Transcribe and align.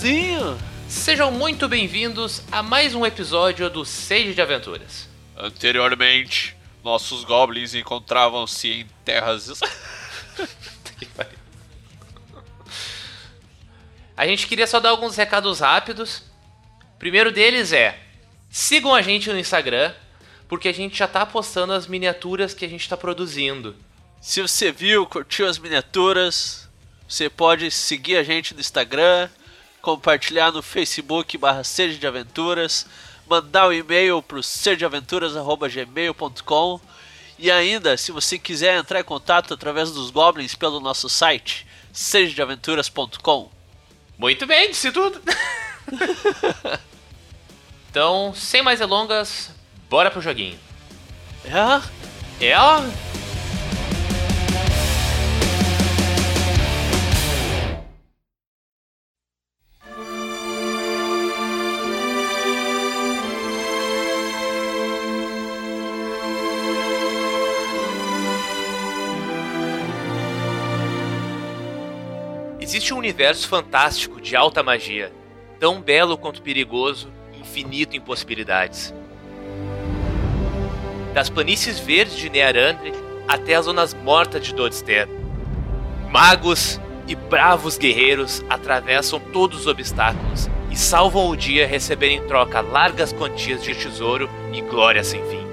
Guizinho. 0.00 0.58
Sejam 0.88 1.30
muito 1.30 1.68
bem-vindos 1.68 2.40
a 2.50 2.62
mais 2.62 2.94
um 2.94 3.04
episódio 3.04 3.68
do 3.68 3.84
Sage 3.84 4.32
de 4.32 4.40
Aventuras. 4.40 5.06
Anteriormente, 5.36 6.56
nossos 6.82 7.22
goblins 7.22 7.74
encontravam-se 7.74 8.68
em 8.68 8.86
terras. 9.04 9.60
A 14.16 14.26
gente 14.26 14.46
queria 14.46 14.66
só 14.66 14.80
dar 14.80 14.88
alguns 14.88 15.16
recados 15.16 15.60
rápidos. 15.60 16.22
Primeiro 16.98 17.30
deles 17.30 17.70
é: 17.70 18.00
sigam 18.48 18.94
a 18.94 19.02
gente 19.02 19.30
no 19.30 19.38
Instagram, 19.38 19.92
porque 20.48 20.68
a 20.68 20.74
gente 20.74 20.96
já 20.96 21.06
tá 21.08 21.26
postando 21.26 21.74
as 21.74 21.86
miniaturas 21.86 22.54
que 22.54 22.64
a 22.64 22.68
gente 22.68 22.88
tá 22.88 22.96
produzindo. 22.96 23.76
Se 24.18 24.40
você 24.40 24.72
viu, 24.72 25.04
curtiu 25.04 25.46
as 25.46 25.58
miniaturas, 25.58 26.66
você 27.06 27.28
pode 27.28 27.70
seguir 27.70 28.16
a 28.16 28.22
gente 28.22 28.54
no 28.54 28.60
Instagram, 28.60 29.28
compartilhar 29.80 30.52
no 30.52 30.62
Facebook 30.62 31.36
barra 31.38 31.64
Seja 31.64 31.98
de 31.98 32.06
Aventuras, 32.06 32.86
mandar 33.28 33.66
um 33.68 33.72
e-mail 33.72 34.22
pro 34.22 34.40
sejadeaventuras.gmail.com 34.42 36.80
e 37.38 37.50
ainda, 37.50 37.96
se 37.96 38.12
você 38.12 38.38
quiser 38.38 38.78
entrar 38.78 39.00
em 39.00 39.04
contato 39.04 39.54
através 39.54 39.90
dos 39.90 40.10
goblins 40.10 40.54
pelo 40.54 40.78
nosso 40.78 41.08
site, 41.08 41.66
sejadeaventuras.com. 41.90 43.50
Muito 44.18 44.46
bem, 44.46 44.70
disse 44.70 44.92
tudo. 44.92 45.22
então, 47.88 48.34
sem 48.34 48.60
mais 48.62 48.78
delongas, 48.78 49.50
bora 49.88 50.10
pro 50.10 50.20
joguinho. 50.20 50.60
É? 51.46 51.80
É, 52.46 52.54
Existe 72.90 72.94
um 72.94 72.98
universo 72.98 73.48
fantástico 73.48 74.20
de 74.20 74.34
alta 74.34 74.64
magia, 74.64 75.12
tão 75.60 75.80
belo 75.80 76.18
quanto 76.18 76.42
perigoso, 76.42 77.08
infinito 77.38 77.96
em 77.96 78.00
possibilidades. 78.00 78.92
Das 81.14 81.30
planícies 81.30 81.78
verdes 81.78 82.16
de 82.16 82.28
Nearandre 82.28 82.92
até 83.28 83.54
as 83.54 83.66
zonas 83.66 83.94
mortas 83.94 84.44
de 84.44 84.52
Dodster. 84.52 85.08
Magos 86.10 86.80
e 87.06 87.14
bravos 87.14 87.78
guerreiros 87.78 88.44
atravessam 88.50 89.20
todos 89.20 89.60
os 89.60 89.66
obstáculos 89.68 90.50
e 90.68 90.76
salvam 90.76 91.28
o 91.28 91.36
dia 91.36 91.68
recebendo 91.68 92.24
em 92.24 92.26
troca 92.26 92.60
largas 92.60 93.12
quantias 93.12 93.62
de 93.62 93.72
tesouro 93.72 94.28
e 94.52 94.60
glória 94.62 95.04
sem 95.04 95.22
fim. 95.30 95.46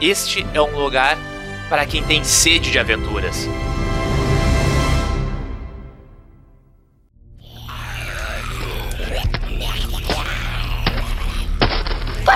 Este 0.00 0.46
é 0.54 0.62
um 0.62 0.78
lugar 0.78 1.18
para 1.68 1.84
quem 1.84 2.04
tem 2.04 2.22
sede 2.22 2.70
de 2.70 2.78
aventuras. 2.78 3.48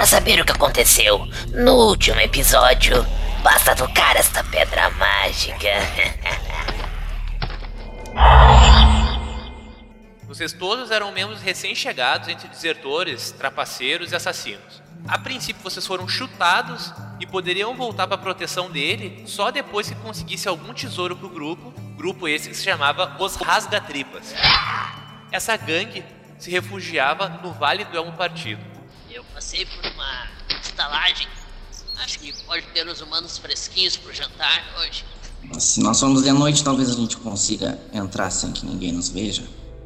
Para 0.04 0.10
saber 0.10 0.38
o 0.38 0.44
que 0.44 0.53
aconteceu 0.53 1.26
no 1.54 1.88
último 1.88 2.20
episódio, 2.20 3.06
basta 3.42 3.75
tocar 3.75 4.15
esta 4.16 4.44
pedra 4.44 4.91
mágica. 4.91 5.66
Vocês 10.28 10.53
todos 10.53 10.91
eram 10.91 11.10
membros 11.10 11.41
recém-chegados 11.41 12.28
entre 12.28 12.48
desertores, 12.48 13.31
trapaceiros 13.31 14.12
e 14.12 14.16
assassinos. 14.16 14.82
A 15.09 15.16
princípio, 15.16 15.62
vocês 15.62 15.87
foram 15.87 16.06
chutados 16.06 16.92
e 17.19 17.26
poderiam 17.26 17.75
voltar 17.75 18.06
para 18.06 18.16
a 18.16 18.19
proteção 18.19 18.71
dele 18.71 19.25
só 19.26 19.50
depois 19.50 19.88
que 19.88 19.94
conseguisse 19.94 20.47
algum 20.47 20.75
tesouro 20.75 21.16
pro 21.16 21.31
grupo, 21.31 21.72
grupo 21.97 22.28
esse 22.28 22.50
que 22.50 22.54
se 22.54 22.62
chamava 22.65 23.16
Os 23.19 23.36
Rasgatripas. 23.36 24.34
Essa 25.32 25.56
gangue 25.56 26.04
se 26.38 26.50
refugiava 26.50 27.26
no 27.42 27.53
Vale 27.53 27.86
do 27.86 27.97
Elmo 27.97 28.12
Partido. 28.12 28.73
Passei 29.34 29.67
por 29.67 29.84
uma 29.93 30.28
estalagem. 30.62 31.27
Acho 31.97 32.21
que 32.21 32.33
pode 32.45 32.65
ter 32.69 32.87
os 32.87 33.00
humanos 33.00 33.37
fresquinhos 33.37 33.97
pro 33.97 34.15
jantar 34.15 34.62
hoje. 34.78 35.05
Se 35.59 35.81
nós 35.81 35.99
formos 35.99 36.22
de 36.22 36.31
noite, 36.31 36.62
talvez 36.62 36.89
a 36.89 36.95
gente 36.95 37.17
consiga 37.17 37.78
entrar 37.93 38.31
sem 38.31 38.53
que 38.53 38.65
ninguém 38.65 38.93
nos 38.93 39.09
veja. 39.09 39.43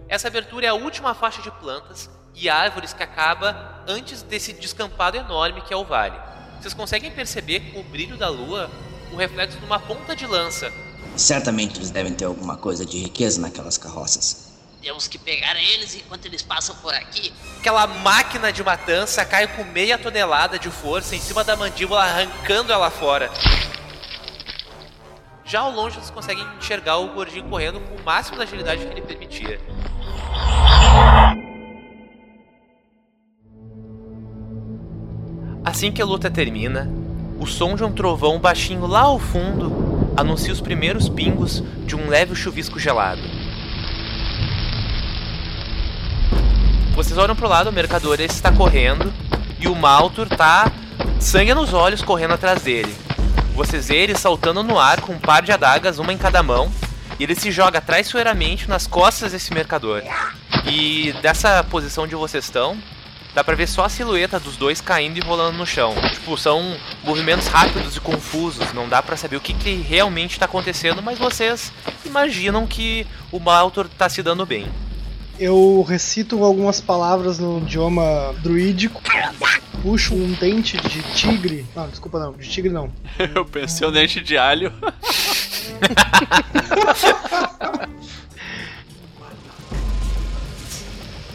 Essa 0.07 0.29
abertura 0.29 0.67
é 0.67 0.69
a 0.69 0.75
última 0.75 1.15
faixa 1.15 1.41
de 1.41 1.51
plantas 1.51 2.11
e 2.35 2.49
árvores 2.49 2.93
que 2.93 3.03
acaba 3.03 3.83
antes 3.89 4.23
desse 4.23 4.53
descampado 4.53 5.17
enorme 5.17 5.63
que 5.63 5.73
é 5.73 5.77
o 5.77 5.85
vale. 5.85 6.19
Vocês 6.61 6.75
conseguem 6.75 7.11
perceber 7.11 7.73
com 7.73 7.81
o 7.81 7.85
brilho 7.85 8.19
da 8.19 8.29
lua 8.29 8.71
o 9.13 9.17
reflexo 9.17 9.59
de 9.59 9.65
uma 9.65 9.81
ponta 9.81 10.15
de 10.15 10.27
lança. 10.27 10.71
Certamente 11.17 11.79
eles 11.79 11.91
devem 11.91 12.13
ter 12.13 12.27
alguma 12.27 12.57
coisa 12.57 12.85
de 12.85 12.99
riqueza 12.99 13.41
naquelas 13.41 13.79
carroças. 13.79 14.48
Temos 14.81 15.09
que 15.09 15.19
pegar 15.19 15.56
eles 15.56 15.94
enquanto 15.97 16.27
eles 16.27 16.43
passam 16.43 16.75
por 16.77 16.94
aqui. 16.94 17.33
Aquela 17.59 17.87
máquina 17.87 18.53
de 18.53 18.62
matança 18.62 19.25
cai 19.25 19.49
com 19.49 19.65
meia 19.65 19.99
tonelada 19.99 20.59
de 20.59 20.71
força 20.71 21.16
em 21.16 21.21
cima 21.21 21.43
da 21.43 21.56
mandíbula, 21.56 22.03
arrancando 22.03 22.72
ela 22.72 22.91
fora. 22.91 23.31
Já 25.44 25.61
ao 25.61 25.72
longe 25.72 25.97
vocês 25.97 26.11
conseguem 26.11 26.47
enxergar 26.59 26.99
o 26.99 27.09
gordinho 27.15 27.49
correndo 27.49 27.81
com 27.81 27.97
o 27.97 28.05
máximo 28.05 28.37
da 28.37 28.44
agilidade 28.44 28.87
que 28.87 28.93
ele 28.93 29.03
permitia. 29.03 29.59
Assim 35.65 35.91
que 35.91 36.00
a 36.00 36.05
luta 36.05 36.31
termina, 36.31 36.91
o 37.41 37.47
som 37.47 37.75
de 37.75 37.83
um 37.84 37.93
trovão 37.93 38.38
baixinho 38.38 38.87
lá 38.87 39.00
ao 39.00 39.19
fundo 39.19 40.12
anuncia 40.17 40.53
os 40.53 40.61
primeiros 40.61 41.09
pingos 41.09 41.62
de 41.84 41.97
um 41.97 42.09
leve 42.09 42.34
chuvisco 42.34 42.78
gelado. 42.78 43.38
Vocês 46.99 47.17
olham 47.17 47.37
pro 47.37 47.47
lado, 47.47 47.71
o 47.71 47.73
mercador 47.73 48.19
esse 48.19 48.35
está 48.35 48.51
correndo 48.51 49.15
e 49.61 49.69
o 49.69 49.75
Maltur 49.77 50.29
tá 50.29 50.69
sangue 51.21 51.55
nos 51.55 51.73
olhos 51.73 52.03
correndo 52.03 52.35
atrás 52.35 52.63
dele. 52.63 52.93
Vocês 53.55 53.87
vê 53.87 53.99
ele 53.99 54.19
saltando 54.19 54.65
no 54.65 54.77
ar 54.77 55.01
com 55.01 55.13
um 55.13 55.19
par 55.19 55.41
de 55.41 55.53
adagas, 55.53 56.01
uma 56.01 56.13
em 56.13 56.19
cada 56.19 56.43
mão, 56.43 56.69
e 57.17 57.23
ele 57.23 57.37
se 57.37 57.53
joga 57.53 57.81
traiçoeiramente 57.81 58.69
nas 58.69 58.89
costas 58.89 59.31
desse 59.31 59.55
mercador. 59.55 60.03
E 60.67 61.15
dessa 61.23 61.63
posição 61.63 62.03
onde 62.03 62.17
vocês 62.17 62.43
estão, 62.43 62.77
dá 63.33 63.45
pra 63.45 63.55
ver 63.55 63.69
só 63.69 63.85
a 63.85 63.89
silhueta 63.89 64.41
dos 64.41 64.57
dois 64.57 64.81
caindo 64.81 65.19
e 65.19 65.21
rolando 65.21 65.57
no 65.57 65.65
chão. 65.65 65.95
Tipo, 66.15 66.37
são 66.37 66.77
movimentos 67.05 67.47
rápidos 67.47 67.95
e 67.95 68.01
confusos, 68.01 68.73
não 68.73 68.89
dá 68.89 69.01
pra 69.01 69.17
saber 69.17 69.37
o 69.37 69.41
que, 69.41 69.55
que 69.55 69.73
realmente 69.77 70.37
tá 70.37 70.47
acontecendo, 70.47 71.01
mas 71.01 71.17
vocês 71.17 71.73
imaginam 72.05 72.67
que 72.67 73.07
o 73.31 73.39
Maltor 73.39 73.89
tá 73.89 74.09
se 74.09 74.21
dando 74.21 74.45
bem. 74.45 74.67
Eu 75.38 75.84
recito 75.88 76.43
algumas 76.43 76.81
palavras 76.81 77.38
no 77.38 77.59
idioma 77.59 78.34
druídico. 78.43 79.00
Puxo 79.82 80.15
um 80.15 80.32
dente 80.32 80.76
de 80.76 81.00
tigre. 81.15 81.65
Não, 81.76 81.88
desculpa 81.88 82.19
não, 82.19 82.32
de 82.32 82.49
tigre 82.49 82.73
não. 82.73 82.90
Eu 83.35 83.44
pensei 83.44 83.87
o 83.87 83.93
dente 83.93 84.20
de 84.20 84.37
alho. 84.37 84.73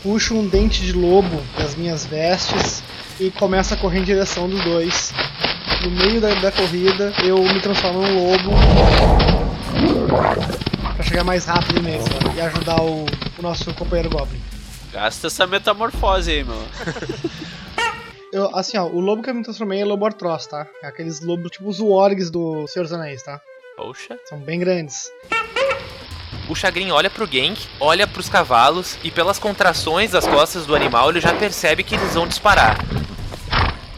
Puxo 0.03 0.35
um 0.35 0.45
dente 0.45 0.81
de 0.81 0.91
lobo 0.91 1.41
das 1.57 1.75
minhas 1.75 2.05
vestes 2.05 2.83
e 3.17 3.31
começo 3.31 3.73
a 3.73 3.77
correr 3.77 3.99
em 3.99 4.03
direção 4.03 4.49
dos 4.49 4.61
dois. 4.65 5.13
No 5.81 5.91
meio 5.91 6.19
da, 6.19 6.33
da 6.35 6.51
corrida, 6.51 7.13
eu 7.23 7.41
me 7.41 7.61
transformo 7.61 8.01
num 8.01 8.31
lobo 8.31 8.51
pra 10.93 11.03
chegar 11.03 11.23
mais 11.23 11.45
rápido 11.45 11.81
neles 11.81 12.03
né, 12.05 12.19
e 12.35 12.41
ajudar 12.41 12.81
o, 12.81 13.05
o 13.37 13.41
nosso 13.41 13.73
companheiro 13.73 14.09
Goblin. 14.09 14.41
Gasta 14.91 15.27
essa 15.27 15.47
metamorfose 15.47 16.31
aí, 16.31 16.43
meu. 16.43 16.55
Eu, 18.33 18.49
assim, 18.55 18.77
ó, 18.79 18.87
o 18.87 18.99
lobo 18.99 19.21
que 19.21 19.29
eu 19.29 19.35
me 19.35 19.43
transformei 19.43 19.79
é 19.79 19.85
lobo 19.85 20.07
artroz, 20.07 20.47
tá? 20.47 20.65
É 20.81 20.87
aqueles 20.87 21.21
lobos 21.21 21.51
tipo 21.51 21.69
os 21.69 21.79
wargs 21.79 22.31
do 22.31 22.65
Senhor 22.65 22.83
dos 22.83 22.91
Anéis, 22.91 23.21
tá? 23.21 23.39
Poxa. 23.77 24.17
São 24.25 24.39
bem 24.39 24.59
grandes. 24.59 25.11
O 26.49 26.55
Chagrin 26.55 26.89
olha 26.89 27.11
pro 27.11 27.27
Genk, 27.31 27.67
olha 27.79 28.07
pros 28.07 28.29
cavalos 28.29 28.97
e 29.03 29.11
pelas 29.11 29.37
contrações 29.37 30.09
das 30.11 30.25
costas 30.25 30.65
do 30.65 30.75
animal 30.75 31.11
ele 31.11 31.21
já 31.21 31.31
percebe 31.31 31.83
que 31.83 31.93
eles 31.93 32.15
vão 32.15 32.27
disparar. 32.27 32.79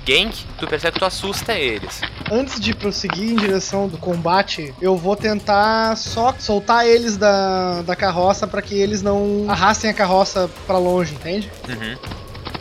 Genk, 0.06 0.46
tu 0.60 0.68
percebe 0.68 0.94
que 0.94 1.00
tu 1.00 1.06
assusta 1.06 1.54
eles. 1.54 2.02
Antes 2.32 2.60
de 2.60 2.76
prosseguir 2.76 3.32
em 3.32 3.36
direção 3.36 3.88
do 3.88 3.98
combate, 3.98 4.74
eu 4.82 4.96
vou 4.96 5.16
tentar 5.16 5.96
só 5.96 6.34
soltar 6.38 6.86
eles 6.86 7.18
da, 7.18 7.82
da 7.82 7.96
carroça 7.96 8.46
para 8.46 8.62
que 8.62 8.76
eles 8.76 9.02
não 9.02 9.46
arrastem 9.48 9.90
a 9.90 9.94
carroça 9.94 10.50
para 10.68 10.78
longe, 10.78 11.16
entende? 11.16 11.52
Uhum. 11.68 11.98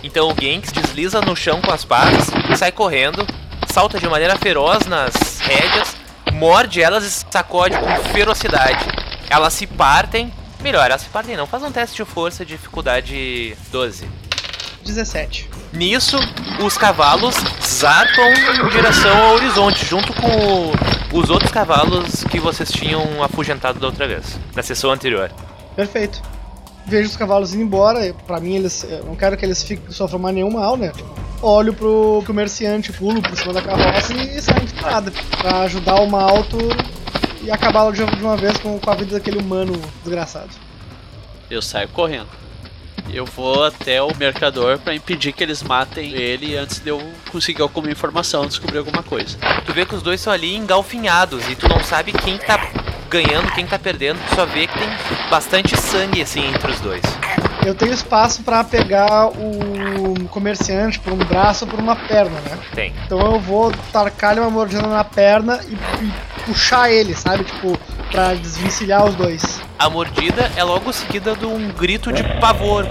Então 0.03 0.29
o 0.29 0.35
Genk 0.35 0.73
desliza 0.73 1.21
no 1.21 1.37
chão 1.37 1.61
com 1.61 1.71
as 1.71 1.85
patas, 1.85 2.31
sai 2.59 2.73
correndo, 2.73 3.27
salta 3.69 3.99
de 3.99 4.09
maneira 4.09 4.37
feroz 4.37 4.87
nas 4.87 5.41
rédeas, 5.41 5.97
morde 6.33 6.81
elas 6.81 7.05
e 7.05 7.11
sacode 7.11 7.77
com 7.79 8.13
ferocidade. 8.13 8.87
Elas 9.31 9.53
se 9.55 9.67
partem 9.67 10.33
Melhor, 10.65 10.87
elas 10.87 11.03
se 11.03 11.11
partem 11.11 11.37
não. 11.37 11.47
Faz 11.47 11.63
um 11.63 11.71
teste 11.71 11.97
de 11.97 12.11
força, 12.11 12.43
dificuldade 12.43 13.55
12. 13.71 14.09
17. 14.83 15.51
Nisso, 15.75 16.17
os 16.65 16.79
cavalos 16.79 17.35
zarpam 17.61 18.31
em 18.31 18.69
direção 18.69 19.17
ao 19.25 19.35
horizonte, 19.35 19.85
junto 19.85 20.13
com 20.15 21.19
os 21.19 21.31
outros 21.31 21.51
cavalos 21.51 22.23
que 22.25 22.39
vocês 22.39 22.71
tinham 22.71 23.23
afugentado 23.25 23.81
da 23.81 23.87
outra 23.89 24.07
vez, 24.07 24.39
na 24.55 24.63
sessão 24.63 24.93
anterior. 24.93 25.33
Perfeito. 25.75 26.23
Vejo 26.87 27.09
os 27.09 27.17
cavalos 27.17 27.55
indo 27.55 27.65
embora. 27.65 28.15
Pra 28.27 28.39
mim, 28.39 28.55
eles. 28.55 28.85
Eu 28.85 29.05
não 29.05 29.17
quero 29.17 29.37
que 29.37 29.45
eles 29.45 29.65
fiquem, 29.65 29.91
sofram 29.91 30.21
mais 30.21 30.35
nenhum 30.35 30.51
mal, 30.51 30.77
né? 30.77 30.93
Olho 31.43 31.75
pro 31.75 32.23
comerciante, 32.25 32.93
pulo 32.93 33.21
por 33.21 33.37
cima 33.37 33.53
da 33.53 33.63
carroça 33.63 34.15
e 34.15 34.41
saio 34.41 34.61
disparada. 34.61 35.13
Pra 35.39 35.63
ajudar 35.63 35.97
o 35.97 36.09
Malto 36.09 36.59
e 37.43 37.51
acabar 37.51 37.91
de 37.91 38.05
de 38.05 38.23
uma 38.23 38.37
vez 38.37 38.57
com, 38.59 38.79
com 38.79 38.91
a 38.91 38.95
vida 38.95 39.19
daquele 39.19 39.39
humano 39.39 39.73
desgraçado. 40.05 40.51
Eu 41.51 41.61
saio 41.61 41.89
correndo. 41.89 42.44
Eu 43.13 43.25
vou 43.25 43.65
até 43.65 44.03
o 44.03 44.15
mercador 44.17 44.79
pra 44.79 44.95
impedir 44.95 45.33
que 45.33 45.43
eles 45.43 45.63
matem 45.63 46.13
ele 46.13 46.57
antes 46.57 46.81
de 46.81 46.89
eu 46.89 47.01
conseguir 47.31 47.63
alguma 47.63 47.91
informação, 47.91 48.47
descobrir 48.47 48.79
alguma 48.79 49.03
coisa. 49.03 49.39
Tu 49.65 49.73
vê 49.73 49.87
que 49.87 49.95
os 49.95 50.03
dois 50.03 50.21
estão 50.21 50.33
ali 50.33 50.57
engalfinhados 50.57 51.49
e 51.49 51.55
tu 51.55 51.69
não 51.69 51.83
sabe 51.83 52.13
quem 52.13 52.39
tá 52.39 52.59
ganhando, 53.09 53.53
quem 53.53 53.67
tá 53.67 53.79
perdendo, 53.79 54.19
tu 54.29 54.35
só 54.35 54.45
vê 54.45 54.67
que 54.67 54.77
tem 54.77 54.89
bastante 55.31 55.77
sangue 55.77 56.21
assim 56.23 56.47
entre 56.49 56.73
os 56.73 56.81
dois. 56.81 57.03
Eu 57.65 57.75
tenho 57.75 57.93
espaço 57.93 58.43
pra 58.43 58.63
pegar 58.63 59.29
o 59.29 60.29
comerciante 60.29 60.99
por 60.99 61.13
um 61.13 61.17
braço 61.17 61.65
ou 61.65 61.71
por 61.71 61.81
uma 61.81 61.97
perna, 61.97 62.39
né? 62.41 62.59
Tem. 62.75 62.93
Então 63.07 63.21
eu 63.21 63.41
vou 63.41 63.73
tarcar-lhe 63.93 64.41
uma 64.41 64.51
mordida 64.51 64.83
na 64.83 65.03
perna 65.03 65.61
e, 65.67 65.75
e 66.05 66.13
puxar 66.45 66.91
ele, 66.91 67.15
sabe? 67.15 67.45
Tipo, 67.45 67.79
pra 68.15 68.33
desvencilhar 68.35 69.05
os 69.05 69.17
dois. 69.17 69.61
A 69.77 69.91
mordida 69.91 70.49
é 70.57 70.63
logo 70.63 70.93
seguida 70.93 71.35
de 71.35 71.45
um 71.45 71.69
grito 71.73 72.13
de 72.13 72.23
pavor. 72.39 72.87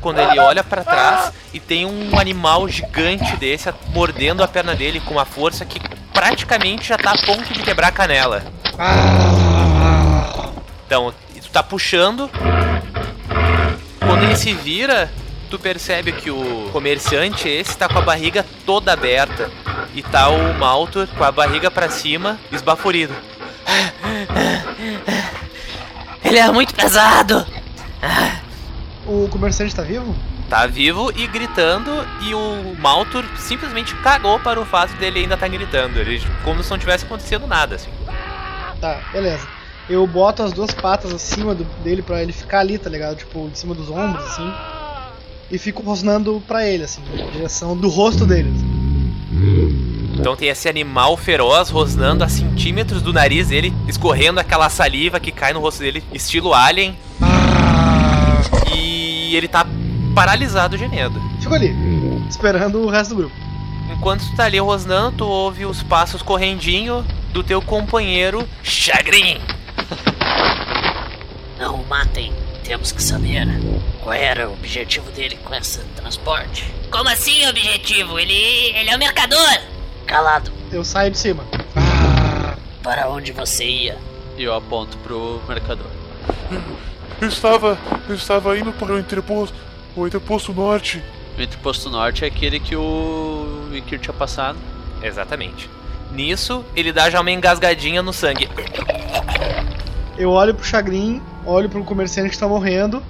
Quando 0.00 0.18
ele 0.18 0.40
olha 0.40 0.64
pra 0.64 0.82
trás 0.82 1.30
e 1.52 1.60
tem 1.60 1.84
um 1.84 2.18
animal 2.18 2.66
gigante 2.68 3.36
desse 3.36 3.68
mordendo 3.88 4.42
a 4.42 4.48
perna 4.48 4.74
dele 4.74 4.98
com 5.00 5.12
uma 5.12 5.26
força 5.26 5.66
que 5.66 5.78
praticamente 6.14 6.88
já 6.88 6.96
tá 6.96 7.12
a 7.12 7.18
ponto 7.18 7.52
de 7.52 7.62
quebrar 7.62 7.88
a 7.88 7.92
canela. 7.92 8.42
Então, 10.86 11.12
tu 11.42 11.50
tá 11.50 11.62
puxando. 11.62 12.30
Quando 14.00 14.22
ele 14.22 14.36
se 14.36 14.54
vira, 14.54 15.12
tu 15.50 15.58
percebe 15.58 16.12
que 16.12 16.30
o 16.30 16.70
comerciante 16.72 17.46
esse 17.46 17.76
tá 17.76 17.86
com 17.90 17.98
a 17.98 18.02
barriga 18.02 18.42
toda 18.64 18.94
aberta. 18.94 19.50
E 19.94 20.02
tá 20.02 20.30
o 20.30 20.54
Maltor 20.54 21.06
com 21.08 21.24
a 21.24 21.30
barriga 21.30 21.70
pra 21.70 21.90
cima, 21.90 22.38
esbaforido. 22.50 23.14
Ele 26.24 26.38
é 26.38 26.50
muito 26.50 26.74
pesado. 26.74 27.46
O 29.06 29.28
comerciante 29.28 29.74
tá 29.74 29.82
vivo? 29.82 30.14
Tá 30.48 30.66
vivo 30.66 31.12
e 31.16 31.26
gritando, 31.26 31.90
e 32.22 32.32
o 32.34 32.76
Maltor 32.78 33.24
simplesmente 33.36 33.94
cagou 33.96 34.38
para 34.38 34.60
o 34.60 34.64
fato 34.64 34.92
dele 34.96 35.20
ainda 35.20 35.34
estar 35.34 35.48
gritando. 35.48 35.98
Ele, 35.98 36.22
como 36.44 36.62
se 36.62 36.70
não 36.70 36.78
tivesse 36.78 37.04
acontecendo 37.04 37.46
nada, 37.46 37.74
assim. 37.76 37.90
Tá, 38.80 39.00
beleza. 39.12 39.46
Eu 39.88 40.06
boto 40.06 40.42
as 40.42 40.52
duas 40.52 40.72
patas 40.72 41.12
acima 41.12 41.54
do- 41.54 41.64
dele 41.82 42.02
pra 42.02 42.22
ele 42.22 42.32
ficar 42.32 42.60
ali, 42.60 42.78
tá 42.78 42.90
ligado? 42.90 43.16
Tipo, 43.16 43.48
em 43.52 43.54
cima 43.54 43.74
dos 43.74 43.88
ombros, 43.90 44.24
assim. 44.24 44.52
E 45.50 45.58
fico 45.58 45.82
rosnando 45.82 46.42
pra 46.46 46.66
ele, 46.66 46.82
assim, 46.84 47.00
na 47.16 47.24
direção 47.30 47.76
do 47.76 47.88
rosto 47.88 48.26
dele. 48.26 48.52
assim. 48.54 49.95
Então 50.18 50.34
tem 50.34 50.48
esse 50.48 50.68
animal 50.68 51.16
feroz 51.16 51.70
rosnando 51.70 52.24
a 52.24 52.28
centímetros 52.28 53.02
do 53.02 53.12
nariz 53.12 53.48
dele, 53.48 53.72
escorrendo 53.86 54.40
aquela 54.40 54.68
saliva 54.68 55.20
que 55.20 55.30
cai 55.30 55.52
no 55.52 55.60
rosto 55.60 55.80
dele, 55.80 56.02
estilo 56.12 56.54
alien. 56.54 56.98
E 58.74 59.36
ele 59.36 59.46
tá 59.46 59.66
paralisado 60.14 60.76
de 60.76 60.88
medo. 60.88 61.20
Fico 61.40 61.54
ali, 61.54 61.74
esperando 62.28 62.80
o 62.80 62.90
resto 62.90 63.10
do 63.10 63.16
grupo. 63.16 63.36
Enquanto 63.92 64.28
tu 64.28 64.34
tá 64.34 64.46
ali 64.46 64.58
rosnando, 64.58 65.18
tu 65.18 65.26
ouve 65.26 65.64
os 65.64 65.82
passos 65.82 66.22
correndinho 66.22 67.04
do 67.32 67.44
teu 67.44 67.62
companheiro 67.62 68.48
Chagrin. 68.62 69.38
Não 71.58 71.76
o 71.76 71.86
matem. 71.86 72.32
Temos 72.64 72.90
que 72.90 73.00
saber 73.00 73.46
qual 74.02 74.12
era 74.12 74.48
o 74.48 74.54
objetivo 74.54 75.08
dele 75.12 75.38
com 75.44 75.54
esse 75.54 75.78
transporte. 75.94 76.64
Como 76.90 77.08
assim, 77.08 77.46
objetivo? 77.46 78.18
Ele, 78.18 78.34
ele 78.74 78.90
é 78.90 78.96
o 78.96 78.98
mercador. 78.98 79.75
Calado. 80.06 80.52
Eu 80.72 80.84
saio 80.84 81.10
de 81.10 81.18
cima. 81.18 81.44
Para 82.82 83.08
onde 83.08 83.32
você 83.32 83.64
ia? 83.64 83.98
E 84.38 84.44
eu 84.44 84.54
aponto 84.54 84.96
pro 84.98 85.40
mercador. 85.48 85.86
Eu 87.20 87.28
estava. 87.28 87.76
Eu 88.08 88.14
estava 88.14 88.56
indo 88.56 88.72
para 88.72 88.92
o 88.92 88.98
entreposto. 88.98 89.56
O 89.96 90.06
entreposto 90.06 90.52
norte. 90.52 91.02
O 91.36 91.42
entreposto 91.42 91.90
norte 91.90 92.24
é 92.24 92.28
aquele 92.28 92.60
que 92.60 92.76
o 92.76 93.68
Ikir 93.72 93.98
tinha 93.98 94.14
passado. 94.14 94.58
Exatamente. 95.02 95.68
Nisso, 96.12 96.64
ele 96.74 96.92
dá 96.92 97.10
já 97.10 97.20
uma 97.20 97.30
engasgadinha 97.30 98.02
no 98.02 98.12
sangue. 98.12 98.48
Eu 100.16 100.30
olho 100.30 100.54
pro 100.54 100.64
Chagrin, 100.64 101.20
olho 101.44 101.68
pro 101.68 101.82
comerciante 101.84 102.30
que 102.30 102.38
tá 102.38 102.48
morrendo, 102.48 103.02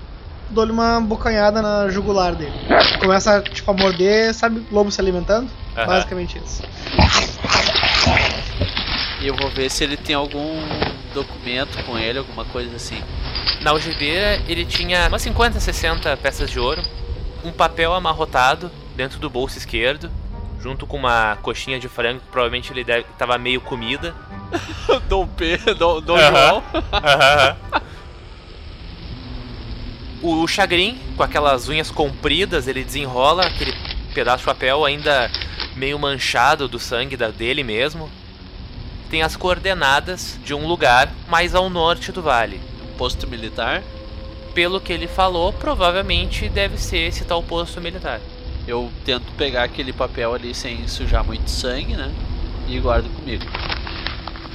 dou-lhe 0.50 0.72
uma 0.72 1.00
bocanhada 1.00 1.62
na 1.62 1.88
jugular 1.88 2.34
dele. 2.34 2.54
Começa, 3.00 3.40
tipo, 3.42 3.70
a 3.70 3.74
morder, 3.74 4.34
sabe, 4.34 4.66
lobo 4.72 4.90
se 4.90 5.00
alimentando? 5.00 5.48
Aham. 5.76 5.86
Basicamente 5.86 6.38
isso. 6.38 6.62
E 9.20 9.26
eu 9.26 9.36
vou 9.36 9.50
ver 9.50 9.70
se 9.70 9.84
ele 9.84 9.96
tem 9.96 10.14
algum 10.14 10.60
documento 11.12 11.82
com 11.84 11.98
ele, 11.98 12.18
alguma 12.18 12.44
coisa 12.46 12.74
assim. 12.76 13.02
Na 13.60 13.70
algibeira, 13.70 14.40
ele 14.48 14.64
tinha 14.64 15.08
umas 15.08 15.22
50, 15.22 15.60
60 15.60 16.16
peças 16.18 16.50
de 16.50 16.58
ouro, 16.58 16.82
um 17.44 17.52
papel 17.52 17.92
amarrotado 17.92 18.70
dentro 18.94 19.18
do 19.18 19.28
bolso 19.28 19.58
esquerdo, 19.58 20.10
junto 20.60 20.86
com 20.86 20.96
uma 20.96 21.36
coxinha 21.42 21.78
de 21.78 21.88
frango, 21.88 22.20
que 22.20 22.26
provavelmente 22.26 22.72
ele 22.72 22.84
deve, 22.84 23.04
tava 23.18 23.36
meio 23.38 23.60
comida. 23.60 24.14
Dom 25.08 25.26
P, 25.26 25.58
Dom, 25.78 26.00
Dom. 26.00 26.18
João. 26.18 26.62
O 30.22 30.46
Chagrin, 30.46 30.98
com 31.16 31.22
aquelas 31.22 31.68
unhas 31.68 31.90
compridas, 31.90 32.66
ele 32.66 32.82
desenrola 32.82 33.46
aquele 33.46 33.74
pedaço 34.14 34.38
de 34.38 34.44
papel 34.44 34.84
ainda 34.84 35.30
meio 35.76 35.98
manchado 35.98 36.66
do 36.66 36.78
sangue 36.78 37.16
da- 37.16 37.30
dele 37.30 37.62
mesmo. 37.62 38.10
Tem 39.10 39.22
as 39.22 39.36
coordenadas 39.36 40.38
de 40.44 40.52
um 40.54 40.66
lugar 40.66 41.12
mais 41.28 41.54
ao 41.54 41.70
norte 41.70 42.10
do 42.10 42.22
vale. 42.22 42.60
Posto 42.98 43.26
militar. 43.28 43.82
Pelo 44.54 44.80
que 44.80 44.92
ele 44.92 45.06
falou, 45.06 45.52
provavelmente 45.52 46.48
deve 46.48 46.78
ser 46.78 47.08
esse 47.08 47.24
tal 47.24 47.42
posto 47.42 47.80
militar. 47.80 48.20
Eu 48.66 48.90
tento 49.04 49.30
pegar 49.36 49.64
aquele 49.64 49.92
papel 49.92 50.34
ali 50.34 50.54
sem 50.54 50.88
sujar 50.88 51.22
muito 51.22 51.48
sangue, 51.50 51.94
né? 51.94 52.10
E 52.66 52.80
guardo 52.80 53.08
comigo. 53.14 53.44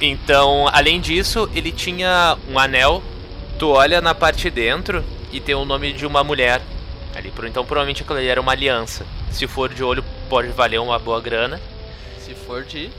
Então, 0.00 0.68
além 0.72 1.00
disso, 1.00 1.48
ele 1.54 1.70
tinha 1.70 2.36
um 2.50 2.58
anel. 2.58 3.02
Tu 3.58 3.68
olha 3.68 4.00
na 4.00 4.14
parte 4.14 4.42
de 4.42 4.50
dentro 4.50 5.04
e 5.32 5.40
tem 5.40 5.54
o 5.54 5.64
nome 5.64 5.92
de 5.92 6.04
uma 6.04 6.24
mulher. 6.24 6.60
Ali, 7.14 7.32
então 7.44 7.64
provavelmente 7.64 8.02
aquilo 8.02 8.18
ali 8.18 8.28
era 8.28 8.40
uma 8.40 8.52
aliança. 8.52 9.04
Se 9.30 9.46
for 9.46 9.72
de 9.72 9.84
olho, 9.84 10.04
pode 10.28 10.48
valer 10.48 10.80
uma 10.80 10.98
boa 10.98 11.20
grana. 11.20 11.60
Se 12.18 12.34
for 12.34 12.64
de. 12.64 12.90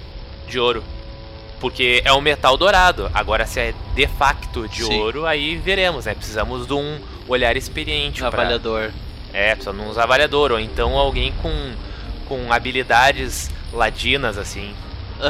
De 0.47 0.59
ouro. 0.59 0.83
Porque 1.59 2.01
é 2.05 2.13
um 2.13 2.21
metal 2.21 2.55
dourado. 2.57 3.09
Agora, 3.13 3.45
se 3.47 3.59
é 3.59 3.73
de 3.95 4.05
facto 4.07 4.67
de 4.67 4.83
Sim. 4.83 4.99
ouro, 4.99 5.25
aí 5.25 5.55
veremos, 5.55 6.05
né? 6.05 6.13
Precisamos 6.13 6.67
de 6.67 6.73
um 6.73 6.99
olhar 7.27 7.55
experiente. 7.57 8.19
pra- 8.19 8.27
Avaliador. 8.27 8.91
É, 9.33 9.55
precisa 9.55 9.73
de 9.73 9.79
um 9.81 9.99
avaliador. 9.99 10.51
Ou 10.51 10.59
então 10.59 10.95
alguém 10.97 11.31
com, 11.41 11.71
com 12.27 12.51
habilidades 12.53 13.49
ladinas, 13.71 14.37
assim. 14.37 14.75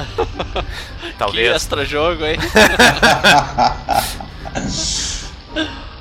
Que 1.03 1.13
Talvez. 1.19 1.55
extra 1.55 1.85
jogo, 1.85 2.25
hein? 2.25 2.37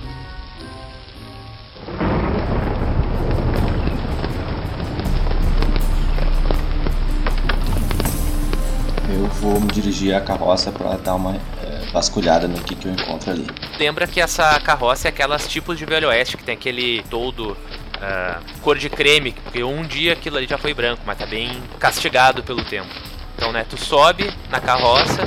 vou 9.43 9.61
me 9.61 9.67
dirigir 9.67 10.15
à 10.15 10.21
carroça 10.21 10.71
pra 10.71 10.97
dar 10.97 11.17
uma 11.17 11.35
eh, 11.35 11.91
vasculhada 11.93 12.47
no 12.47 12.63
que, 12.63 12.77
que 12.77 12.87
eu 12.87 12.93
encontro 12.93 13.33
ali. 13.33 13.45
Lembra 13.77 14.07
que 14.07 14.21
essa 14.21 14.61
carroça 14.61 15.09
é 15.09 15.11
aquelas 15.11 15.49
tipos 15.49 15.77
de 15.77 15.85
Velho 15.85 16.09
Oeste 16.09 16.37
que 16.37 16.45
tem 16.45 16.55
aquele 16.55 17.03
todo 17.11 17.57
ah, 18.01 18.39
cor 18.63 18.79
de 18.79 18.89
creme, 18.89 19.33
porque 19.33 19.65
um 19.65 19.83
dia 19.83 20.13
aquilo 20.13 20.37
ali 20.37 20.47
já 20.47 20.57
foi 20.57 20.73
branco, 20.73 21.03
mas 21.05 21.19
tá 21.19 21.27
bem 21.27 21.61
castigado 21.81 22.45
pelo 22.45 22.65
tempo. 22.65 22.89
Então, 23.35 23.51
né, 23.51 23.67
tu 23.69 23.77
sobe 23.77 24.33
na 24.49 24.61
carroça, 24.61 25.27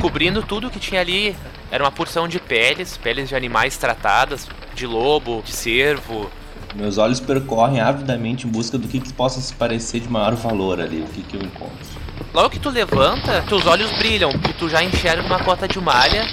cobrindo 0.00 0.42
tudo 0.42 0.68
que 0.68 0.80
tinha 0.80 1.00
ali. 1.00 1.36
Era 1.70 1.84
uma 1.84 1.92
porção 1.92 2.26
de 2.26 2.40
peles, 2.40 2.96
peles 2.96 3.28
de 3.28 3.36
animais 3.36 3.78
tratadas, 3.78 4.48
de 4.74 4.86
lobo, 4.86 5.42
de 5.42 5.52
cervo, 5.52 6.28
Meus 6.74 6.96
olhos 6.96 7.20
percorrem 7.20 7.80
avidamente 7.80 8.46
em 8.46 8.50
busca 8.50 8.78
do 8.78 8.88
que, 8.88 8.98
que 8.98 9.12
possa 9.12 9.40
se 9.42 9.52
parecer 9.52 10.00
de 10.00 10.08
maior 10.08 10.34
valor 10.34 10.80
ali, 10.80 11.02
o 11.02 11.06
que, 11.06 11.22
que 11.22 11.36
eu 11.36 11.42
encontro. 11.42 12.01
Logo 12.32 12.48
que 12.48 12.58
tu 12.58 12.70
levanta, 12.70 13.42
teus 13.46 13.66
olhos 13.66 13.90
brilham, 13.92 14.32
porque 14.32 14.54
tu 14.54 14.68
já 14.68 14.82
enxerga 14.82 15.22
uma 15.22 15.38
cota 15.38 15.68
de 15.68 15.78
malha 15.78 16.26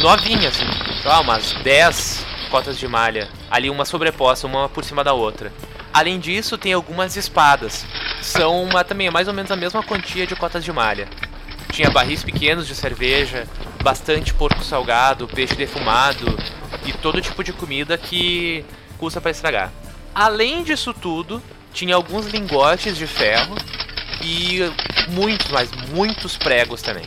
novinha, 0.00 0.48
assim. 0.48 0.66
Sei 1.02 1.10
umas 1.10 1.52
10 1.62 2.26
cotas 2.50 2.78
de 2.78 2.86
malha. 2.86 3.28
Ali 3.50 3.70
uma 3.70 3.84
sobreposta, 3.84 4.46
uma 4.46 4.68
por 4.68 4.84
cima 4.84 5.02
da 5.02 5.12
outra. 5.12 5.52
Além 5.92 6.20
disso, 6.20 6.58
tem 6.58 6.72
algumas 6.72 7.16
espadas. 7.16 7.86
São 8.20 8.62
uma, 8.62 8.84
também 8.84 9.10
mais 9.10 9.28
ou 9.28 9.34
menos 9.34 9.50
a 9.50 9.56
mesma 9.56 9.82
quantia 9.82 10.26
de 10.26 10.36
cotas 10.36 10.62
de 10.62 10.72
malha. 10.72 11.08
Tinha 11.72 11.90
barris 11.90 12.22
pequenos 12.22 12.66
de 12.66 12.74
cerveja, 12.74 13.46
bastante 13.82 14.34
porco 14.34 14.62
salgado, 14.62 15.26
peixe 15.26 15.54
defumado 15.54 16.38
e 16.84 16.92
todo 16.92 17.20
tipo 17.20 17.42
de 17.42 17.52
comida 17.52 17.96
que 17.96 18.64
custa 18.98 19.20
para 19.20 19.30
estragar. 19.30 19.72
Além 20.14 20.62
disso 20.62 20.94
tudo, 20.94 21.42
tinha 21.72 21.94
alguns 21.94 22.26
lingotes 22.26 22.96
de 22.96 23.06
ferro 23.06 23.56
e 24.26 24.58
muitos, 25.08 25.50
mas 25.52 25.70
muitos 25.92 26.36
pregos 26.36 26.82
também. 26.82 27.04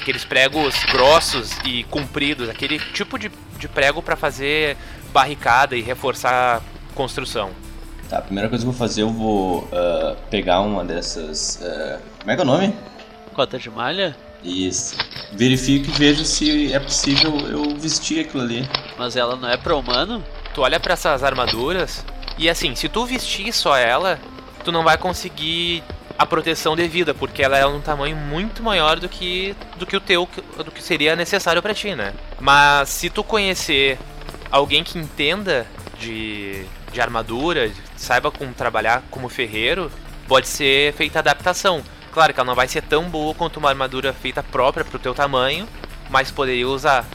Aqueles 0.00 0.24
pregos 0.24 0.74
grossos 0.84 1.50
e 1.64 1.82
compridos, 1.84 2.48
aquele 2.48 2.78
tipo 2.78 3.18
de, 3.18 3.30
de 3.58 3.68
prego 3.68 4.00
para 4.00 4.14
fazer 4.16 4.76
barricada 5.12 5.76
e 5.76 5.82
reforçar 5.82 6.58
a 6.58 6.94
construção. 6.94 7.50
Tá, 8.08 8.18
a 8.18 8.22
primeira 8.22 8.48
coisa 8.48 8.64
que 8.64 8.68
eu 8.68 8.72
vou 8.72 8.78
fazer, 8.78 9.02
eu 9.02 9.10
vou 9.10 9.68
ah, 9.72 10.16
pegar 10.30 10.60
uma 10.60 10.84
dessas. 10.84 11.60
ah, 11.62 11.98
como 12.20 12.30
é 12.30 12.34
que 12.36 12.40
é 12.40 12.44
o 12.44 12.46
nome? 12.46 12.74
Cota 13.34 13.58
de 13.58 13.68
malha? 13.68 14.16
Isso. 14.44 14.96
Verifico 15.32 15.90
e 15.90 15.92
vejo 15.92 16.24
se 16.24 16.72
é 16.72 16.78
possível 16.78 17.36
eu 17.48 17.76
vestir 17.76 18.20
aquilo 18.20 18.42
ali. 18.42 18.68
Mas 18.96 19.16
ela 19.16 19.36
não 19.36 19.48
é 19.48 19.56
pra 19.56 19.76
humano? 19.76 20.24
Tu 20.54 20.62
olha 20.62 20.80
para 20.80 20.94
essas 20.94 21.22
armaduras 21.22 22.04
e 22.38 22.48
assim, 22.48 22.74
se 22.74 22.88
tu 22.88 23.04
vestir 23.04 23.52
só 23.52 23.76
ela, 23.76 24.18
tu 24.64 24.72
não 24.72 24.82
vai 24.82 24.96
conseguir 24.96 25.84
a 26.20 26.26
proteção 26.26 26.76
devida, 26.76 27.14
porque 27.14 27.42
ela 27.42 27.56
é 27.56 27.64
um 27.64 27.80
tamanho 27.80 28.14
muito 28.14 28.62
maior 28.62 29.00
do 29.00 29.08
que 29.08 29.56
do 29.78 29.86
que 29.86 29.96
o 29.96 30.00
teu, 30.00 30.28
do 30.62 30.70
que 30.70 30.82
seria 30.82 31.16
necessário 31.16 31.62
para 31.62 31.72
ti, 31.72 31.94
né? 31.94 32.12
Mas 32.38 32.90
se 32.90 33.08
tu 33.08 33.24
conhecer 33.24 33.98
alguém 34.50 34.84
que 34.84 34.98
entenda 34.98 35.66
de, 35.98 36.66
de 36.92 37.00
armadura, 37.00 37.72
saiba 37.96 38.30
como 38.30 38.52
trabalhar 38.52 39.02
como 39.10 39.30
ferreiro, 39.30 39.90
pode 40.28 40.46
ser 40.46 40.92
feita 40.92 41.20
adaptação. 41.20 41.82
Claro 42.12 42.34
que 42.34 42.38
ela 42.38 42.48
não 42.48 42.54
vai 42.54 42.68
ser 42.68 42.82
tão 42.82 43.04
boa 43.04 43.34
quanto 43.34 43.56
uma 43.56 43.70
armadura 43.70 44.12
feita 44.12 44.42
própria 44.42 44.84
pro 44.84 44.98
teu 44.98 45.14
tamanho, 45.14 45.66
mas 46.10 46.30
poderia 46.30 46.68
usar. 46.68 47.06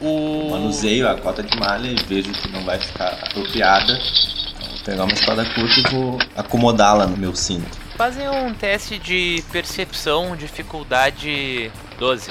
O 0.00 0.52
Manuseio 0.52 1.06
a 1.06 1.16
cota 1.16 1.42
de 1.42 1.54
malha 1.58 1.88
e 1.88 1.96
vejo 1.96 2.32
que 2.32 2.48
não 2.50 2.64
vai 2.64 2.80
ficar 2.80 3.08
apropriada. 3.08 3.92
Então, 3.92 4.68
vou 4.70 4.84
pegar 4.86 5.04
uma 5.04 5.12
espada 5.12 5.44
curta 5.54 5.80
e 5.80 5.82
vou 5.92 6.18
acomodá-la 6.34 7.06
no 7.06 7.18
meu 7.18 7.36
cinto. 7.36 7.84
Fazer 7.96 8.28
um 8.28 8.52
teste 8.52 8.98
de 8.98 9.42
percepção, 9.50 10.36
dificuldade 10.36 11.72
12. 11.98 12.30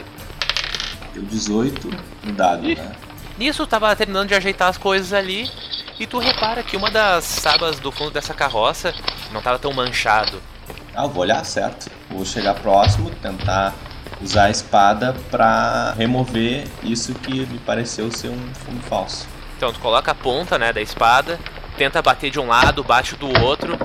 Deu 1.12 1.24
18 1.24 1.90
no 2.24 2.32
dado, 2.34 2.68
né? 2.68 2.92
Nisso 3.36 3.66
tava 3.66 3.96
terminando 3.96 4.28
de 4.28 4.36
ajeitar 4.36 4.70
as 4.70 4.78
coisas 4.78 5.12
ali 5.12 5.50
e 6.00 6.06
tu 6.06 6.20
repara 6.20 6.62
que 6.62 6.78
uma 6.78 6.92
das 6.92 7.42
tábuas 7.42 7.80
do 7.80 7.92
fundo 7.92 8.12
dessa 8.12 8.32
carroça 8.32 8.94
não 9.32 9.42
tava 9.42 9.58
tão 9.58 9.74
manchado. 9.74 10.40
Ah, 10.96 11.06
eu 11.06 11.10
vou 11.10 11.24
olhar 11.24 11.44
certo. 11.44 11.90
Vou 12.12 12.24
chegar 12.24 12.54
próximo, 12.54 13.10
tentar 13.10 13.74
usar 14.22 14.46
a 14.46 14.50
espada 14.52 15.16
pra 15.32 15.94
remover 15.98 16.68
isso 16.84 17.16
que 17.16 17.44
me 17.44 17.58
pareceu 17.58 18.12
ser 18.12 18.30
um 18.30 18.54
fundo 18.54 18.84
falso. 18.84 19.28
Então 19.58 19.74
tu 19.74 19.80
coloca 19.80 20.12
a 20.12 20.16
ponta, 20.16 20.60
né, 20.60 20.72
da 20.72 20.82
espada, 20.82 21.40
tenta 21.76 22.04
bater 22.04 22.30
de 22.30 22.40
um 22.40 22.48
lado, 22.48 22.84
bate 22.84 23.16
do 23.16 23.28
outro 23.42 23.76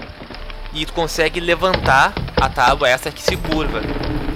e 0.72 0.86
tu 0.86 0.92
consegue 0.92 1.40
levantar 1.40 2.12
a 2.36 2.48
tábua 2.48 2.88
essa 2.88 3.10
que 3.10 3.22
se 3.22 3.36
curva. 3.36 3.80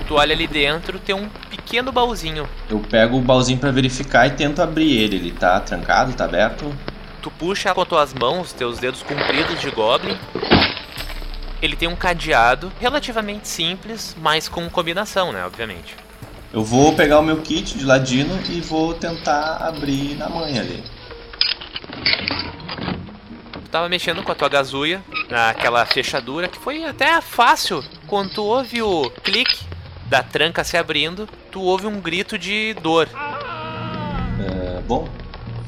Tu 0.06 0.14
olha 0.14 0.34
ali 0.34 0.46
dentro, 0.46 0.98
tem 0.98 1.14
um 1.14 1.28
pequeno 1.50 1.90
baúzinho. 1.90 2.48
Eu 2.68 2.78
pego 2.80 3.16
o 3.16 3.20
baúzinho 3.20 3.58
pra 3.58 3.70
verificar 3.70 4.26
e 4.26 4.32
tento 4.32 4.60
abrir 4.60 4.96
ele. 4.96 5.16
Ele 5.16 5.32
tá 5.32 5.60
trancado, 5.60 6.12
tá 6.12 6.24
aberto? 6.24 6.74
Tu 7.22 7.30
puxa 7.30 7.72
com 7.72 7.80
as 7.80 7.88
tuas 7.88 8.14
mãos, 8.14 8.52
teus 8.52 8.78
dedos 8.78 9.02
compridos 9.02 9.60
de 9.60 9.70
goblin. 9.70 10.18
Ele 11.62 11.74
tem 11.74 11.88
um 11.88 11.96
cadeado 11.96 12.70
relativamente 12.78 13.48
simples, 13.48 14.14
mas 14.20 14.48
com 14.48 14.68
combinação, 14.68 15.32
né, 15.32 15.44
obviamente. 15.46 15.96
Eu 16.52 16.62
vou 16.62 16.94
pegar 16.94 17.18
o 17.18 17.22
meu 17.22 17.38
kit 17.38 17.78
de 17.78 17.84
ladino 17.84 18.38
e 18.50 18.60
vou 18.60 18.92
tentar 18.94 19.56
abrir 19.56 20.16
na 20.16 20.28
manha 20.28 20.60
ali. 20.60 20.84
Tava 23.74 23.88
mexendo 23.88 24.22
com 24.22 24.30
a 24.30 24.36
tua 24.36 24.48
gazuia 24.48 25.02
naquela 25.28 25.84
fechadura 25.84 26.46
que 26.46 26.60
foi 26.60 26.84
até 26.84 27.20
fácil. 27.20 27.82
Quando 28.06 28.30
tu 28.30 28.44
ouve 28.44 28.80
o 28.80 29.10
clique 29.10 29.64
da 30.06 30.22
tranca 30.22 30.62
se 30.62 30.76
abrindo, 30.76 31.28
tu 31.50 31.60
ouve 31.60 31.84
um 31.84 32.00
grito 32.00 32.38
de 32.38 32.72
dor. 32.74 33.08
É, 34.38 34.80
bom, 34.82 35.08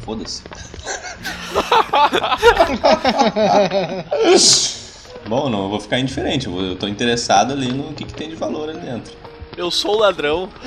foda-se. 0.05 0.45
bom, 5.27 5.51
não, 5.51 5.65
eu 5.65 5.71
vou 5.71 5.81
ficar 5.81 5.99
indiferente. 5.99 6.47
Eu, 6.47 6.53
vou- 6.53 6.63
eu 6.63 6.77
tô 6.77 6.87
interessado 6.87 7.55
ali 7.55 7.73
no 7.73 7.93
que, 7.93 8.05
que 8.05 8.15
tem 8.15 8.29
de 8.29 8.37
valor 8.37 8.69
ali 8.69 8.79
dentro. 8.79 9.17
Eu 9.57 9.69
sou 9.69 9.97
o 9.97 9.99
ladrão. 9.99 10.49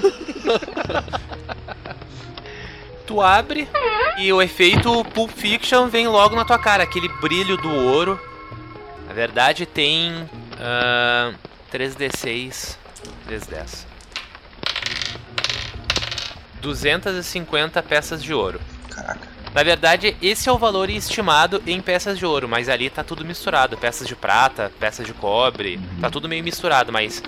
Tu 3.09 3.19
abre 3.19 3.67
e 4.19 4.31
o 4.31 4.39
efeito 4.39 5.03
Pulp 5.05 5.31
Fiction 5.31 5.87
vem 5.87 6.07
logo 6.07 6.35
na 6.35 6.45
tua 6.45 6.59
cara, 6.59 6.83
aquele 6.83 7.09
brilho 7.09 7.57
do 7.57 7.73
ouro. 7.73 8.21
Na 9.07 9.15
verdade 9.15 9.65
tem 9.65 10.29
ah, 10.59 11.33
3d6, 11.73 12.77
310. 13.25 13.87
250 16.61 17.81
peças 17.81 18.23
de 18.23 18.31
ouro. 18.31 18.61
Caraca. 18.91 19.27
Na 19.55 19.63
verdade, 19.63 20.15
esse 20.21 20.47
é 20.47 20.51
o 20.51 20.59
valor 20.59 20.87
estimado 20.87 21.63
em 21.65 21.81
peças 21.81 22.15
de 22.15 22.27
ouro, 22.27 22.47
mas 22.47 22.69
ali 22.69 22.91
tá 22.91 23.03
tudo 23.03 23.25
misturado. 23.25 23.75
Peças 23.75 24.07
de 24.07 24.15
prata, 24.15 24.71
peças 24.79 25.07
de 25.07 25.15
cobre, 25.15 25.79
tá 25.99 26.11
tudo 26.11 26.29
meio 26.29 26.43
misturado, 26.43 26.93
mas 26.93 27.23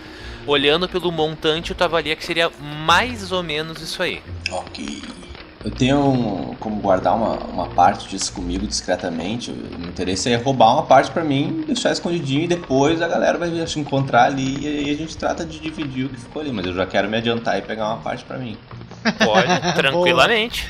olhando 0.45 0.87
pelo 0.87 1.11
montante, 1.11 1.73
tu 1.73 1.83
avalia 1.83 2.15
que 2.15 2.23
seria 2.23 2.51
mais 2.61 3.31
ou 3.31 3.41
menos 3.41 3.81
isso 3.81 4.03
aí. 4.03 4.21
Ok. 4.51 5.01
Eu 5.63 5.69
tenho 5.69 5.99
um- 5.99 6.55
como 6.59 6.77
guardar 6.81 7.15
uma, 7.15 7.35
uma 7.35 7.67
parte 7.67 8.07
disso 8.09 8.33
comigo 8.33 8.65
discretamente. 8.65 9.51
O 9.51 9.79
meu 9.79 9.89
interesse 9.89 10.31
é 10.31 10.35
roubar 10.35 10.73
uma 10.73 10.83
parte 10.83 11.11
pra 11.11 11.23
mim, 11.23 11.63
deixar 11.67 11.91
escondidinho 11.91 12.43
e 12.43 12.47
depois 12.47 12.99
a 13.01 13.07
galera 13.07 13.37
vai 13.37 13.49
se 13.67 13.79
encontrar 13.79 14.23
ali 14.25 14.57
e 14.59 14.67
aí 14.67 14.89
a 14.89 14.97
gente 14.97 15.15
trata 15.15 15.45
de 15.45 15.59
dividir 15.59 16.05
o 16.05 16.09
que 16.09 16.17
ficou 16.17 16.41
ali. 16.41 16.51
Mas 16.51 16.65
eu 16.65 16.73
já 16.73 16.85
quero 16.87 17.07
me 17.07 17.17
adiantar 17.17 17.59
e 17.59 17.61
pegar 17.61 17.87
uma 17.89 17.97
parte 17.97 18.23
pra 18.23 18.37
mim. 18.39 18.57
Pode, 19.23 19.47
tranquilamente. 19.75 20.67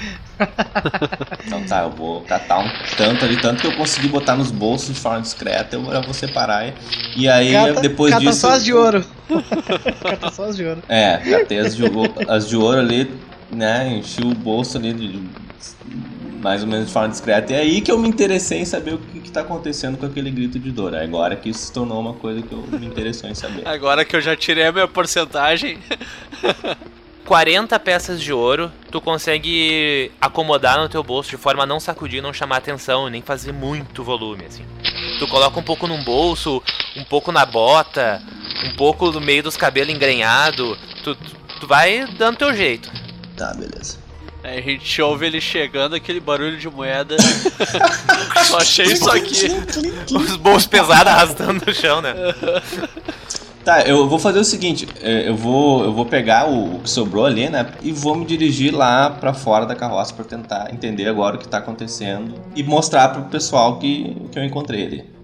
Então 1.45 1.63
tá, 1.63 1.83
eu 1.83 1.91
vou 1.91 2.21
catar 2.21 2.59
um 2.59 2.69
tanto 2.97 3.23
ali, 3.25 3.37
tanto 3.39 3.61
que 3.61 3.67
eu 3.67 3.75
consegui 3.77 4.07
botar 4.07 4.35
nos 4.35 4.51
bolsos 4.51 4.93
de 4.93 4.99
forma 4.99 5.21
discreta, 5.21 5.75
eu 5.75 5.85
já 5.85 6.01
vou 6.01 6.13
separar. 6.13 6.67
E, 6.67 6.73
e 7.15 7.29
aí 7.29 7.53
Cata, 7.53 7.81
depois 7.81 8.11
cata 8.13 8.25
disso. 8.25 8.39
só 8.39 8.51
as 8.53 8.63
de 8.65 8.73
ouro. 8.73 9.05
cata 10.01 10.31
só 10.31 10.45
as 10.45 10.55
de 10.57 10.65
ouro. 10.65 10.81
É, 10.89 11.17
catei 11.17 11.59
as 11.59 11.75
de, 11.75 11.83
as 12.27 12.47
de 12.49 12.55
ouro 12.57 12.79
ali, 12.79 13.11
né? 13.51 13.97
Enchi 13.97 14.21
o 14.21 14.33
bolso 14.33 14.77
ali 14.77 14.93
de, 14.93 15.07
de- 15.17 15.29
mais 16.41 16.61
ou 16.63 16.67
menos 16.67 16.87
de 16.87 16.93
forma 16.93 17.09
discreta. 17.09 17.53
E 17.53 17.55
é 17.55 17.59
aí 17.59 17.81
que 17.81 17.91
eu 17.91 17.97
me 17.97 18.07
interessei 18.07 18.59
em 18.59 18.65
saber 18.65 18.95
o 18.95 18.97
que, 18.97 19.19
que 19.19 19.31
tá 19.31 19.41
acontecendo 19.41 19.97
com 19.97 20.05
aquele 20.05 20.31
grito 20.31 20.57
de 20.57 20.71
dor. 20.71 20.93
É 20.93 21.03
Agora 21.03 21.35
que 21.35 21.49
isso 21.49 21.59
se 21.67 21.71
tornou 21.71 21.99
uma 21.99 22.13
coisa 22.13 22.41
que 22.41 22.51
eu 22.51 22.63
me 22.79 22.85
interessou 22.85 23.29
em 23.29 23.35
saber. 23.35 23.65
Agora 23.67 24.03
que 24.03 24.15
eu 24.15 24.21
já 24.21 24.35
tirei 24.35 24.65
a 24.65 24.71
minha 24.71 24.87
porcentagem. 24.87 25.77
40 27.25 27.79
peças 27.79 28.19
de 28.19 28.33
ouro, 28.33 28.69
tu 28.89 28.99
consegue 28.99 30.11
acomodar 30.19 30.77
no 30.79 30.89
teu 30.89 31.01
bolso 31.01 31.29
de 31.29 31.37
forma 31.37 31.63
a 31.63 31.65
não 31.65 31.79
sacudir, 31.79 32.21
não 32.21 32.33
chamar 32.33 32.57
atenção, 32.57 33.07
nem 33.09 33.21
fazer 33.21 33.53
muito 33.53 34.03
volume, 34.03 34.43
assim. 34.45 34.63
Tu 35.17 35.25
coloca 35.27 35.57
um 35.57 35.63
pouco 35.63 35.87
num 35.87 36.03
bolso, 36.03 36.61
um 36.97 37.03
pouco 37.05 37.31
na 37.31 37.45
bota, 37.45 38.21
um 38.65 38.75
pouco 38.75 39.11
no 39.11 39.21
meio 39.21 39.43
dos 39.43 39.55
cabelos 39.55 39.93
engrenhado, 39.93 40.77
tu, 41.03 41.15
tu, 41.15 41.31
tu 41.61 41.67
vai 41.67 42.05
dando 42.17 42.37
teu 42.37 42.53
jeito. 42.53 42.91
Tá, 43.41 43.55
beleza. 43.55 43.97
Aí 44.43 44.59
a 44.59 44.61
gente 44.61 45.01
ouve 45.01 45.25
ele 45.25 45.41
chegando, 45.41 45.95
aquele 45.95 46.19
barulho 46.19 46.59
de 46.59 46.69
moeda. 46.69 47.17
Só 48.45 48.59
achei 48.59 48.85
isso 48.85 49.09
aqui. 49.09 49.47
Os 50.13 50.35
bolsos 50.35 50.67
pesados 50.67 51.07
arrastando 51.07 51.65
no 51.65 51.73
chão, 51.73 52.03
né? 52.03 52.13
Tá, 53.65 53.81
eu 53.81 54.07
vou 54.07 54.19
fazer 54.19 54.37
o 54.37 54.43
seguinte, 54.43 54.87
é, 55.01 55.27
eu 55.27 55.35
vou, 55.35 55.83
eu 55.83 55.91
vou 55.91 56.05
pegar 56.05 56.47
o, 56.47 56.81
que 56.81 56.89
sobrou 56.89 57.25
ali, 57.25 57.49
né, 57.49 57.67
e 57.83 57.91
vou 57.91 58.15
me 58.15 58.25
dirigir 58.25 58.75
lá 58.75 59.09
pra 59.09 59.35
fora 59.35 59.67
da 59.67 59.75
carroça 59.75 60.13
pra 60.15 60.25
tentar 60.25 60.73
entender 60.73 61.07
agora 61.07 61.35
o 61.35 61.39
que 61.39 61.47
tá 61.47 61.59
acontecendo 61.59 62.33
e 62.55 62.63
mostrar 62.63 63.09
pro 63.09 63.23
pessoal 63.25 63.77
que, 63.77 64.17
que 64.31 64.39
eu 64.39 64.43
encontrei 64.43 64.85
ali. 64.85 65.20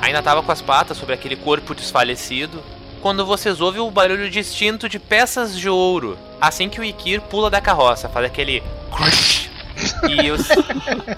Ainda 0.00 0.22
tava 0.22 0.42
com 0.42 0.50
as 0.50 0.60
patas 0.60 0.96
sobre 0.96 1.14
aquele 1.14 1.36
corpo 1.36 1.74
desfalecido 1.74 2.62
quando 3.04 3.26
vocês 3.26 3.60
ouvem 3.60 3.82
o 3.82 3.90
barulho 3.90 4.30
distinto 4.30 4.88
de 4.88 4.98
peças 4.98 5.58
de 5.58 5.68
ouro. 5.68 6.16
Assim 6.40 6.70
que 6.70 6.80
o 6.80 6.84
Ikir 6.84 7.20
pula 7.20 7.50
da 7.50 7.60
carroça, 7.60 8.08
faz 8.08 8.24
aquele 8.24 8.62
crush. 8.90 9.50
E 10.08 10.30
os... 10.30 10.48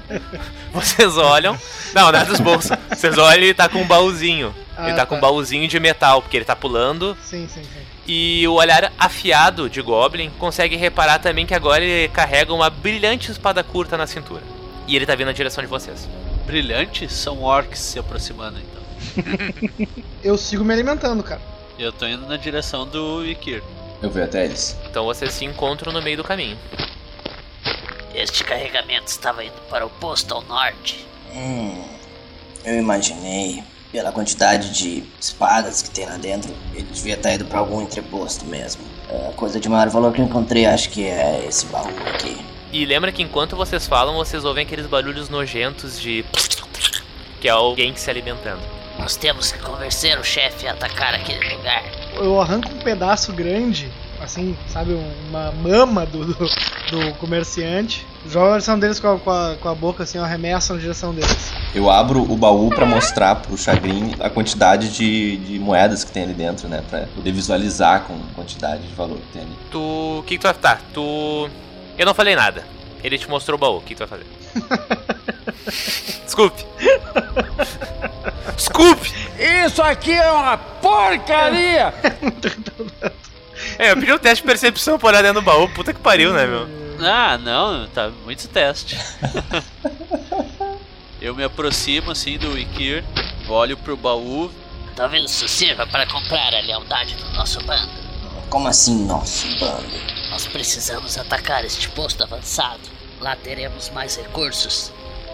vocês 0.75 1.17
olham. 1.17 1.57
Não, 1.95 2.11
não 2.11 2.19
é 2.19 2.25
dos 2.25 2.41
bolsos. 2.41 2.77
Vocês 2.91 3.17
olham 3.17 3.41
e 3.41 3.47
ele 3.47 3.55
tá 3.55 3.69
com 3.69 3.83
um 3.83 3.87
baúzinho. 3.87 4.53
Ah, 4.77 4.89
ele 4.89 4.97
tá, 4.97 5.07
com 5.07 5.17
um 5.17 5.21
baúzinho 5.21 5.69
de 5.69 5.79
metal, 5.79 6.21
porque 6.21 6.37
ele 6.37 6.45
tá 6.45 6.57
pulando. 6.57 7.17
Sim, 7.23 7.49
sim, 7.49 7.63
sim. 7.63 7.81
E 8.05 8.47
o 8.49 8.55
olhar 8.55 8.93
afiado 8.99 9.71
de 9.71 9.81
Goblin 9.81 10.31
consegue 10.41 10.75
reparar 10.75 11.21
também 11.21 11.47
que 11.47 11.55
agora 11.55 11.85
ele 11.85 12.09
carrega 12.09 12.53
uma 12.53 12.69
brilhante 12.69 13.31
espada 13.31 13.63
curta 13.63 13.97
na 13.97 14.09
cintura. 14.09 14.43
E 14.89 14.97
ele 14.97 15.07
tá 15.07 15.15
vindo 15.15 15.29
na 15.29 15.33
direção 15.33 15.63
de 15.63 15.71
vocês. 15.71 16.09
Brilhantes 16.47 17.13
são 17.13 17.43
orcs 17.43 17.81
se 17.81 17.99
aproximando, 17.99 18.59
então. 18.59 19.87
Eu 20.23 20.39
sigo 20.39 20.65
me 20.65 20.73
alimentando, 20.73 21.23
cara. 21.23 21.41
E 21.79 21.83
eu 21.83 21.93
tô 21.93 22.07
indo 22.07 22.27
na 22.27 22.37
direção 22.39 22.87
do 22.87 23.25
Ikir. 23.27 23.63
Eu 24.01 24.09
vou 24.09 24.23
até 24.23 24.47
eles. 24.47 24.77
Então 24.89 25.05
vocês 25.05 25.33
se 25.33 25.45
encontram 25.45 25.93
no 25.93 26.01
meio 26.01 26.17
do 26.17 26.25
caminho. 26.25 26.57
Este 28.15 28.45
carregamento 28.45 29.09
estava 29.09 29.45
indo 29.45 29.61
para 29.69 29.85
o 29.85 29.91
posto 29.91 30.33
ao 30.33 30.41
norte. 30.43 31.07
Hum, 31.35 31.85
eu 32.65 32.79
imaginei, 32.79 33.63
pela 33.93 34.11
quantidade 34.11 34.71
de 34.71 35.05
espadas 35.21 35.83
que 35.83 35.91
tem 35.91 36.07
lá 36.07 36.17
dentro, 36.17 36.55
ele 36.73 36.89
devia 36.91 37.15
estar 37.15 37.35
indo 37.35 37.45
pra 37.45 37.59
algum 37.59 37.83
entreposto 37.83 38.47
mesmo. 38.47 38.83
A 39.29 39.33
coisa 39.35 39.61
de 39.61 39.69
maior 39.69 39.89
valor 39.91 40.13
que 40.15 40.21
eu 40.21 40.25
encontrei, 40.25 40.65
acho 40.65 40.89
que 40.89 41.05
é 41.05 41.45
esse 41.47 41.67
baú 41.67 41.89
aqui. 42.15 42.56
E 42.77 42.85
lembra 42.85 43.11
que 43.11 43.23
enquanto 43.23 43.57
vocês 43.57 43.87
falam, 43.87 44.17
vocês 44.17 44.45
ouvem 44.45 44.67
aqueles 44.67 44.87
barulhos 44.87 45.31
nojentos 45.31 45.99
de. 45.99 46.27
que 47.41 47.49
é 47.49 47.51
alguém 47.51 47.97
se 47.97 48.11
alimentando. 48.11 48.61
Nós 48.99 49.17
temos 49.17 49.51
que 49.51 49.59
convencer 49.61 50.19
o 50.21 50.23
chefe 50.23 50.69
a 50.69 50.73
atacar 50.73 51.15
aquele 51.15 51.57
lugar. 51.57 51.83
Eu 52.17 52.39
arranco 52.39 52.69
um 52.69 52.79
pedaço 52.81 53.33
grande, 53.33 53.91
assim, 54.21 54.55
sabe, 54.69 54.93
uma 55.27 55.53
mama 55.53 56.05
do, 56.05 56.27
do, 56.27 56.35
do 56.35 57.15
comerciante. 57.15 58.07
Jogo 58.29 58.45
na 58.45 58.53
direção 58.53 58.79
deles 58.79 59.01
com 59.01 59.09
a, 59.09 59.19
com, 59.19 59.31
a, 59.31 59.57
com 59.59 59.69
a 59.71 59.75
boca, 59.75 60.03
assim, 60.03 60.19
eu 60.19 60.25
arremesso 60.25 60.75
na 60.75 60.79
direção 60.79 61.15
deles. 61.15 61.55
Eu 61.75 61.91
abro 61.91 62.31
o 62.31 62.37
baú 62.37 62.69
pra 62.69 62.85
mostrar 62.85 63.37
pro 63.37 63.57
Chagrin 63.57 64.15
a 64.21 64.29
quantidade 64.29 64.91
de, 64.91 65.39
de 65.39 65.59
moedas 65.59 66.05
que 66.05 66.13
tem 66.13 66.25
ali 66.25 66.35
dentro, 66.35 66.69
né? 66.69 66.85
Pra 66.91 67.07
poder 67.15 67.33
visualizar 67.33 68.03
com 68.03 68.13
a 68.13 68.35
quantidade 68.35 68.83
de 68.83 68.95
valor 68.95 69.17
que 69.17 69.33
tem 69.33 69.43
ali. 69.43 69.57
Tu. 69.71 69.79
O 69.79 70.23
que, 70.27 70.37
que 70.37 70.41
tu 70.41 70.43
vai. 70.43 70.55
Tá, 70.55 70.79
tu. 70.93 71.49
Eu 71.99 72.07
não 72.07 72.15
falei 72.15 72.37
nada. 72.37 72.65
Ele 73.03 73.19
te 73.19 73.29
mostrou 73.29 73.57
o 73.57 73.61
baú. 73.61 73.79
O 73.79 73.83
que, 73.83 73.95
tu 73.95 74.07
vai 74.07 74.09
fazer? 74.09 74.27
Desculpe. 76.25 76.65
Desculpe! 78.57 79.13
Isso 79.39 79.83
aqui 79.83 80.13
é 80.13 80.31
uma 80.31 80.57
porcaria! 80.57 81.93
É, 83.79 83.91
eu 83.91 83.97
pedi 83.97 84.13
um 84.13 84.19
teste 84.19 84.43
de 84.43 84.47
percepção 84.47 84.99
pra 84.99 85.09
olhar 85.09 85.23
dentro 85.23 85.41
do 85.41 85.45
baú. 85.45 85.69
Puta 85.69 85.93
que 85.93 86.01
pariu, 86.01 86.33
né, 86.33 86.47
meu? 86.47 86.69
Ah, 87.01 87.39
não, 87.39 87.87
tá 87.89 88.11
muito 88.25 88.49
teste. 88.49 88.99
eu 91.21 91.35
me 91.35 91.45
aproximo 91.45 92.11
assim 92.11 92.39
do 92.39 92.59
Ikir, 92.59 93.05
olho 93.49 93.77
pro 93.77 93.97
baú. 93.97 94.51
Talvez 94.95 95.31
isso 95.31 95.47
sirva 95.47 95.87
para 95.87 96.07
comprar 96.07 96.55
a 96.55 96.61
lealdade 96.61 97.15
do 97.17 97.31
nosso 97.33 97.63
bando. 97.65 98.06
Como 98.49 98.69
assim, 98.69 99.05
nosso 99.05 99.47
bando? 99.59 99.97
Nós 100.31 100.47
precisamos 100.47 101.19
atacar 101.19 101.65
este 101.65 101.89
posto 101.91 102.23
avançado. 102.23 102.81
Lá 103.21 103.35
teremos 103.35 103.91
mais 103.91 104.17
recursos. 104.17 104.93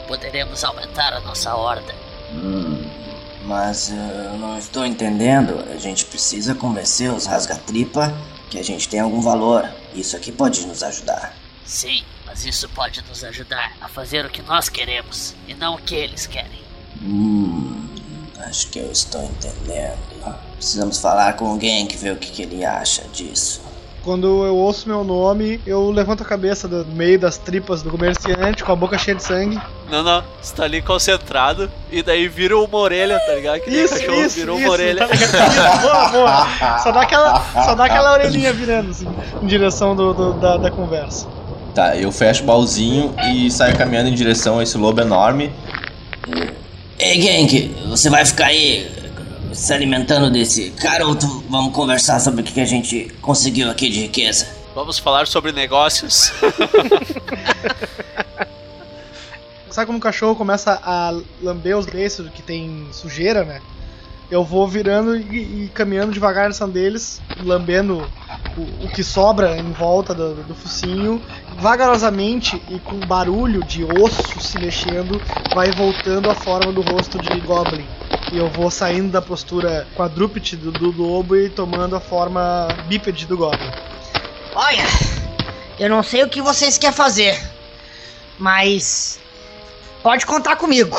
Poderemos 0.09 0.65
aumentar 0.65 1.13
a 1.13 1.21
nossa 1.21 1.55
horda. 1.55 1.95
Hum, 2.33 2.89
mas 3.45 3.91
eh, 3.91 4.31
eu 4.33 4.39
não 4.39 4.59
estou 4.59 4.87
entendendo. 4.87 5.63
A 5.73 5.79
gente 5.79 6.05
precisa 6.05 6.55
convencer 6.55 7.13
os 7.13 7.27
rasgatripa 7.27 8.13
que 8.51 8.59
a 8.59 8.65
gente 8.65 8.89
tem 8.89 9.01
algum 9.01 9.21
valor. 9.21 9.69
Isso 9.95 10.17
aqui 10.17 10.33
pode 10.33 10.67
nos 10.67 10.83
ajudar. 10.83 11.35
Sim, 11.65 12.03
mas 12.27 12.45
isso 12.45 12.69
pode 12.71 13.03
nos 13.09 13.23
ajudar 13.25 13.73
a 13.81 13.89
fazer 13.89 14.25
o 14.25 14.31
que 14.31 14.43
nós 14.43 14.69
queremos 14.69 15.35
e 15.47 15.55
não 15.55 15.75
o 15.75 15.79
que 15.79 15.95
eles 15.95 16.27
querem. 16.27 16.63
Hum, 17.03 17.89
acho 18.39 18.69
que 18.69 18.79
eu 18.79 18.91
estou 18.91 19.23
entendendo. 19.25 20.12
Precisamos 20.57 20.99
falar 20.99 21.33
com 21.35 21.47
alguém 21.47 21.87
que 21.87 21.97
vê 21.97 22.11
o 22.11 22.17
que, 22.17 22.31
que 22.31 22.43
ele 22.43 22.65
acha 22.65 23.03
disso. 23.13 23.61
Quando 24.05 24.45
eu 24.45 24.57
ouço 24.57 24.89
meu 24.89 25.05
nome, 25.05 25.61
eu 25.65 25.89
levanto 25.93 26.25
a 26.25 26.27
cabeça 26.27 26.67
do 26.67 26.85
meio 26.87 27.21
das 27.21 27.39
tripas 27.39 27.83
do 27.83 27.91
comerciante, 27.91 28.65
com 28.65 28.73
a 28.73 28.75
boca 28.77 28.99
cheia 28.99 29.17
de 29.17 29.23
sangue. 29.23 29.61
Não, 29.89 30.03
não, 30.03 30.25
você 30.41 30.55
tá 30.57 30.65
ali 30.65 30.83
concentrado 30.83 31.71
e 31.91 32.03
daí 32.03 32.27
vira 32.27 32.59
uma 32.59 32.79
orelha, 32.79 33.17
tá 33.21 33.33
ligado? 33.35 33.61
Que 33.61 33.71
Isso, 33.71 33.95
cachorro 33.95 34.25
isso, 34.25 34.35
virou 34.37 34.57
isso, 34.57 34.65
uma 34.67 34.73
orelha. 34.73 35.07
tá? 35.07 35.15
Isso, 35.15 35.81
boa, 35.83 36.09
boa. 36.09 36.79
Só 36.81 36.91
dá 36.91 37.03
aquela, 37.03 37.41
só 37.65 37.75
dá 37.77 37.85
aquela 37.85 38.13
orelhinha 38.15 38.53
virando, 38.53 38.91
assim, 38.91 39.07
em 39.41 39.47
direção 39.47 39.95
do, 39.95 40.13
do- 40.13 40.33
da, 40.33 40.57
da 40.57 40.71
conversa. 40.71 41.29
Tá, 41.73 41.97
eu 41.97 42.11
fecho 42.11 42.43
o 42.43 42.47
baúzinho 42.47 43.15
e 43.33 43.49
saio 43.53 43.77
caminhando 43.79 44.09
em 44.09 44.15
direção 44.15 44.59
a 44.59 44.65
esse 44.65 44.77
lobo 44.77 45.01
enorme. 45.01 45.53
Ei, 46.99 47.21
Genk, 47.21 47.75
você 47.89 48.11
vai 48.11 48.25
ficar 48.25 48.47
aí 48.47 48.91
se 49.55 49.73
alimentando 49.73 50.31
desse 50.31 50.71
tu- 51.15 51.45
vamos 51.49 51.75
conversar 51.75 52.21
sobre 52.21 52.41
o 52.41 52.45
que, 52.45 52.61
a 52.61 52.65
gente 52.67 53.12
conseguiu 53.21 53.71
aqui 53.71 53.88
de 53.88 54.01
riqueza? 54.03 54.47
Vamos 54.75 54.99
falar 54.99 55.27
sobre 55.27 55.53
negócios. 55.53 56.33
Sabe 59.71 59.87
como 59.87 59.99
o 59.99 60.01
cachorro 60.01 60.37
começa 60.37 60.79
a 60.85 61.19
lamber 61.43 61.77
os 61.79 61.87
beiços 61.87 62.29
que 62.31 62.43
tem 62.43 62.87
sujeira, 62.93 63.45
né? 63.45 63.61
Eu 64.31 64.45
vou 64.45 64.67
virando 64.67 65.17
e, 65.17 65.65
e 65.65 65.71
caminhando 65.75 66.12
devagar 66.12 66.49
na 66.49 66.67
deles, 66.69 67.21
lambendo 67.43 68.07
o, 68.57 68.85
o 68.85 68.88
que 68.88 69.03
sobra 69.05 69.57
em 69.59 69.73
volta 69.73 70.15
do, 70.15 70.35
do 70.35 70.55
focinho, 70.55 71.21
vagarosamente 71.59 72.61
e 72.71 72.79
com 72.79 72.99
barulho 73.01 73.62
de 73.65 73.85
osso 73.85 74.41
se 74.41 74.59
mexendo, 74.59 75.21
vai 75.55 75.71
voltando 75.71 76.31
a 76.31 76.35
forma 76.35 76.73
do 76.73 76.81
rosto 76.83 77.19
de 77.19 77.41
Goblin. 77.41 77.87
E 78.31 78.37
eu 78.37 78.49
vou 78.49 78.71
saindo 78.71 79.11
da 79.11 79.21
postura 79.21 79.87
quadrúpede 79.95 80.57
do, 80.57 80.71
do 80.71 80.91
lobo 80.91 81.37
e 81.37 81.51
tomando 81.51 81.97
a 81.97 82.01
forma 82.01 82.69
bípede 82.87 83.27
do 83.27 83.37
Goblin. 83.37 83.71
Olha, 84.55 84.85
eu 85.79 85.89
não 85.89 86.03
sei 86.03 86.23
o 86.23 86.29
que 86.29 86.41
vocês 86.41 86.79
querem 86.79 86.95
fazer, 86.95 87.41
mas 88.39 89.19
pode 90.03 90.25
contar 90.27 90.57
comigo. 90.57 90.97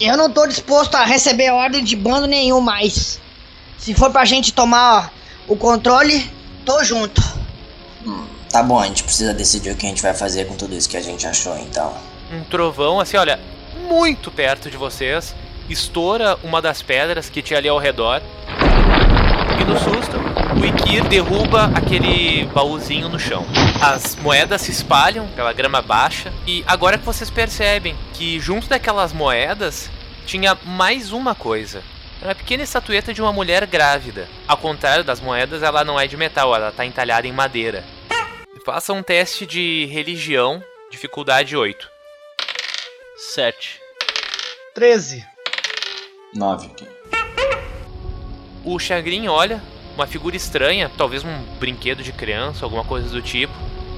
Eu 0.00 0.16
não 0.16 0.30
tô 0.30 0.46
disposto 0.46 0.94
a 0.94 1.04
receber 1.04 1.50
ordem 1.50 1.82
de 1.82 1.96
bando 1.96 2.26
nenhum 2.26 2.60
mais. 2.60 3.20
Se 3.76 3.94
for 3.94 4.10
pra 4.10 4.24
gente 4.24 4.52
tomar 4.52 5.12
o 5.46 5.56
controle, 5.56 6.30
tô 6.64 6.82
junto. 6.84 7.20
Tá 8.50 8.62
bom, 8.62 8.78
a 8.78 8.86
gente 8.86 9.04
precisa 9.04 9.34
decidir 9.34 9.70
o 9.70 9.76
que 9.76 9.86
a 9.86 9.88
gente 9.88 10.02
vai 10.02 10.14
fazer 10.14 10.46
com 10.46 10.56
tudo 10.56 10.74
isso 10.74 10.88
que 10.88 10.96
a 10.96 11.02
gente 11.02 11.26
achou 11.26 11.56
então. 11.58 11.94
Um 12.32 12.42
trovão, 12.44 12.98
assim, 13.00 13.16
olha, 13.16 13.38
muito 13.88 14.30
perto 14.30 14.70
de 14.70 14.76
vocês, 14.76 15.34
estoura 15.68 16.38
uma 16.42 16.60
das 16.60 16.82
pedras 16.82 17.28
que 17.28 17.42
tinha 17.42 17.58
ali 17.58 17.68
ao 17.68 17.78
redor. 17.78 18.22
E 19.60 19.64
no 19.64 19.78
susto, 19.78 20.16
o 20.60 20.64
Ikir 20.64 21.04
derruba 21.08 21.70
aquele 21.74 22.46
baúzinho 22.46 23.08
no 23.08 23.18
chão. 23.18 23.44
As 23.82 24.16
moedas 24.16 24.62
se 24.62 24.70
espalham 24.70 25.28
pela 25.28 25.52
grama 25.52 25.82
baixa. 25.82 26.32
E 26.46 26.64
agora 26.66 26.98
que 26.98 27.04
vocês 27.04 27.30
percebem 27.30 27.96
que 28.14 28.40
junto 28.40 28.68
daquelas 28.68 29.12
moedas 29.12 29.90
tinha 30.26 30.56
mais 30.64 31.12
uma 31.12 31.34
coisa. 31.34 31.82
Uma 32.20 32.34
pequena 32.34 32.62
estatueta 32.62 33.14
de 33.14 33.22
uma 33.22 33.32
mulher 33.32 33.66
grávida. 33.66 34.28
Ao 34.46 34.56
contrário 34.56 35.04
das 35.04 35.20
moedas, 35.20 35.62
ela 35.62 35.84
não 35.84 35.98
é 35.98 36.06
de 36.06 36.16
metal, 36.16 36.54
ela 36.54 36.70
está 36.70 36.84
entalhada 36.84 37.26
em 37.26 37.32
madeira. 37.32 37.84
Faça 38.64 38.92
um 38.92 39.02
teste 39.02 39.46
de 39.46 39.86
religião, 39.86 40.62
dificuldade 40.90 41.56
8. 41.56 41.88
7. 43.16 43.80
13. 44.74 45.37
Nove 46.34 46.66
aqui. 46.66 46.86
O 48.64 48.78
Chagrin 48.78 49.28
olha, 49.28 49.62
uma 49.94 50.06
figura 50.06 50.36
estranha, 50.36 50.90
talvez 50.96 51.24
um 51.24 51.42
brinquedo 51.58 52.02
de 52.02 52.12
criança, 52.12 52.64
alguma 52.64 52.84
coisa 52.84 53.08
do 53.08 53.22
tipo. 53.22 53.52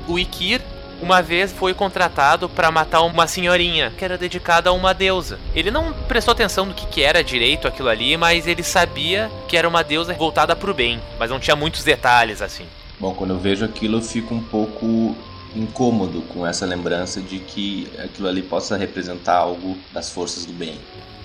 O 0.07 0.19
Ikir, 0.19 0.63
uma 1.03 1.21
vez, 1.21 1.53
foi 1.53 1.75
contratado 1.75 2.49
para 2.49 2.71
matar 2.71 3.03
uma 3.03 3.27
senhorinha 3.27 3.93
que 3.97 4.05
era 4.05 4.17
dedicada 4.17 4.71
a 4.71 4.73
uma 4.73 4.95
deusa. 4.95 5.39
Ele 5.55 5.71
não 5.71 5.93
prestou 5.93 6.33
atenção 6.33 6.67
no 6.67 6.75
que, 6.75 6.87
que 6.87 7.03
era 7.03 7.25
direito 7.25 7.67
aquilo 7.67 7.89
ali, 7.89 8.17
mas 8.17 8.47
ele 8.47 8.63
sabia 8.63 9.31
que 9.49 9.57
era 9.57 9.69
uma 9.69 9.83
deusa 9.83 10.15
voltada 10.15 10.55
para 10.55 10.71
o 10.71 10.75
bem, 10.75 11.01
mas 11.19 11.31
não 11.31 11.41
tinha 11.41 11.57
muitos 11.57 11.83
detalhes 11.83 12.41
assim. 12.41 12.67
Bom, 12.99 13.15
quando 13.15 13.31
eu 13.31 13.39
vejo 13.39 13.65
aquilo, 13.65 13.99
eu 13.99 14.03
fico 14.03 14.35
um 14.35 14.43
pouco 14.43 15.17
incômodo 15.55 16.23
com 16.23 16.47
essa 16.47 16.65
lembrança 16.65 17.21
de 17.21 17.39
que 17.39 17.89
aquilo 18.03 18.29
ali 18.29 18.43
possa 18.43 18.77
representar 18.77 19.37
algo 19.37 19.77
das 19.93 20.11
forças 20.11 20.45
do 20.45 20.53
bem. 20.53 20.79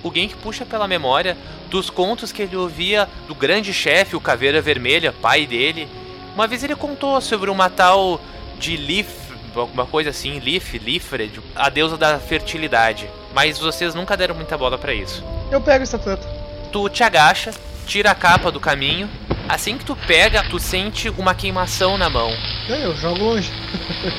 O 0.03 0.13
Genk 0.13 0.35
puxa 0.35 0.65
pela 0.65 0.87
memória 0.87 1.35
dos 1.69 1.89
contos 1.89 2.31
que 2.31 2.43
ele 2.43 2.55
ouvia 2.55 3.09
do 3.27 3.33
grande 3.33 3.73
chefe, 3.73 4.15
o 4.15 4.21
Caveira 4.21 4.61
Vermelha, 4.61 5.11
pai 5.11 5.47
dele. 5.47 5.87
Uma 6.35 6.47
vez 6.47 6.63
ele 6.63 6.75
contou 6.75 7.19
sobre 7.21 7.49
uma 7.49 7.69
tal 7.69 8.21
de 8.59 8.77
Lif, 8.77 9.09
alguma 9.55 9.85
coisa 9.85 10.09
assim, 10.09 10.39
Lif, 10.39 10.77
Lifred, 10.77 11.41
a 11.55 11.69
deusa 11.69 11.97
da 11.97 12.19
fertilidade. 12.19 13.09
Mas 13.33 13.57
vocês 13.57 13.95
nunca 13.95 14.15
deram 14.15 14.35
muita 14.35 14.57
bola 14.57 14.77
pra 14.77 14.93
isso. 14.93 15.23
Eu 15.51 15.59
pego 15.59 15.81
a 15.81 15.83
estatueta. 15.83 16.27
Tu 16.71 16.89
te 16.89 17.03
agacha, 17.03 17.51
tira 17.85 18.11
a 18.11 18.15
capa 18.15 18.51
do 18.51 18.59
caminho. 18.59 19.09
Assim 19.47 19.77
que 19.77 19.85
tu 19.85 19.95
pega, 19.95 20.43
tu 20.43 20.59
sente 20.59 21.09
uma 21.09 21.35
queimação 21.35 21.97
na 21.97 22.09
mão. 22.09 22.29
Aí 22.67 22.83
eu 22.83 22.95
jogo 22.97 23.23
longe. 23.23 23.51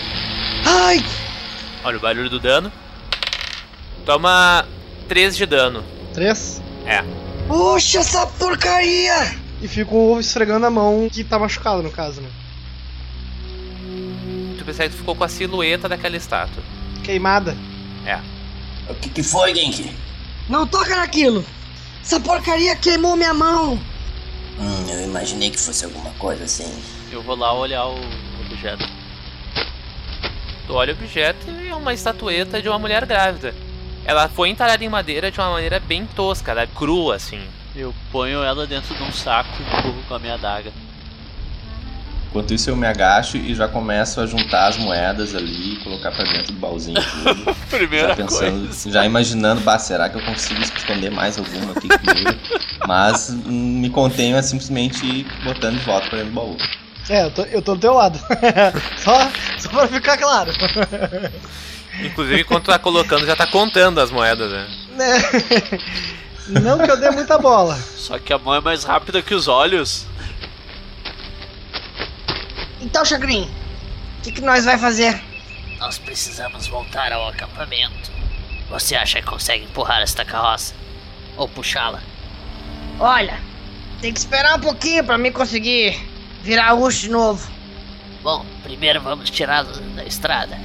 Ai! 0.64 1.04
Olha 1.82 1.96
o 1.96 2.00
barulho 2.00 2.30
do 2.30 2.38
dano. 2.38 2.72
Toma 4.04 4.64
3 5.08 5.36
de 5.36 5.46
dano. 5.46 5.84
Três. 6.14 6.62
É. 6.86 7.02
Puxa 7.48 7.98
essa 7.98 8.26
porcaria! 8.26 9.36
E 9.60 9.66
fico 9.66 10.18
esfregando 10.20 10.66
a 10.66 10.70
mão 10.70 11.08
que 11.10 11.24
tá 11.24 11.38
machucada, 11.38 11.82
no 11.82 11.90
caso, 11.90 12.20
né? 12.20 12.28
Tu 14.58 14.64
percebe 14.64 14.90
que 14.90 14.94
tu 14.94 14.98
ficou 14.98 15.16
com 15.16 15.24
a 15.24 15.28
silhueta 15.28 15.88
daquela 15.88 16.16
estátua. 16.16 16.62
Queimada. 17.02 17.56
É. 18.04 18.20
O 18.88 18.94
que, 18.94 19.08
que 19.08 19.22
foi, 19.22 19.54
Genki? 19.54 19.92
Não 20.48 20.66
toca 20.66 20.94
naquilo! 20.94 21.44
Essa 22.00 22.20
porcaria 22.20 22.76
queimou 22.76 23.16
minha 23.16 23.34
mão! 23.34 23.80
Hum, 24.58 24.86
eu 24.88 25.04
imaginei 25.04 25.50
que 25.50 25.58
fosse 25.58 25.84
alguma 25.84 26.10
coisa 26.12 26.44
assim. 26.44 26.72
Eu 27.10 27.22
vou 27.22 27.36
lá 27.36 27.52
olhar 27.52 27.86
o 27.86 27.98
objeto. 28.40 28.84
Tu 30.66 30.74
olha 30.74 30.94
o 30.94 30.96
objeto 30.96 31.46
e 31.50 31.68
é 31.68 31.74
uma 31.74 31.92
estatueta 31.92 32.60
de 32.60 32.68
uma 32.68 32.78
mulher 32.78 33.04
grávida. 33.04 33.54
Ela 34.04 34.28
foi 34.28 34.48
entalhada 34.48 34.84
em 34.84 34.88
madeira 34.88 35.30
de 35.30 35.38
uma 35.38 35.50
maneira 35.50 35.78
bem 35.80 36.06
tosca, 36.06 36.52
ela 36.52 36.62
é 36.62 36.66
crua 36.66 37.16
assim. 37.16 37.40
Eu 37.74 37.94
ponho 38.10 38.42
ela 38.42 38.66
dentro 38.66 38.94
de 38.94 39.02
um 39.02 39.12
saco 39.12 39.50
e 39.60 39.78
empurro 39.78 40.02
com 40.08 40.14
a 40.14 40.18
minha 40.18 40.34
adaga. 40.34 40.72
Enquanto 42.36 42.52
isso 42.52 42.68
eu 42.68 42.76
me 42.76 42.86
agacho 42.86 43.38
e 43.38 43.54
já 43.54 43.66
começo 43.66 44.20
a 44.20 44.26
juntar 44.26 44.66
as 44.66 44.76
moedas 44.76 45.34
ali, 45.34 45.76
colocar 45.82 46.10
pra 46.10 46.22
dentro 46.22 46.52
do 46.52 46.60
baúzinho 46.60 47.00
tudo. 47.02 47.56
Primeira 47.70 48.08
já 48.08 48.16
pensando, 48.16 48.66
coisa. 48.66 48.90
já 48.90 49.06
imaginando, 49.06 49.62
bah, 49.62 49.78
será 49.78 50.10
que 50.10 50.18
eu 50.18 50.20
consigo 50.20 50.60
esconder 50.60 51.10
mais 51.10 51.38
alguma 51.38 51.72
aqui 51.72 51.88
comigo? 51.88 52.38
Mas 52.86 53.30
hum, 53.30 53.80
me 53.80 53.88
contenho 53.88 54.36
a 54.36 54.42
simplesmente 54.42 55.06
ir 55.06 55.26
botando 55.44 55.78
de 55.78 55.84
volta 55.86 56.10
pra 56.10 56.18
dentro 56.18 56.32
do 56.32 56.34
baú. 56.34 56.56
É, 57.08 57.24
eu 57.24 57.30
tô, 57.30 57.42
eu 57.44 57.62
tô 57.62 57.74
do 57.74 57.80
teu 57.80 57.94
lado. 57.94 58.18
só, 59.02 59.30
só 59.58 59.68
pra 59.70 59.88
ficar 59.88 60.18
claro. 60.18 60.52
Inclusive, 62.04 62.42
enquanto 62.42 62.64
tu 62.64 62.70
tá 62.70 62.78
colocando, 62.78 63.24
já 63.24 63.34
tá 63.34 63.46
contando 63.46 63.98
as 63.98 64.10
moedas, 64.10 64.52
né? 64.52 64.66
Né? 64.94 65.22
Não 66.48 66.76
que 66.76 66.90
eu 66.90 67.00
dê 67.00 67.10
muita 67.10 67.38
bola. 67.38 67.78
Só 67.96 68.18
que 68.18 68.30
a 68.30 68.36
mão 68.36 68.54
é 68.54 68.60
mais 68.60 68.84
rápida 68.84 69.22
que 69.22 69.34
os 69.34 69.48
olhos. 69.48 70.06
Então, 72.86 73.04
Chagrin, 73.04 73.50
o 74.18 74.22
que, 74.22 74.30
que 74.30 74.40
nós 74.40 74.64
vai 74.64 74.78
fazer? 74.78 75.20
Nós 75.80 75.98
precisamos 75.98 76.68
voltar 76.68 77.12
ao 77.12 77.28
acampamento. 77.28 78.12
Você 78.70 78.94
acha 78.94 79.20
que 79.20 79.26
consegue 79.26 79.64
empurrar 79.64 80.02
esta 80.02 80.24
carroça? 80.24 80.72
Ou 81.36 81.48
puxá-la? 81.48 82.00
Olha, 83.00 83.40
tem 84.00 84.12
que 84.12 84.20
esperar 84.20 84.56
um 84.56 84.60
pouquinho 84.60 85.02
pra 85.02 85.18
mim 85.18 85.32
conseguir 85.32 86.00
virar 86.44 86.74
urso 86.74 87.00
de 87.00 87.10
novo. 87.10 87.50
Bom, 88.22 88.46
primeiro 88.62 89.00
vamos 89.00 89.30
tirá-lo 89.30 89.72
da 89.96 90.04
estrada. 90.04 90.56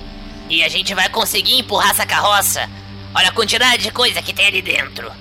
E 0.47 0.63
a 0.63 0.69
gente 0.69 0.93
vai 0.93 1.09
conseguir 1.09 1.57
empurrar 1.57 1.89
essa 1.89 2.05
carroça. 2.05 2.69
Olha 3.15 3.29
a 3.29 3.33
quantidade 3.33 3.81
de 3.81 3.91
coisa 3.91 4.21
que 4.21 4.31
tem 4.31 4.45
ali 4.45 4.61
dentro. 4.61 5.11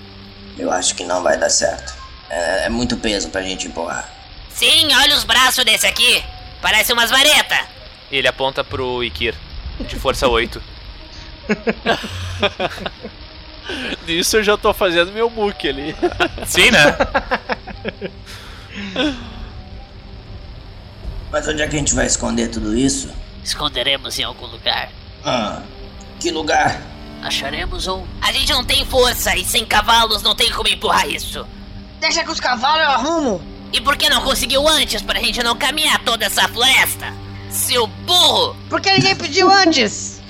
Eu 0.59 0.71
acho 0.71 0.95
que 0.95 1.05
não 1.05 1.23
vai 1.23 1.39
dar 1.39 1.49
certo. 1.49 1.95
É, 2.29 2.67
é 2.67 2.69
muito 2.69 2.99
peso 2.99 3.31
pra 3.31 3.41
gente 3.41 3.67
empurrar. 3.69 4.07
Sim, 4.51 4.95
olha 4.95 5.17
os 5.17 5.25
braços 5.25 5.65
desse 5.65 5.87
aqui. 5.87 6.23
Parece 6.61 6.92
umas 6.92 7.11
varetas. 7.11 7.59
E 8.11 8.16
ele 8.16 8.29
aponta 8.29 8.64
pro 8.64 9.03
Ikir, 9.05 9.35
de 9.81 9.96
força 9.96 10.29
8. 10.29 10.61
Nisso 14.07 14.38
eu 14.38 14.42
já 14.42 14.57
tô 14.57 14.73
fazendo 14.75 15.12
meu 15.12 15.31
book 15.31 15.68
ali. 15.68 15.94
Sim, 16.46 16.70
né? 16.70 16.96
Mas 21.31 21.46
onde 21.46 21.62
é 21.62 21.68
que 21.68 21.77
a 21.77 21.79
gente 21.79 21.94
vai 21.94 22.07
esconder 22.07 22.49
tudo 22.49 22.77
isso? 22.77 23.11
Esconderemos 23.44 24.18
em 24.18 24.25
algum 24.25 24.46
lugar. 24.46 24.90
Ah, 25.25 25.62
que 26.18 26.31
lugar? 26.31 26.81
Acharemos 27.23 27.87
um. 27.87 28.05
A 28.20 28.33
gente 28.33 28.53
não 28.53 28.64
tem 28.64 28.85
força 28.85 29.37
e 29.37 29.44
sem 29.44 29.64
cavalos 29.64 30.23
não 30.23 30.35
tem 30.35 30.51
como 30.51 30.68
empurrar 30.68 31.09
isso. 31.09 31.46
Deixa 32.01 32.25
que 32.25 32.31
os 32.31 32.40
cavalos 32.40 32.83
eu 32.83 32.90
arrumo. 32.90 33.42
E 33.72 33.80
por 33.80 33.96
que 33.96 34.09
não 34.09 34.22
conseguiu 34.22 34.66
antes 34.68 35.00
pra 35.02 35.20
gente 35.20 35.42
não 35.42 35.56
caminhar 35.56 36.02
toda 36.04 36.24
essa 36.24 36.48
floresta? 36.48 37.14
Seu 37.50 37.87
burro! 37.87 38.56
Por 38.68 38.80
que 38.80 38.92
ninguém 38.92 39.14
pediu 39.14 39.50
antes? 39.50 40.20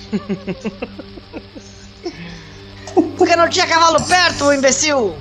Porque 3.17 3.37
não 3.37 3.49
tinha 3.49 3.67
cavalo 3.67 4.03
perto, 4.07 4.53
imbecil. 4.53 5.17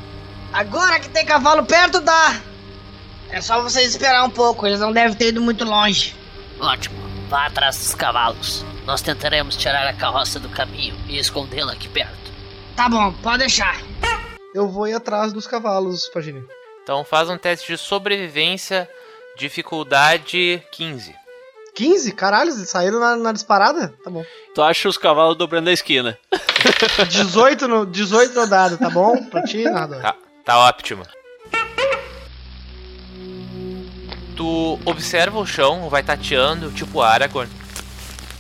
Agora 0.52 1.00
que 1.00 1.10
tem 1.10 1.26
cavalo 1.26 1.66
perto, 1.66 2.02
dá. 2.02 2.42
É 3.30 3.40
só 3.42 3.62
vocês 3.62 3.92
esperar 3.92 4.24
um 4.24 4.30
pouco, 4.30 4.66
eles 4.66 4.80
não 4.80 4.92
devem 4.92 5.16
ter 5.16 5.28
ido 5.28 5.42
muito 5.42 5.64
longe. 5.64 6.16
Ótimo. 6.60 6.98
Vá 7.30 7.46
atrás 7.46 7.78
dos 7.78 7.94
cavalos. 7.94 8.66
Nós 8.86 9.02
tentaremos 9.02 9.56
tirar 9.56 9.88
a 9.88 9.94
carroça 9.94 10.40
do 10.40 10.50
caminho 10.50 10.96
e 11.08 11.20
escondê-la 11.20 11.74
aqui 11.74 11.88
perto. 11.88 12.32
Tá 12.76 12.90
bom, 12.90 13.14
pode 13.22 13.40
deixar. 13.40 13.80
Eu 14.54 14.68
vou 14.68 14.88
ir 14.88 14.94
atrás 14.94 15.32
dos 15.32 15.46
cavalos, 15.46 16.08
Pagini. 16.08 16.44
Então 16.90 17.04
faz 17.04 17.30
um 17.30 17.38
teste 17.38 17.72
de 17.72 17.78
sobrevivência, 17.78 18.90
dificuldade 19.38 20.60
15. 20.72 21.16
15? 21.76 22.12
Caralho, 22.14 22.50
eles 22.50 22.68
saíram 22.68 23.00
na, 23.00 23.16
na 23.16 23.32
disparada? 23.32 23.94
Tá 24.04 24.10
bom. 24.10 24.26
Tu 24.56 24.62
acha 24.64 24.90
os 24.90 24.98
cavalos 24.98 25.38
dobrando 25.38 25.70
a 25.70 25.72
esquina. 25.72 26.18
18 27.08 27.68
no, 27.68 27.86
18 27.86 28.34
no 28.34 28.48
dado, 28.48 28.80
tá 28.80 28.90
bom? 28.90 29.24
Pra 29.26 29.44
ti, 29.44 29.66
nada. 29.66 30.00
Tá, 30.00 30.16
tá 30.44 30.58
ótimo. 30.58 31.06
Tu 34.36 34.80
observa 34.84 35.38
o 35.38 35.46
chão, 35.46 35.90
vai 35.90 36.02
tateando, 36.02 36.72
tipo 36.72 37.04
Aragorn. 37.04 37.52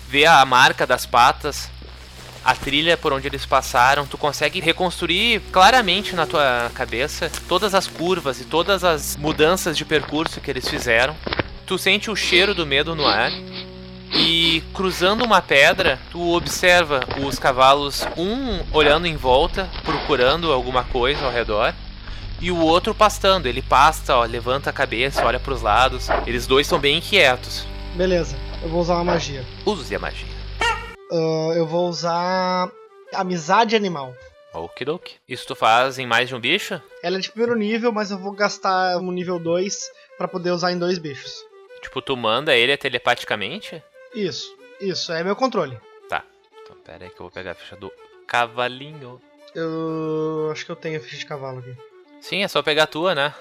Vê 0.08 0.26
a 0.26 0.44
marca 0.44 0.88
das 0.88 1.06
patas, 1.06 1.70
a 2.50 2.56
trilha 2.56 2.98
por 2.98 3.14
onde 3.14 3.28
eles 3.28 3.46
passaram. 3.46 4.08
Tu 4.08 4.18
consegue 4.18 4.60
reconstruir 4.60 5.40
claramente 5.52 6.16
na 6.16 6.26
tua 6.26 6.72
cabeça 6.74 7.32
todas 7.48 7.76
as 7.76 7.86
curvas 7.86 8.42
e 8.42 8.46
todas 8.46 8.84
as 8.84 9.16
mudanças 9.16 9.78
de 9.78 9.86
percurso 9.86 10.42
que 10.42 10.50
eles 10.50 10.68
fizeram. 10.68 11.16
Tu 11.68 11.78
sente 11.78 12.10
o 12.10 12.16
cheiro 12.16 12.56
do 12.56 12.66
medo 12.66 12.96
no 12.96 13.06
ar. 13.06 13.32
E 14.12 14.64
cruzando 14.74 15.24
uma 15.24 15.40
pedra, 15.40 16.00
tu 16.10 16.36
observa 16.36 17.02
os 17.24 17.38
cavalos, 17.38 18.08
um 18.18 18.60
olhando 18.74 19.06
em 19.06 19.16
volta, 19.16 19.70
procurando 19.84 20.52
alguma 20.52 20.84
coisa 20.84 21.24
ao 21.24 21.32
redor, 21.32 21.76
e 22.42 22.50
o 22.50 22.58
outro 22.58 22.96
pastando. 22.96 23.46
Ele 23.46 23.62
pasta, 23.62 24.16
ó, 24.16 24.26
levanta 24.26 24.72
a 24.72 24.74
cabeça, 24.74 25.24
olha 25.24 25.40
pros 25.40 25.62
lados. 25.62 26.08
Eles 26.26 26.48
dois 26.48 26.66
são 26.66 26.80
bem 26.80 26.98
inquietos. 26.98 27.68
Beleza, 27.94 28.36
eu 28.64 28.70
vou 28.70 28.82
usar 28.82 28.96
uma 28.96 29.04
magia. 29.04 29.46
Use 29.64 29.96
a 29.96 30.00
magia. 30.00 30.39
Ah, 31.12 31.54
eu 31.56 31.66
vou 31.66 31.88
usar 31.90 32.72
amizade 33.14 33.76
animal. 33.76 34.14
Okidoki. 34.54 35.16
Isso 35.28 35.46
tu 35.46 35.56
faz 35.56 36.00
em 36.00 36.08
mais 36.08 36.28
de 36.28 36.36
um 36.36 36.40
bicho? 36.40 36.82
Ela 37.04 37.18
é 37.18 37.20
de 37.20 37.30
primeiro 37.30 37.56
nível, 37.56 37.92
mas 37.92 38.12
eu 38.12 38.18
vou 38.18 38.32
gastar 38.32 39.00
no 39.00 39.12
nível 39.12 39.40
2 39.40 39.92
pra 40.18 40.28
poder 40.28 40.52
usar 40.52 40.72
em 40.72 40.80
dois 40.80 40.98
bichos. 40.98 41.44
Tipo, 41.82 42.02
tu 42.02 42.18
manda 42.18 42.56
ele 42.56 42.76
telepaticamente? 42.76 43.82
Isso, 44.14 44.56
isso, 44.82 45.14
é 45.14 45.24
meu 45.24 45.36
controle. 45.36 45.80
Tá. 46.10 46.24
Então 46.64 46.76
pera 46.84 47.06
aí 47.06 47.10
que 47.10 47.16
eu 47.16 47.26
vou 47.26 47.32
pegar 47.32 47.52
a 47.52 47.56
ficha 47.56 47.76
do 47.76 47.92
cavalinho. 48.28 49.22
Eu 49.56 50.50
acho 50.52 50.66
que 50.66 50.72
eu 50.72 50.76
tenho 50.76 51.00
a 51.00 51.02
ficha 51.02 51.18
de 51.18 51.26
cavalo 51.26 51.60
aqui. 51.60 51.76
Sim, 52.22 52.44
é 52.44 52.48
só 52.48 52.62
pegar 52.62 52.84
a 52.84 52.88
tua, 52.88 53.16
né? 53.16 53.34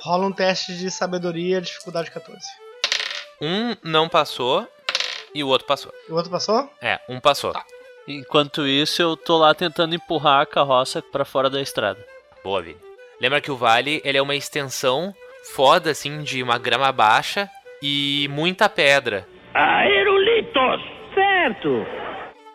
Rola 0.00 0.26
um 0.26 0.32
teste 0.32 0.76
de 0.76 0.90
sabedoria, 0.90 1.60
dificuldade 1.60 2.10
14. 2.10 2.38
Um 3.40 3.76
não 3.82 4.08
passou 4.08 4.66
e 5.34 5.42
o 5.42 5.48
outro 5.48 5.66
passou. 5.66 5.92
E 6.08 6.12
o 6.12 6.14
outro 6.14 6.30
passou? 6.30 6.70
É, 6.80 7.00
um 7.08 7.20
passou. 7.20 7.52
Enquanto 8.06 8.66
isso, 8.66 9.00
eu 9.00 9.16
tô 9.16 9.38
lá 9.38 9.54
tentando 9.54 9.94
empurrar 9.94 10.42
a 10.42 10.46
carroça 10.46 11.02
pra 11.02 11.24
fora 11.24 11.48
da 11.48 11.60
estrada. 11.60 12.04
Boa, 12.42 12.62
Vini. 12.62 12.78
Lembra 13.20 13.40
que 13.40 13.50
o 13.50 13.56
vale 13.56 14.02
ele 14.04 14.18
é 14.18 14.22
uma 14.22 14.34
extensão 14.34 15.14
foda, 15.54 15.90
assim, 15.90 16.22
de 16.22 16.42
uma 16.42 16.58
grama 16.58 16.90
baixa 16.92 17.50
e 17.82 18.28
muita 18.30 18.68
pedra. 18.68 19.26
Aerulitos! 19.54 20.80
Certo! 21.14 21.86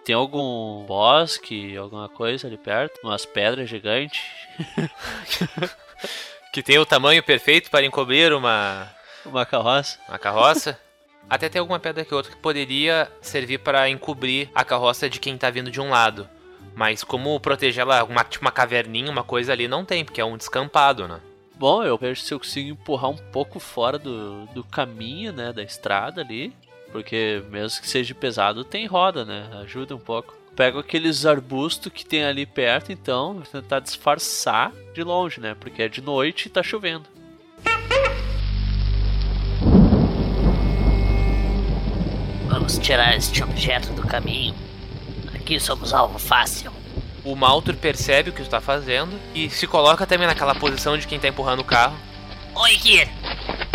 Tem 0.06 0.16
algum 0.16 0.84
bosque, 0.86 1.76
alguma 1.78 2.10
coisa 2.10 2.48
ali 2.48 2.58
perto? 2.58 3.00
Umas 3.04 3.26
pedras 3.26 3.70
gigantes? 3.70 4.22
Que 6.52 6.64
tem 6.64 6.80
o 6.80 6.86
tamanho 6.86 7.22
perfeito 7.22 7.70
para 7.70 7.86
encobrir 7.86 8.34
uma, 8.34 8.90
Uma 9.30 9.46
carroça? 9.46 10.00
uma 10.08 10.20
carroça. 10.20 10.80
Até 11.30 11.48
tem 11.48 11.60
alguma 11.60 11.80
pedra 11.80 12.04
que 12.04 12.14
outra 12.14 12.32
que 12.32 12.38
poderia 12.38 13.12
servir 13.22 13.60
para 13.60 13.88
encobrir 13.90 14.50
a 14.56 14.64
carroça 14.64 15.10
de 15.10 15.20
quem 15.20 15.38
tá 15.38 15.50
vindo 15.50 15.70
de 15.70 15.80
um 15.80 15.90
lado. 15.90 16.28
Mas 16.76 17.04
como 17.04 17.40
proteger 17.40 17.82
ela, 17.82 18.04
uma, 18.04 18.24
tipo 18.24 18.44
uma 18.44 18.52
caverninha, 18.52 19.12
uma 19.12 19.24
coisa 19.24 19.52
ali, 19.52 19.68
não 19.68 19.86
tem, 19.86 20.04
porque 20.04 20.22
é 20.22 20.26
um 20.26 20.38
descampado, 20.38 21.08
né? 21.08 21.20
Bom, 21.56 21.84
eu 21.84 21.98
vejo 21.98 22.22
se 22.22 22.34
eu 22.34 22.40
consigo 22.40 22.70
empurrar 22.70 23.12
um 23.12 23.18
pouco 23.18 23.60
fora 23.60 24.00
do, 24.00 24.46
do 24.48 24.64
caminho, 24.64 25.34
né? 25.34 25.52
Da 25.52 25.62
estrada 25.62 26.22
ali. 26.22 26.54
Porque 26.92 27.44
mesmo 27.50 27.82
que 27.82 27.90
seja 27.90 28.16
pesado, 28.16 28.64
tem 28.64 28.88
roda, 28.88 29.26
né? 29.26 29.50
Ajuda 29.62 29.96
um 29.96 30.00
pouco. 30.00 30.34
pego 30.56 30.80
aqueles 30.80 31.26
arbustos 31.26 31.92
que 31.92 32.06
tem 32.06 32.24
ali 32.24 32.46
perto, 32.46 32.92
então, 32.92 33.36
vou 33.36 33.44
tentar 33.44 33.82
disfarçar 33.82 34.72
de 34.94 35.04
longe, 35.04 35.40
né? 35.40 35.56
Porque 35.60 35.84
é 35.84 35.88
de 35.88 36.02
noite 36.02 36.48
e 36.48 36.50
tá 36.50 36.64
chovendo. 36.64 37.06
Vamos 42.50 42.80
tirar 42.80 43.16
este 43.16 43.44
objeto 43.44 43.94
do 43.94 44.02
caminho. 44.02 44.56
Aqui 45.36 45.60
somos 45.60 45.94
alvo 45.94 46.18
fácil. 46.18 46.72
O 47.24 47.36
Maltur 47.36 47.76
percebe 47.76 48.32
o 48.32 48.34
que 48.34 48.42
tu 48.42 48.50
tá 48.50 48.60
fazendo 48.60 49.20
e 49.36 49.52
se 49.52 49.68
coloca 49.68 50.08
também 50.08 50.26
naquela 50.26 50.56
posição 50.56 50.98
de 50.98 51.06
quem 51.06 51.20
tá 51.20 51.28
empurrando 51.28 51.60
o 51.60 51.64
carro. 51.64 51.96
Oi, 52.56 52.76
Kir. 52.78 53.08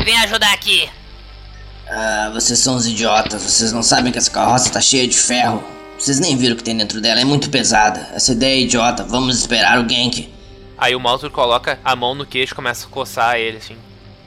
Vem 0.05 0.19
ajudar 0.19 0.53
aqui. 0.53 0.91
Ah, 1.89 2.31
vocês 2.35 2.59
são 2.59 2.75
os 2.75 2.87
idiotas. 2.87 3.43
Vocês 3.43 3.73
não 3.73 3.83
sabem 3.83 4.11
que 4.11 4.19
essa 4.19 4.31
carroça 4.31 4.73
tá 4.73 4.81
cheia 4.81 5.07
de 5.07 5.17
ferro. 5.17 5.63
Vocês 5.97 6.19
nem 6.19 6.37
viram 6.37 6.55
o 6.55 6.57
que 6.57 6.65
tem 6.65 6.77
dentro 6.77 7.01
dela. 7.01 7.21
É 7.21 7.25
muito 7.25 7.51
pesada. 7.51 8.09
Essa 8.13 8.33
ideia 8.33 8.57
é 8.57 8.61
idiota. 8.63 9.05
Vamos 9.05 9.39
esperar 9.39 9.79
o 9.79 9.89
Genk. 9.89 10.33
Aí 10.77 10.97
o 10.97 11.01
Maltur 11.01 11.31
coloca 11.31 11.79
a 11.85 11.95
mão 11.95 12.13
no 12.13 12.27
queixo 12.27 12.53
e 12.53 12.57
começa 12.57 12.89
a 12.89 12.91
coçar 12.91 13.37
ele 13.37 13.59
assim. 13.59 13.77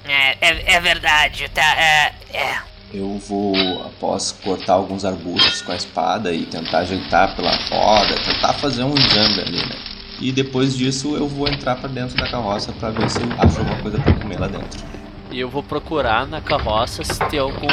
É, 0.06 0.38
é, 0.40 0.76
é 0.76 0.80
verdade, 0.80 1.50
tá? 1.50 1.76
É, 1.78 2.14
é. 2.34 2.77
Eu 2.94 3.18
vou, 3.28 3.54
após 3.86 4.32
cortar 4.32 4.74
alguns 4.74 5.04
arbustos 5.04 5.62
com 5.62 5.74
a 5.74 5.76
espada 5.76 6.34
e 6.34 6.46
tentar 6.46 6.80
ajeitar 6.80 7.36
pela 7.36 7.52
roda, 7.70 8.16
tentar 8.16 8.54
fazer 8.54 8.84
um 8.84 8.94
exame 8.94 9.42
ali, 9.42 9.58
né? 9.58 9.76
E 10.22 10.32
depois 10.32 10.76
disso 10.76 11.16
eu 11.16 11.28
vou 11.28 11.48
entrar 11.48 11.76
pra 11.76 11.90
dentro 11.90 12.16
da 12.16 12.30
carroça 12.30 12.72
pra 12.72 12.90
ver 12.90 13.10
se 13.10 13.22
eu 13.22 13.28
acho 13.38 13.60
alguma 13.60 13.82
coisa 13.82 14.00
pra 14.00 14.14
comer 14.14 14.40
lá 14.40 14.48
dentro. 14.48 14.84
E 15.30 15.40
eu 15.40 15.50
vou 15.50 15.62
procurar 15.62 16.26
na 16.26 16.40
carroça 16.40 17.04
se 17.04 17.20
tem 17.26 17.40
algum 17.40 17.68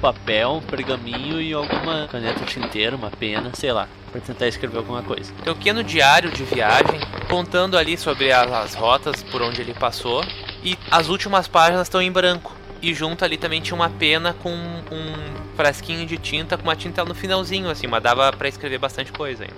papel, 0.00 0.54
um 0.54 0.60
pergaminho 0.60 1.40
e 1.40 1.52
alguma 1.52 2.08
caneta 2.08 2.44
tinteira, 2.44 2.96
uma 2.96 3.10
pena, 3.10 3.50
sei 3.54 3.72
lá, 3.72 3.88
pra 4.10 4.20
tentar 4.20 4.48
escrever 4.48 4.78
alguma 4.78 5.02
coisa. 5.02 5.32
Tem 5.44 5.52
um 5.52 5.56
pequeno 5.56 5.84
diário 5.84 6.30
de 6.32 6.42
viagem 6.42 7.00
contando 7.30 7.78
ali 7.78 7.96
sobre 7.96 8.32
as 8.32 8.74
rotas 8.74 9.22
por 9.22 9.40
onde 9.40 9.60
ele 9.60 9.72
passou 9.72 10.24
e 10.64 10.76
as 10.90 11.08
últimas 11.08 11.46
páginas 11.46 11.82
estão 11.82 12.02
em 12.02 12.10
branco. 12.10 12.57
E 12.80 12.94
junto 12.94 13.24
ali 13.24 13.36
também 13.36 13.60
tinha 13.60 13.74
uma 13.74 13.90
pena 13.90 14.32
com 14.32 14.50
um 14.52 15.56
frasquinho 15.56 16.06
de 16.06 16.16
tinta 16.16 16.56
com 16.56 16.62
uma 16.62 16.76
tinta 16.76 17.04
no 17.04 17.14
finalzinho, 17.14 17.68
assim, 17.68 17.86
mas 17.88 18.02
dava 18.02 18.32
pra 18.32 18.48
escrever 18.48 18.78
bastante 18.78 19.10
coisa 19.12 19.42
ainda. 19.44 19.56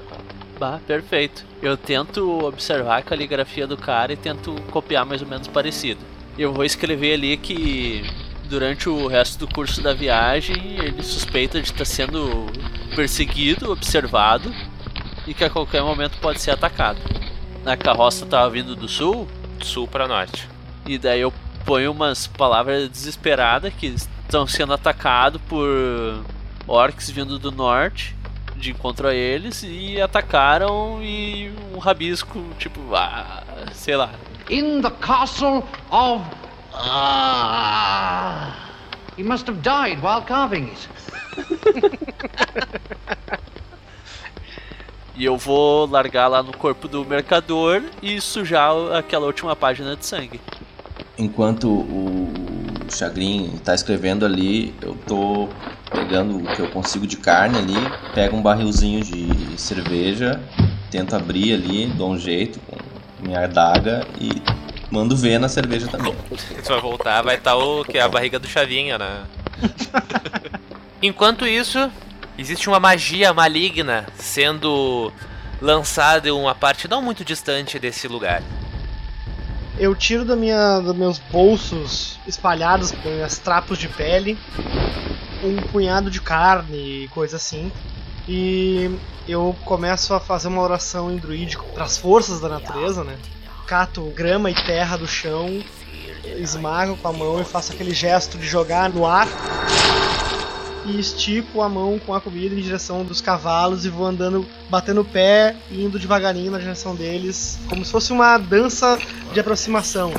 Bah, 0.59 0.79
perfeito. 0.87 1.45
Eu 1.63 1.77
tento 1.77 2.45
observar 2.45 2.99
a 2.99 3.03
caligrafia 3.03 3.67
do 3.67 3.77
cara 3.77 4.13
e 4.13 4.17
tento 4.17 4.55
copiar 4.71 5.05
mais 5.05 5.21
ou 5.23 5.29
menos 5.29 5.47
parecido. 5.49 6.01
Eu 6.39 6.53
vou 6.53 6.65
escrever 6.65 7.15
ali 7.15 7.37
que 7.37 8.03
durante 8.45 8.89
o 8.89 9.07
resto 9.07 9.39
do 9.39 9.53
curso 9.55 9.83
da 9.83 9.93
viagem 9.93 10.79
ele 10.79 11.03
suspeita 11.03 11.61
de 11.61 11.71
estar 11.71 11.85
sendo 11.85 12.47
perseguido, 12.97 13.71
observado 13.71 14.53
e 15.27 15.35
que 15.35 15.45
a 15.45 15.51
qualquer 15.51 15.83
momento 15.83 16.19
pode 16.19 16.41
ser 16.41 16.51
atacado. 16.51 16.99
A 17.65 17.77
carroça 17.77 18.25
estava 18.25 18.49
vindo 18.51 18.75
do 18.75 18.89
sul, 18.89 19.29
Sul 19.63 19.87
pra 19.87 20.09
norte. 20.09 20.49
e 20.87 20.97
daí 20.97 21.21
eu 21.21 21.33
ponho 21.71 21.93
umas 21.93 22.27
palavras 22.27 22.89
desesperadas 22.89 23.73
que 23.73 23.87
estão 23.87 24.45
sendo 24.45 24.73
atacados 24.73 25.41
por 25.43 26.25
orcs 26.67 27.09
vindo 27.09 27.39
do 27.39 27.53
norte 27.53 28.17
de 28.57 28.73
encontro 28.73 29.07
a 29.07 29.15
eles 29.15 29.63
e 29.63 30.03
atacaram 30.03 31.01
e 31.01 31.55
um 31.73 31.79
rabisco 31.79 32.45
tipo, 32.59 32.81
ah, 32.93 33.45
sei 33.73 33.95
lá. 33.95 34.11
In 34.51 34.83
the 34.83 34.91
castle 35.01 35.65
of. 35.93 36.25
Ah! 36.75 38.53
He 39.17 39.23
must 39.23 39.49
have 39.49 39.63
died 39.63 40.03
while 40.03 40.23
carving 40.23 40.73
it. 40.73 40.89
E 45.21 45.25
eu 45.27 45.37
vou 45.37 45.87
largar 45.87 46.29
lá 46.29 46.43
no 46.43 46.51
corpo 46.57 46.89
do 46.89 47.05
mercador 47.05 47.83
e 48.01 48.19
sujar 48.23 48.73
aquela 48.97 49.27
última 49.27 49.55
página 49.55 49.95
de 49.95 50.07
sangue. 50.07 50.41
Enquanto 51.21 51.69
o 51.69 52.33
Chagrin 52.91 53.61
tá 53.63 53.75
escrevendo 53.75 54.25
ali, 54.25 54.75
eu 54.81 54.97
tô 55.07 55.51
pegando 55.93 56.39
o 56.39 56.47
que 56.57 56.61
eu 56.61 56.71
consigo 56.71 57.07
de 57.07 57.19
carne 57.19 57.59
ali, 57.59 57.75
pego 58.15 58.39
um 58.39 58.43
barrilzinho 58.43 59.05
de 59.05 59.61
cerveja, 59.61 60.41
tento 60.91 61.15
abrir 61.15 61.53
ali, 61.53 61.89
dou 61.89 62.13
um 62.13 62.19
jeito 62.19 62.59
com 62.61 62.77
minha 63.23 63.45
adaga 63.45 64.07
e 64.19 64.43
mando 64.91 65.15
ver 65.15 65.39
na 65.39 65.51
cerveja 65.51 65.89
também. 65.89 66.15
Tu 66.65 66.69
vai 66.69 66.81
voltar, 66.81 67.21
vai 67.21 67.35
estar 67.35 67.55
o 67.55 67.85
que 67.85 67.99
é 67.99 68.01
a 68.01 68.09
barriga 68.09 68.39
do 68.39 68.49
Chavinha, 68.49 68.97
né? 68.97 69.25
Enquanto 71.03 71.47
isso, 71.47 71.91
existe 72.39 72.67
uma 72.67 72.81
magia 72.81 73.35
maligna 73.35 74.07
sendo 74.17 75.13
lançada 75.61 76.31
em 76.31 76.33
uma 76.33 76.55
parte 76.55 76.89
não 76.89 77.03
muito 77.03 77.27
distante 77.27 77.79
desse 77.79 78.09
lugar. 78.09 78.43
Eu 79.81 79.95
tiro 79.95 80.27
da 80.27 80.37
minha, 80.37 80.79
dos 80.79 80.95
meus 80.95 81.19
bolsos 81.19 82.21
espalhados 82.27 82.93
com 82.93 83.09
meus 83.09 83.39
trapos 83.39 83.79
de 83.79 83.89
pele 83.89 84.39
um 85.43 85.57
punhado 85.57 86.11
de 86.11 86.21
carne 86.21 87.05
e 87.05 87.09
coisa 87.09 87.37
assim. 87.39 87.73
E 88.29 88.91
eu 89.27 89.57
começo 89.65 90.13
a 90.13 90.21
fazer 90.21 90.49
uma 90.49 90.61
oração 90.61 91.11
em 91.11 91.17
druídico 91.17 91.65
para 91.73 91.85
as 91.85 91.97
forças 91.97 92.41
da 92.41 92.49
natureza, 92.51 93.03
né? 93.03 93.17
Cato 93.67 94.03
grama 94.15 94.51
e 94.51 94.55
terra 94.67 94.99
do 94.99 95.07
chão, 95.07 95.63
esmago 96.37 96.99
com 96.99 97.09
a 97.09 97.13
mão 97.15 97.41
e 97.41 97.45
faço 97.45 97.73
aquele 97.73 97.95
gesto 97.95 98.37
de 98.37 98.47
jogar 98.47 98.91
no 98.91 99.07
ar. 99.07 99.27
E 100.91 100.99
estico 100.99 101.63
a 101.63 101.69
mão 101.69 102.01
com 102.05 102.13
a 102.13 102.21
comida 102.21 102.53
em 102.53 102.61
direção 102.61 103.05
dos 103.05 103.21
cavalos 103.21 103.85
e 103.85 103.89
vou 103.89 104.05
andando, 104.05 104.45
batendo 104.69 105.03
o 105.03 105.05
pé 105.05 105.55
e 105.71 105.85
indo 105.85 106.01
devagarinho 106.01 106.51
na 106.51 106.59
direção 106.59 106.97
deles, 106.97 107.61
como 107.69 107.85
se 107.85 107.93
fosse 107.93 108.13
uma 108.13 108.37
dança 108.39 108.99
de 109.33 109.39
aproximação. 109.39 110.13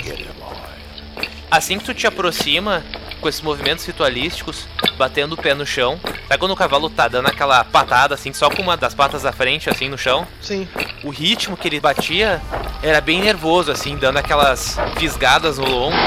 Assim 1.50 1.78
que 1.78 1.84
tu 1.84 1.94
te 1.94 2.08
aproxima, 2.08 2.82
com 3.20 3.28
esses 3.28 3.42
movimentos 3.42 3.86
ritualísticos, 3.86 4.66
batendo 4.98 5.34
o 5.34 5.38
pé 5.38 5.54
no 5.54 5.66
chão, 5.66 6.00
sabe 6.28 6.40
quando 6.40 6.52
o 6.52 6.56
cavalo 6.56 6.90
tá 6.90 7.10
dando 7.10 7.28
aquela 7.28 7.66
patada 7.66 8.16
assim, 8.16 8.32
só 8.32 8.50
com 8.50 8.62
uma 8.62 8.78
das 8.78 8.94
patas 8.94 9.24
da 9.24 9.34
frente, 9.34 9.70
assim, 9.70 9.90
no 9.90 9.98
chão? 9.98 10.26
Sim. 10.42 10.66
O 11.04 11.10
ritmo 11.10 11.58
que 11.58 11.68
ele 11.68 11.82
batia 11.82 12.42
era 12.82 13.02
bem 13.02 13.20
nervoso, 13.20 13.70
assim, 13.70 13.98
dando 13.98 14.18
aquelas 14.18 14.78
fisgadas 14.98 15.58
no 15.58 15.66
lombo. 15.66 15.98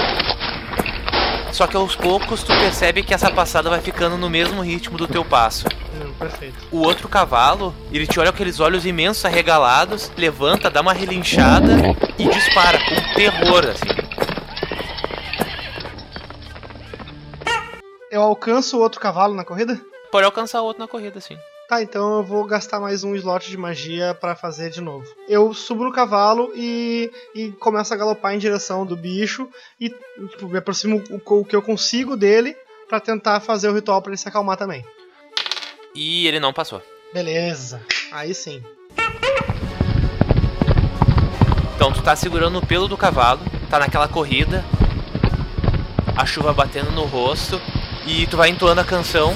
Só 1.55 1.69
que 1.69 1.77
aos 1.77 1.95
poucos 1.95 2.43
tu 2.43 2.49
percebe 2.49 3.05
que 3.05 3.15
essa 3.15 3.31
passada 3.31 3.71
vai 3.71 3.81
ficando 3.81 4.19
no 4.19 4.29
mesmo 4.29 4.61
ritmo 4.61 4.99
do 4.99 5.07
teu 5.07 5.25
passo. 5.25 5.69
Hum, 5.95 6.13
perfeito. 6.19 6.67
O 6.73 6.79
outro 6.79 7.09
cavalo, 7.09 7.73
ele 7.93 8.09
te 8.09 8.19
olha 8.19 8.33
com 8.33 8.35
aqueles 8.35 8.59
olhos 8.59 8.85
imensos 8.85 9.25
arregalados, 9.25 10.11
levanta, 10.17 10.69
dá 10.69 10.81
uma 10.81 10.93
relinchada 10.93 11.77
e 12.19 12.27
dispara 12.27 12.77
com 12.81 13.15
terror, 13.15 13.67
assim. 13.67 13.87
Eu 18.11 18.23
alcanço 18.23 18.77
o 18.77 18.81
outro 18.81 19.01
cavalo 19.01 19.33
na 19.33 19.45
corrida? 19.45 19.81
Pode 20.11 20.25
alcançar 20.25 20.61
o 20.61 20.65
outro 20.65 20.83
na 20.83 20.89
corrida, 20.89 21.21
sim. 21.21 21.39
Tá, 21.67 21.83
então 21.83 22.19
eu 22.19 22.23
vou 22.23 22.45
gastar 22.45 22.79
mais 22.79 23.05
um 23.05 23.15
slot 23.15 23.49
de 23.49 23.57
magia 23.57 24.15
pra 24.15 24.35
fazer 24.35 24.69
de 24.69 24.83
novo. 24.83 25.07
Eu 25.27 25.55
subo 25.55 25.83
no 25.83 25.93
cavalo 25.93 26.53
e, 26.55 27.11
e 27.35 27.53
começo 27.53 27.93
a 27.95 27.97
galopar 27.97 28.35
em 28.35 28.39
direção 28.39 28.85
do 28.85 28.95
bicho 28.95 29.49
e 29.81 29.89
tipo, 29.89 30.47
me 30.47 30.59
aproximo 30.59 31.03
o, 31.11 31.39
o 31.41 31.45
que 31.45 31.57
eu 31.57 31.63
consigo 31.63 32.19
dele 32.19 32.55
pra 32.87 33.01
tentar 33.01 33.41
fazer 33.41 33.71
o 33.71 33.75
ritual 33.75 34.03
pra 34.03 34.11
ele 34.11 34.19
se 34.19 34.29
acalmar 34.29 34.59
também. 34.59 34.85
E 35.95 36.27
ele 36.27 36.39
não 36.39 36.53
passou. 36.53 36.83
Beleza, 37.15 37.81
aí 38.13 38.35
sim. 38.35 38.63
Então 41.75 41.91
tu 41.93 42.03
tá 42.03 42.15
segurando 42.15 42.59
o 42.59 42.67
pelo 42.67 42.87
do 42.87 42.97
cavalo, 42.97 43.41
tá 43.71 43.79
naquela 43.79 44.07
corrida, 44.07 44.63
a 46.15 46.27
chuva 46.27 46.53
batendo 46.53 46.91
no 46.91 47.07
rosto 47.07 47.59
e 48.07 48.27
tu 48.27 48.37
vai 48.37 48.51
entoando 48.51 48.83
a 48.83 48.85
canção. 48.85 49.35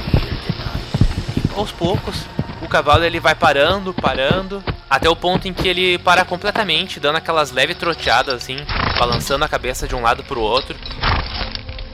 Aos 1.59 1.73
poucos, 1.73 2.25
o 2.62 2.68
cavalo 2.68 3.05
ele 3.05 3.18
vai 3.18 3.35
parando, 3.35 3.92
parando, 3.92 4.62
até 4.88 5.11
o 5.11 5.16
ponto 5.16 5.49
em 5.49 5.53
que 5.53 5.66
ele 5.66 5.99
para 5.99 6.25
completamente, 6.25 7.01
dando 7.01 7.16
aquelas 7.16 7.51
leves 7.51 7.77
troteadas 7.77 8.33
assim, 8.37 8.59
balançando 8.97 9.44
a 9.44 9.49
cabeça 9.49 9.88
de 9.88 9.97
um 9.97 10.01
lado 10.01 10.23
pro 10.23 10.40
outro. 10.40 10.77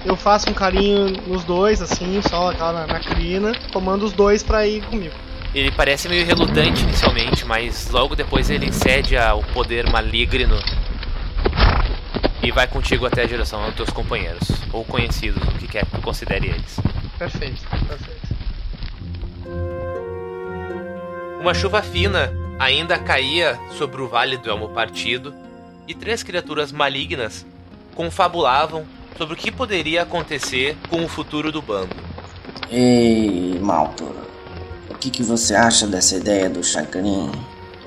Eu 0.05 0.17
faço 0.17 0.51
um 0.51 0.53
carinho 0.53 1.13
nos 1.27 1.45
dois, 1.45 1.81
assim, 1.81 2.21
só 2.29 2.51
aquela 2.51 2.73
na, 2.73 2.87
na 2.87 3.01
crina, 3.01 3.53
comando 3.73 4.05
os 4.05 4.13
dois 4.13 4.43
pra 4.43 4.67
ir 4.67 4.85
comigo. 4.85 5.15
Ele 5.55 5.71
parece 5.71 6.11
meio 6.11 6.27
relutante 6.27 6.83
inicialmente, 6.83 7.47
mas 7.47 7.89
logo 7.89 8.15
depois 8.15 8.51
ele 8.51 8.71
cede 8.71 9.17
ao 9.17 9.43
poder 9.45 9.89
maligno 9.91 10.59
e 12.43 12.51
vai 12.51 12.67
contigo 12.67 13.07
até 13.07 13.23
a 13.23 13.27
direção 13.27 13.65
dos 13.65 13.77
teus 13.77 13.89
companheiros, 13.89 14.47
ou 14.71 14.85
conhecidos, 14.85 15.43
o 15.43 15.53
que 15.53 15.67
quer 15.67 15.87
que 15.87 15.93
tu 15.93 16.03
considere 16.03 16.49
eles. 16.49 16.79
Perfeito, 17.19 17.63
perfeito. 17.89 18.24
Uma 21.45 21.53
chuva 21.53 21.83
fina 21.83 22.33
ainda 22.59 22.99
caía 22.99 23.61
sobre 23.77 24.01
o 24.01 24.09
vale 24.09 24.39
do 24.39 24.49
Elmo 24.49 24.71
Partido, 24.71 25.35
e 25.87 25.95
três 25.95 26.23
criaturas 26.23 26.73
malignas 26.73 27.45
confabulavam 27.95 28.87
sobre 29.19 29.35
o 29.35 29.37
que 29.37 29.53
poderia 29.53 30.05
acontecer 30.05 30.75
com 30.89 31.05
o 31.05 31.09
futuro 31.09 31.53
do 31.53 31.61
bando. 31.61 31.95
Ei, 32.71 33.59
Maltor. 33.61 34.15
O 34.89 34.95
que, 34.95 35.11
que 35.11 35.23
você 35.23 35.55
acha 35.55 35.87
dessa 35.87 36.17
ideia 36.17 36.49
do 36.49 36.65
Chagrin? 36.65 37.31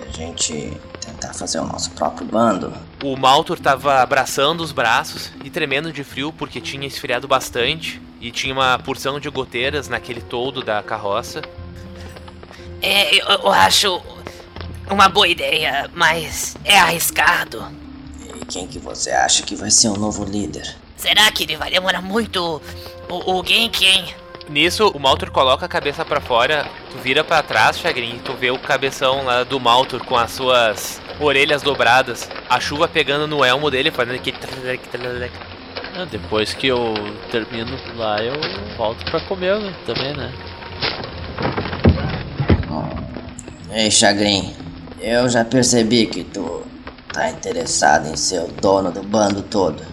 A 0.08 0.16
gente 0.16 0.78
tentar 1.04 1.34
fazer 1.34 1.58
o 1.58 1.66
nosso 1.66 1.90
próprio 1.94 2.28
bando? 2.28 2.72
O 3.04 3.18
Maltur 3.18 3.60
tava 3.60 4.04
abraçando 4.04 4.62
os 4.62 4.72
braços 4.72 5.32
e 5.44 5.50
tremendo 5.50 5.92
de 5.92 6.04
frio 6.04 6.32
porque 6.32 6.62
tinha 6.62 6.86
esfriado 6.86 7.28
bastante 7.28 8.00
e 8.22 8.30
tinha 8.30 8.54
uma 8.54 8.78
porção 8.78 9.20
de 9.20 9.32
goteiras 9.32 9.90
naquele 9.90 10.22
toldo 10.22 10.62
da 10.62 10.84
carroça. 10.84 11.42
É, 12.82 13.16
eu, 13.16 13.28
eu 13.28 13.52
acho 13.52 14.02
uma 14.90 15.10
boa 15.10 15.28
ideia, 15.28 15.90
mas 15.94 16.56
é 16.64 16.78
arriscado. 16.80 17.66
E 18.42 18.46
quem 18.46 18.68
que 18.68 18.80
você 18.80 19.12
acha 19.12 19.44
que 19.44 19.56
vai 19.56 19.70
ser 19.70 19.90
o 19.90 19.98
novo 19.98 20.24
líder? 20.24 20.76
Será 20.96 21.32
que 21.32 21.44
ele 21.44 21.58
vai 21.58 21.70
demorar 21.70 22.02
muito 22.02 22.62
o, 23.10 23.40
o 23.40 23.46
Genki, 23.46 23.86
hein? 23.86 24.06
Nisso, 24.50 24.88
o 24.88 25.00
Maltur 25.00 25.30
coloca 25.30 25.66
a 25.66 25.70
cabeça 25.70 26.06
pra 26.06 26.22
fora, 26.22 26.66
tu 26.92 26.98
vira 27.00 27.22
pra 27.22 27.44
trás, 27.44 27.78
Chagrin, 27.78 28.16
e 28.16 28.20
tu 28.20 28.34
vê 28.34 28.50
o 28.50 28.58
cabeção 28.58 29.26
lá 29.26 29.44
do 29.44 29.60
Maltur 29.60 30.04
com 30.06 30.16
as 30.16 30.32
suas 30.32 31.02
orelhas 31.20 31.62
dobradas, 31.62 32.30
a 32.50 32.60
chuva 32.60 32.88
pegando 32.88 33.28
no 33.28 33.44
elmo 33.44 33.70
dele, 33.70 33.92
fazendo 33.92 34.16
aquele... 34.16 35.32
Ah, 35.96 36.06
depois 36.06 36.54
que 36.54 36.68
eu 36.68 36.94
termino 37.30 37.78
lá, 37.98 38.24
eu 38.24 38.36
volto 38.78 39.04
pra 39.12 39.20
comer 39.20 39.60
né, 39.60 39.74
também, 39.86 40.14
né? 40.14 40.32
Ei, 43.70 43.92
Chagrin, 43.92 44.56
eu 45.00 45.28
já 45.30 45.44
percebi 45.44 46.06
que 46.06 46.24
tu 46.24 46.64
tá 47.12 47.30
interessado 47.30 48.08
em 48.08 48.16
ser 48.16 48.40
o 48.40 48.48
dono 48.48 48.92
do 48.92 49.04
bando 49.04 49.42
todo. 49.42 49.84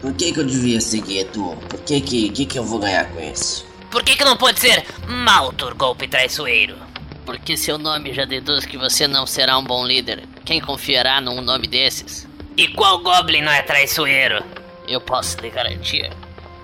Por 0.00 0.12
que 0.12 0.32
que 0.32 0.40
eu 0.40 0.46
devia 0.46 0.80
seguir 0.80 1.24
tu? 1.26 1.56
Por 1.68 1.80
que 1.80 2.00
que, 2.00 2.28
que, 2.28 2.46
que 2.46 2.58
eu 2.58 2.64
vou 2.64 2.78
ganhar 2.78 3.06
com 3.10 3.20
isso? 3.20 3.66
Por 3.90 4.02
que, 4.02 4.14
que 4.14 4.24
não 4.24 4.36
pode 4.36 4.60
ser 4.60 4.84
Maltur 5.06 5.74
Golpe 5.74 6.06
Traiçoeiro? 6.06 6.76
Porque 7.24 7.56
seu 7.56 7.78
nome 7.78 8.12
já 8.12 8.24
deduz 8.24 8.66
que 8.66 8.76
você 8.76 9.08
não 9.08 9.26
será 9.26 9.58
um 9.58 9.64
bom 9.64 9.86
líder. 9.86 10.24
Quem 10.44 10.60
confiará 10.60 11.20
num 11.20 11.40
nome 11.40 11.66
desses? 11.66 12.28
E 12.56 12.68
qual 12.68 12.98
Goblin 12.98 13.42
não 13.42 13.52
é 13.52 13.62
traiçoeiro? 13.62 14.42
Eu 14.86 15.00
posso 15.00 15.38
lhe 15.40 15.50
garantir. 15.50 16.10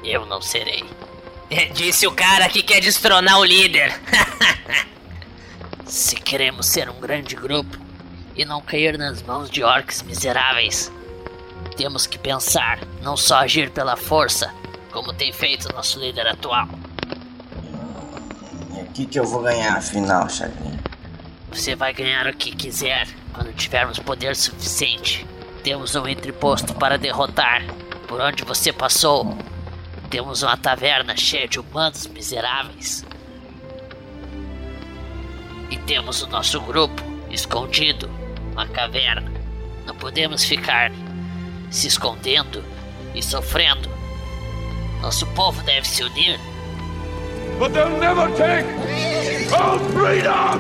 Eu 0.03 0.27
não 0.27 0.43
serei. 0.43 0.85
Disse 1.75 2.07
o 2.07 2.13
cara 2.13 2.49
que 2.49 2.63
quer 2.63 2.81
destronar 2.81 3.39
o 3.39 3.45
líder. 3.45 3.93
Se 5.95 6.17
queremos 6.17 6.67
ser 6.67 6.91
um 6.91 6.99
grande 6.99 7.37
grupo 7.37 7.79
e 8.35 8.45
não 8.45 8.61
cair 8.61 8.99
nas 8.99 9.23
mãos 9.23 9.49
de 9.49 9.63
orcs 9.63 10.03
miseráveis, 10.03 10.91
temos 11.77 12.05
que 12.05 12.19
pensar, 12.19 12.81
não 13.01 13.17
só 13.17 13.37
agir 13.37 13.71
pela 13.71 13.97
força, 13.97 14.53
como 14.91 15.13
tem 15.13 15.33
feito 15.33 15.73
nosso 15.73 16.01
líder 16.01 16.27
atual. 16.27 16.69
E 18.77 18.81
o 18.81 18.87
que, 18.87 19.07
que 19.07 19.21
eu 19.21 19.25
vou 19.25 19.43
ganhar 19.43 19.77
afinal, 19.77 20.29
Chagrin? 20.29 20.77
Você 21.53 21.77
vai 21.77 21.95
ganhar 21.95 22.27
o 22.27 22.35
que 22.35 22.51
quiser 22.51 23.07
quando 23.33 23.55
tivermos 23.55 24.01
poder 24.01 24.35
suficiente. 24.35 25.25
Temos 25.63 25.95
um 25.95 26.09
entreposto 26.09 26.75
para 26.75 26.99
derrotar. 26.99 27.63
Por 28.09 28.21
onde 28.21 28.43
você 28.43 28.73
passou, 28.73 29.39
temos 30.11 30.43
uma 30.43 30.57
taverna 30.57 31.17
cheia 31.17 31.47
de 31.47 31.61
humanos 31.61 32.09
miseráveis. 32.09 33.05
E 35.71 35.77
temos 35.79 36.23
o 36.23 36.27
nosso 36.27 36.61
grupo 36.61 37.03
escondido, 37.31 38.11
uma 38.53 38.67
caverna. 38.69 39.31
Não 39.87 39.95
podemos 39.95 40.45
ficar 40.45 40.93
se 41.71 41.89
escondendo 41.89 42.65
e 43.15 43.23
sofrendo. 43.23 43.89
Nosso 45.01 45.27
povo 45.29 45.63
deve 45.63 45.87
se 45.87 46.03
unir. 46.03 46.39
But 47.59 47.73
they'll 47.73 47.99
never 47.99 48.29
take 48.37 48.67
our 49.53 49.79
freedom! 49.93 50.59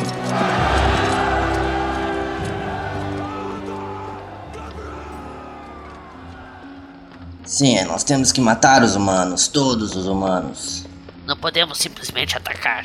Sim, 7.44 7.84
nós 7.84 8.02
temos 8.02 8.32
que 8.32 8.40
matar 8.40 8.82
os 8.82 8.96
humanos, 8.96 9.48
todos 9.48 9.94
os 9.94 10.06
humanos. 10.06 10.84
Não 11.26 11.36
podemos 11.36 11.78
simplesmente 11.78 12.36
atacar. 12.36 12.84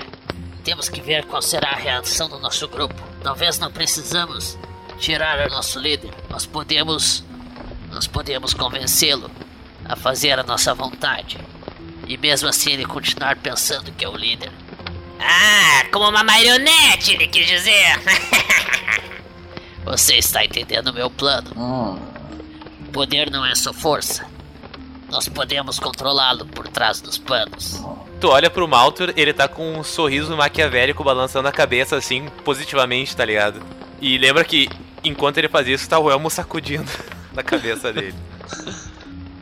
Temos 0.69 0.87
que 0.87 1.01
ver 1.01 1.25
qual 1.25 1.41
será 1.41 1.71
a 1.71 1.75
reação 1.75 2.29
do 2.29 2.37
nosso 2.37 2.67
grupo. 2.67 2.93
Talvez 3.23 3.57
não 3.57 3.71
precisamos 3.71 4.55
tirar 4.99 5.47
o 5.47 5.49
nosso 5.49 5.79
líder. 5.79 6.13
Nós 6.29 6.45
podemos. 6.45 7.23
Nós 7.89 8.05
podemos 8.05 8.53
convencê-lo 8.53 9.31
a 9.83 9.95
fazer 9.95 10.37
a 10.37 10.43
nossa 10.43 10.75
vontade. 10.75 11.39
E 12.07 12.15
mesmo 12.17 12.47
assim 12.47 12.73
ele 12.73 12.85
continuar 12.85 13.35
pensando 13.37 13.91
que 13.93 14.05
é 14.05 14.07
o 14.07 14.15
líder. 14.15 14.51
Ah, 15.19 15.85
como 15.91 16.07
uma 16.07 16.23
marionete, 16.23 17.13
ele 17.13 17.27
quis 17.27 17.47
dizer. 17.47 17.99
Você 19.83 20.17
está 20.17 20.45
entendendo 20.45 20.89
o 20.89 20.93
meu 20.93 21.09
plano? 21.09 21.49
Hum, 21.57 21.99
Poder 22.93 23.31
não 23.31 23.43
é 23.43 23.55
só 23.55 23.73
força. 23.73 24.23
Nós 25.09 25.27
podemos 25.27 25.79
controlá-lo 25.79 26.45
por 26.45 26.67
trás 26.67 27.01
dos 27.01 27.17
panos. 27.17 27.81
Tu 28.19 28.27
olha 28.27 28.49
pro 28.49 28.67
Maltur, 28.67 29.13
ele 29.15 29.31
tá 29.31 29.47
com 29.47 29.79
um 29.79 29.83
sorriso 29.83 30.35
maquiavélico 30.35 31.03
balançando 31.03 31.47
a 31.47 31.53
cabeça 31.53 31.95
assim, 31.95 32.27
positivamente, 32.43 33.15
tá 33.15 33.23
ligado? 33.23 33.61
E 34.01 34.17
lembra 34.17 34.43
que 34.43 34.67
enquanto 35.03 35.37
ele 35.37 35.47
fazia 35.47 35.75
isso, 35.75 35.87
tá 35.87 35.97
o 35.97 36.11
Elmo 36.11 36.29
sacudindo 36.29 36.91
na 37.33 37.43
cabeça 37.43 37.91
dele. 37.93 38.15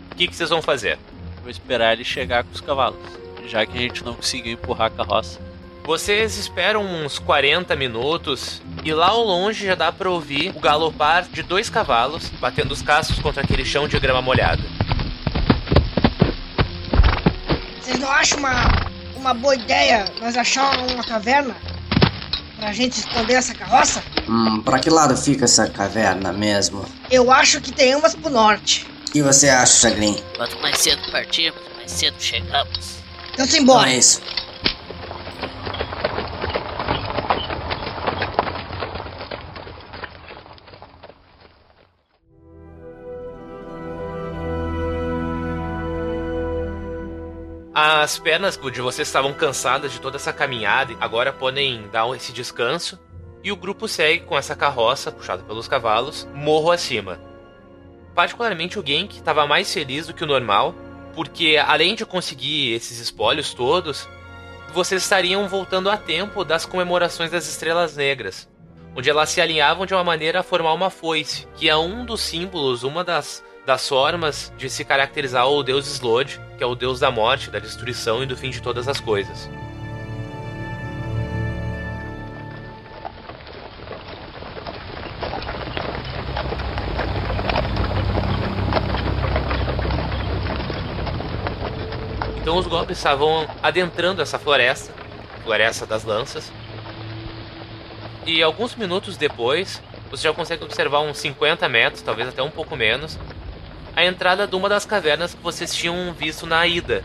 O 0.10 0.16
que, 0.18 0.28
que 0.28 0.36
vocês 0.36 0.50
vão 0.50 0.64
fazer? 0.64 0.98
Vou 1.44 1.52
esperar 1.52 1.94
ele 1.94 2.04
chegar 2.04 2.44
com 2.44 2.52
os 2.52 2.60
cavalos, 2.60 2.98
já 3.46 3.64
que 3.68 3.78
a 3.78 3.82
gente 3.82 4.04
não 4.04 4.16
conseguiu 4.16 4.54
empurrar 4.54 4.88
a 4.88 4.90
carroça. 4.90 5.40
Vocês 5.84 6.40
esperam 6.40 6.84
uns 6.84 7.20
40 7.20 7.76
minutos 7.76 8.60
e 8.84 8.92
lá 8.92 9.10
ao 9.10 9.24
longe 9.24 9.68
já 9.68 9.76
dá 9.76 9.92
pra 9.92 10.10
ouvir 10.10 10.50
o 10.56 10.60
galopar 10.60 11.28
de 11.32 11.44
dois 11.44 11.70
cavalos 11.70 12.30
batendo 12.42 12.72
os 12.72 12.82
cascos 12.82 13.20
contra 13.20 13.44
aquele 13.44 13.64
chão 13.64 13.88
de 13.88 14.00
grama 14.00 14.24
molhada. 14.24 14.64
Vocês 17.82 18.00
não 18.00 18.12
acham 18.12 18.40
uma, 18.40 18.52
uma 19.16 19.34
boa 19.34 19.56
ideia 19.56 20.06
nós 20.20 20.36
achar 20.38 20.78
uma 20.80 21.04
caverna? 21.04 21.56
Pra 22.58 22.74
gente 22.74 22.98
esconder 23.00 23.34
essa 23.36 23.54
carroça? 23.54 24.04
hum, 24.28 24.62
pra 24.62 24.80
que 24.80 24.90
lado 24.90 25.16
fica 25.16 25.46
essa 25.46 25.70
caverna 25.70 26.34
mesmo? 26.34 26.84
Eu 27.10 27.32
acho 27.32 27.62
que 27.62 27.72
tem 27.72 27.96
umas 27.96 28.16
pro 28.16 28.30
norte. 28.30 28.88
O 29.08 29.12
que 29.12 29.22
você 29.22 29.48
acha, 29.48 29.90
Chagrin? 29.90 30.22
Quanto 30.36 30.60
mais 30.60 30.80
cedo 30.80 31.02
partirmos, 31.12 31.62
mais 31.78 31.92
cedo 31.92 32.16
chegamos. 32.20 32.98
Então 33.34 33.46
se 33.46 33.60
Então 33.60 33.84
é 33.86 33.96
isso. 33.98 34.22
As 48.00 48.20
pernas 48.20 48.60
de 48.72 48.80
vocês 48.80 49.08
estavam 49.08 49.34
cansadas 49.34 49.92
de 49.92 50.00
toda 50.00 50.18
essa 50.18 50.32
caminhada 50.32 50.96
agora 51.02 51.34
podem 51.34 51.88
dar 51.88 52.08
esse 52.16 52.32
descanso. 52.32 53.00
E 53.44 53.52
o 53.52 53.56
grupo 53.56 53.88
segue 53.88 54.24
com 54.24 54.38
essa 54.38 54.56
carroça 54.56 55.12
puxada 55.12 55.42
pelos 55.42 55.68
cavalos, 55.68 56.28
morro 56.32 56.70
acima. 56.70 57.20
Particularmente 58.14 58.78
o 58.78 58.86
Genk 58.86 59.16
estava 59.16 59.48
mais 59.48 59.74
feliz 59.74 60.06
do 60.06 60.14
que 60.14 60.24
o 60.24 60.28
normal, 60.28 60.76
porque 61.16 61.58
além 61.58 61.96
de 61.96 62.06
conseguir 62.06 62.74
esses 62.74 63.00
espólios 63.00 63.52
todos, 63.52 64.08
vocês 64.72 65.02
estariam 65.02 65.48
voltando 65.48 65.90
a 65.90 65.98
tempo 65.98 66.46
das 66.46 66.68
comemorações 66.68 67.32
das 67.32 67.48
Estrelas 67.48 67.98
Negras, 67.98 68.48
onde 68.96 69.10
elas 69.10 69.30
se 69.30 69.42
alinhavam 69.42 69.88
de 69.88 69.96
uma 69.96 70.04
maneira 70.04 70.42
a 70.42 70.44
formar 70.44 70.74
uma 70.74 70.92
foice, 70.92 71.48
que 71.56 71.68
é 71.68 71.76
um 71.76 72.06
dos 72.06 72.22
símbolos, 72.22 72.84
uma 72.84 73.04
das, 73.04 73.44
das 73.68 73.86
formas 73.86 74.54
de 74.58 74.70
se 74.70 74.86
caracterizar 74.86 75.46
o 75.46 75.62
deus 75.62 75.86
Slode, 75.88 76.40
que 76.58 76.64
é 76.64 76.66
o 76.66 76.74
deus 76.74 77.02
da 77.02 77.12
morte, 77.12 77.52
da 77.52 77.60
destruição 77.60 78.24
e 78.24 78.26
do 78.26 78.38
fim 78.38 78.50
de 78.50 78.62
todas 78.62 78.88
as 78.88 79.02
coisas. 79.02 79.50
Então 92.38 92.58
os 92.58 92.68
goblins 92.68 92.98
estavam 92.98 93.46
adentrando 93.62 94.22
essa 94.22 94.40
floresta, 94.40 94.94
floresta 95.44 95.86
das 95.86 96.06
lanças. 96.06 96.50
E 98.26 98.42
alguns 98.42 98.76
minutos 98.76 99.18
depois, 99.18 99.82
você 100.10 100.24
já 100.24 100.34
consegue 100.34 100.64
observar 100.64 101.02
uns 101.02 101.18
50 101.18 101.68
metros, 101.68 102.02
talvez 102.02 102.30
até 102.30 102.42
um 102.42 102.50
pouco 102.50 102.74
menos, 102.78 103.20
a 103.98 104.06
entrada 104.06 104.46
de 104.46 104.56
uma 104.56 104.70
das 104.70 104.86
cavernas 104.86 105.34
que 105.34 105.42
vocês 105.42 105.74
tinham 105.74 106.14
visto 106.14 106.46
na 106.46 106.68
ida. 106.68 107.04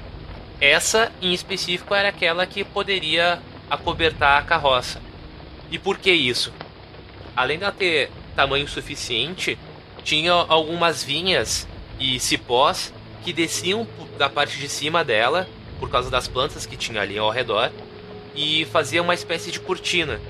Essa, 0.61 1.11
em 1.23 1.33
específico, 1.33 1.95
era 1.95 2.11
aquela 2.11 2.47
que 2.47 2.63
poderia 2.63 3.41
acobertar 3.71 4.39
a 4.39 4.45
carroça. 4.45 5.01
E 5.71 5.79
por 5.79 5.97
que 5.97 6.13
isso? 6.13 6.53
Além 7.35 7.59
de 7.59 7.73
ter 7.73 8.11
tamanho 8.37 8.69
suficiente, 8.69 9.59
tinha 10.05 10.33
algumas 10.35 11.03
vinhas 11.03 11.67
e 11.99 12.21
cipós 12.21 12.93
que 13.25 13.33
desciam 13.33 13.89
da 14.19 14.29
parte 14.29 14.59
de 14.59 14.69
cima 14.69 15.03
dela, 15.03 15.49
por 15.81 15.89
causa 15.89 16.11
das 16.11 16.29
plantas 16.29 16.67
que 16.67 16.77
tinha 16.77 17.01
ali 17.01 17.17
ao 17.17 17.31
redor, 17.31 17.73
e 18.35 18.67
fazia 18.67 19.01
uma 19.01 19.15
espécie 19.15 19.51
de 19.51 19.61
cortina. 19.61 20.21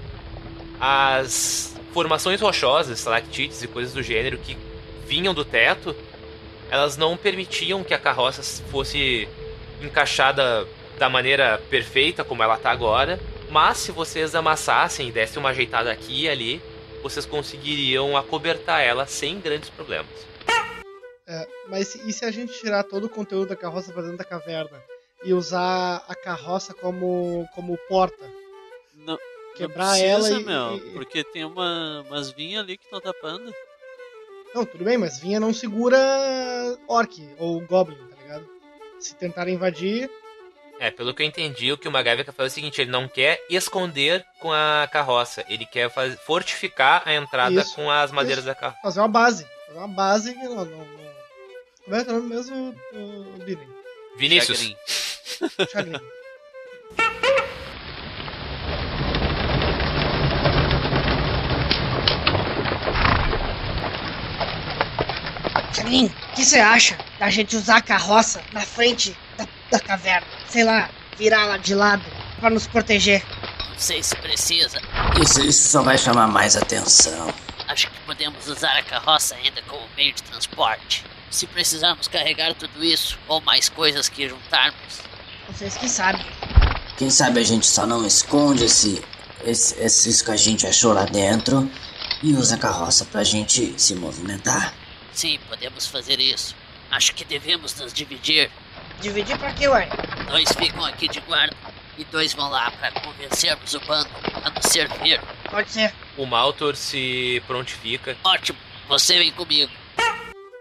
As 0.80 1.76
formações 1.92 2.40
rochosas, 2.40 3.00
estalactites 3.00 3.64
e 3.64 3.66
coisas 3.66 3.92
do 3.92 4.00
gênero 4.00 4.38
que 4.38 4.56
vinham 5.08 5.34
do 5.34 5.44
teto, 5.44 5.92
elas 6.72 6.96
não 6.96 7.18
permitiam 7.18 7.84
que 7.84 7.92
a 7.92 7.98
carroça 7.98 8.42
fosse 8.70 9.28
encaixada 9.82 10.66
da 10.98 11.10
maneira 11.10 11.60
perfeita 11.68 12.24
como 12.24 12.42
ela 12.42 12.54
está 12.56 12.70
agora, 12.70 13.20
mas 13.50 13.76
se 13.76 13.92
vocês 13.92 14.34
amassassem 14.34 15.08
e 15.08 15.12
dessem 15.12 15.38
uma 15.38 15.50
ajeitada 15.50 15.92
aqui 15.92 16.22
e 16.22 16.28
ali, 16.30 16.62
vocês 17.02 17.26
conseguiriam 17.26 18.16
acobertar 18.16 18.80
ela 18.80 19.04
sem 19.06 19.38
grandes 19.38 19.68
problemas. 19.68 20.08
É, 21.28 21.46
mas 21.68 21.94
e 21.94 22.10
se 22.12 22.24
a 22.24 22.30
gente 22.30 22.58
tirar 22.58 22.84
todo 22.84 23.04
o 23.04 23.08
conteúdo 23.10 23.48
da 23.50 23.56
carroça 23.56 23.92
pra 23.92 24.00
dentro 24.00 24.16
da 24.16 24.24
caverna 24.24 24.82
e 25.22 25.34
usar 25.34 26.02
a 26.08 26.14
carroça 26.14 26.72
como, 26.72 27.46
como 27.54 27.76
porta? 27.86 28.24
Não, 28.94 29.18
Quebrar 29.56 29.88
não 29.88 29.96
ela 29.96 30.18
precisa, 30.20 30.40
e- 30.40 30.44
meu, 30.44 30.76
e- 30.78 30.92
porque 30.94 31.22
tem 31.22 31.44
uma, 31.44 32.02
umas 32.08 32.30
vinhas 32.30 32.64
ali 32.64 32.78
que 32.78 32.84
estão 32.84 32.98
tapando. 33.00 33.52
Não, 34.54 34.64
tudo 34.66 34.84
bem, 34.84 34.98
mas 34.98 35.18
vinha 35.18 35.40
não 35.40 35.52
segura 35.52 35.98
orc 36.88 37.28
ou 37.38 37.60
goblin, 37.62 37.96
tá 37.96 38.16
ligado? 38.22 38.48
Se 39.00 39.14
tentarem 39.14 39.54
invadir, 39.54 40.10
É, 40.78 40.90
pelo 40.90 41.14
que 41.14 41.22
eu 41.22 41.26
entendi, 41.26 41.70
o 41.72 41.78
que 41.78 41.86
o 41.88 41.92
MacGyver 41.92 42.24
quer 42.24 42.32
fazer 42.32 42.48
é 42.48 42.50
o 42.50 42.54
seguinte: 42.54 42.80
ele 42.80 42.90
não 42.90 43.06
quer 43.08 43.44
esconder 43.48 44.24
com 44.40 44.52
a 44.52 44.88
carroça, 44.92 45.44
ele 45.48 45.64
quer 45.64 45.88
faz- 45.90 46.18
fortificar 46.20 47.02
a 47.06 47.14
entrada 47.14 47.60
Isso, 47.60 47.74
com 47.76 47.90
as 47.90 48.10
madeiras 48.12 48.38
isso. 48.44 48.46
da 48.48 48.54
carroça. 48.54 48.80
fazer 48.82 49.00
uma 49.00 49.08
base. 49.08 49.46
Fazer 49.66 49.78
uma 49.78 49.88
base 49.88 50.32
que 50.34 50.44
não. 50.44 50.64
não, 50.64 50.64
não... 50.64 51.12
Como 51.84 51.96
é 51.96 52.04
que 52.04 52.10
é 52.10 52.12
o 52.12 52.16
nome 52.16 52.28
mesmo? 52.34 52.74
Vinícius. 54.16 54.58
Chagrin. 54.58 54.76
Chagrin. 55.72 56.00
Chagrin, 65.82 66.06
o 66.06 66.34
que 66.34 66.44
você 66.44 66.60
acha 66.60 66.96
da 67.18 67.28
gente 67.28 67.56
usar 67.56 67.78
a 67.78 67.82
carroça 67.82 68.40
na 68.52 68.60
frente 68.60 69.16
da, 69.36 69.46
da 69.70 69.80
caverna? 69.80 70.26
Sei 70.48 70.62
lá, 70.62 70.88
virar 71.18 71.42
ela 71.42 71.56
de 71.58 71.74
lado 71.74 72.04
pra 72.38 72.48
nos 72.48 72.66
proteger. 72.66 73.24
Não 73.68 73.78
sei 73.78 74.02
se 74.02 74.14
precisa. 74.16 74.80
Isso, 75.20 75.40
isso 75.40 75.68
só 75.68 75.82
vai 75.82 75.98
chamar 75.98 76.28
mais 76.28 76.56
atenção. 76.56 77.32
Acho 77.68 77.90
que 77.90 77.98
podemos 78.00 78.46
usar 78.46 78.76
a 78.76 78.82
carroça 78.82 79.34
ainda 79.34 79.60
como 79.62 79.82
meio 79.96 80.14
de 80.14 80.22
transporte. 80.22 81.04
Se 81.30 81.46
precisarmos 81.46 82.06
carregar 82.06 82.54
tudo 82.54 82.84
isso, 82.84 83.18
ou 83.26 83.40
mais 83.40 83.68
coisas 83.68 84.08
que 84.08 84.28
juntarmos, 84.28 85.00
Vocês 85.48 85.76
que 85.76 85.88
sabem. 85.88 86.24
Quem 86.96 87.10
sabe 87.10 87.40
a 87.40 87.44
gente 87.44 87.66
só 87.66 87.86
não 87.86 88.06
esconde 88.06 88.64
esse, 88.64 89.02
esse, 89.44 89.74
esse 89.80 90.10
isso 90.10 90.24
que 90.24 90.30
a 90.30 90.36
gente 90.36 90.66
achou 90.66 90.92
lá 90.92 91.04
dentro 91.04 91.68
e 92.22 92.34
usa 92.34 92.54
a 92.54 92.58
carroça 92.58 93.04
pra 93.06 93.24
gente 93.24 93.74
se 93.78 93.94
movimentar. 93.94 94.74
Sim, 95.12 95.38
podemos 95.48 95.86
fazer 95.86 96.18
isso. 96.20 96.54
Acho 96.90 97.14
que 97.14 97.24
devemos 97.24 97.74
nos 97.80 97.92
dividir. 97.92 98.50
Dividir 99.00 99.38
pra 99.38 99.52
quê, 99.52 99.66
ué? 99.68 99.88
Dois 100.28 100.50
ficam 100.52 100.84
aqui 100.84 101.08
de 101.08 101.20
guarda 101.20 101.56
e 101.98 102.04
dois 102.04 102.32
vão 102.34 102.48
lá 102.50 102.70
para 102.70 102.92
convencermos 103.00 103.74
o 103.74 103.80
bando 103.80 104.08
a 104.44 104.50
nos 104.50 104.66
servir. 104.66 105.20
Pode 105.50 105.70
ser. 105.70 105.92
O 106.16 106.24
Maltor 106.26 106.76
se 106.76 107.42
prontifica. 107.46 108.16
Ótimo, 108.24 108.58
você 108.88 109.18
vem 109.18 109.32
comigo. 109.32 109.72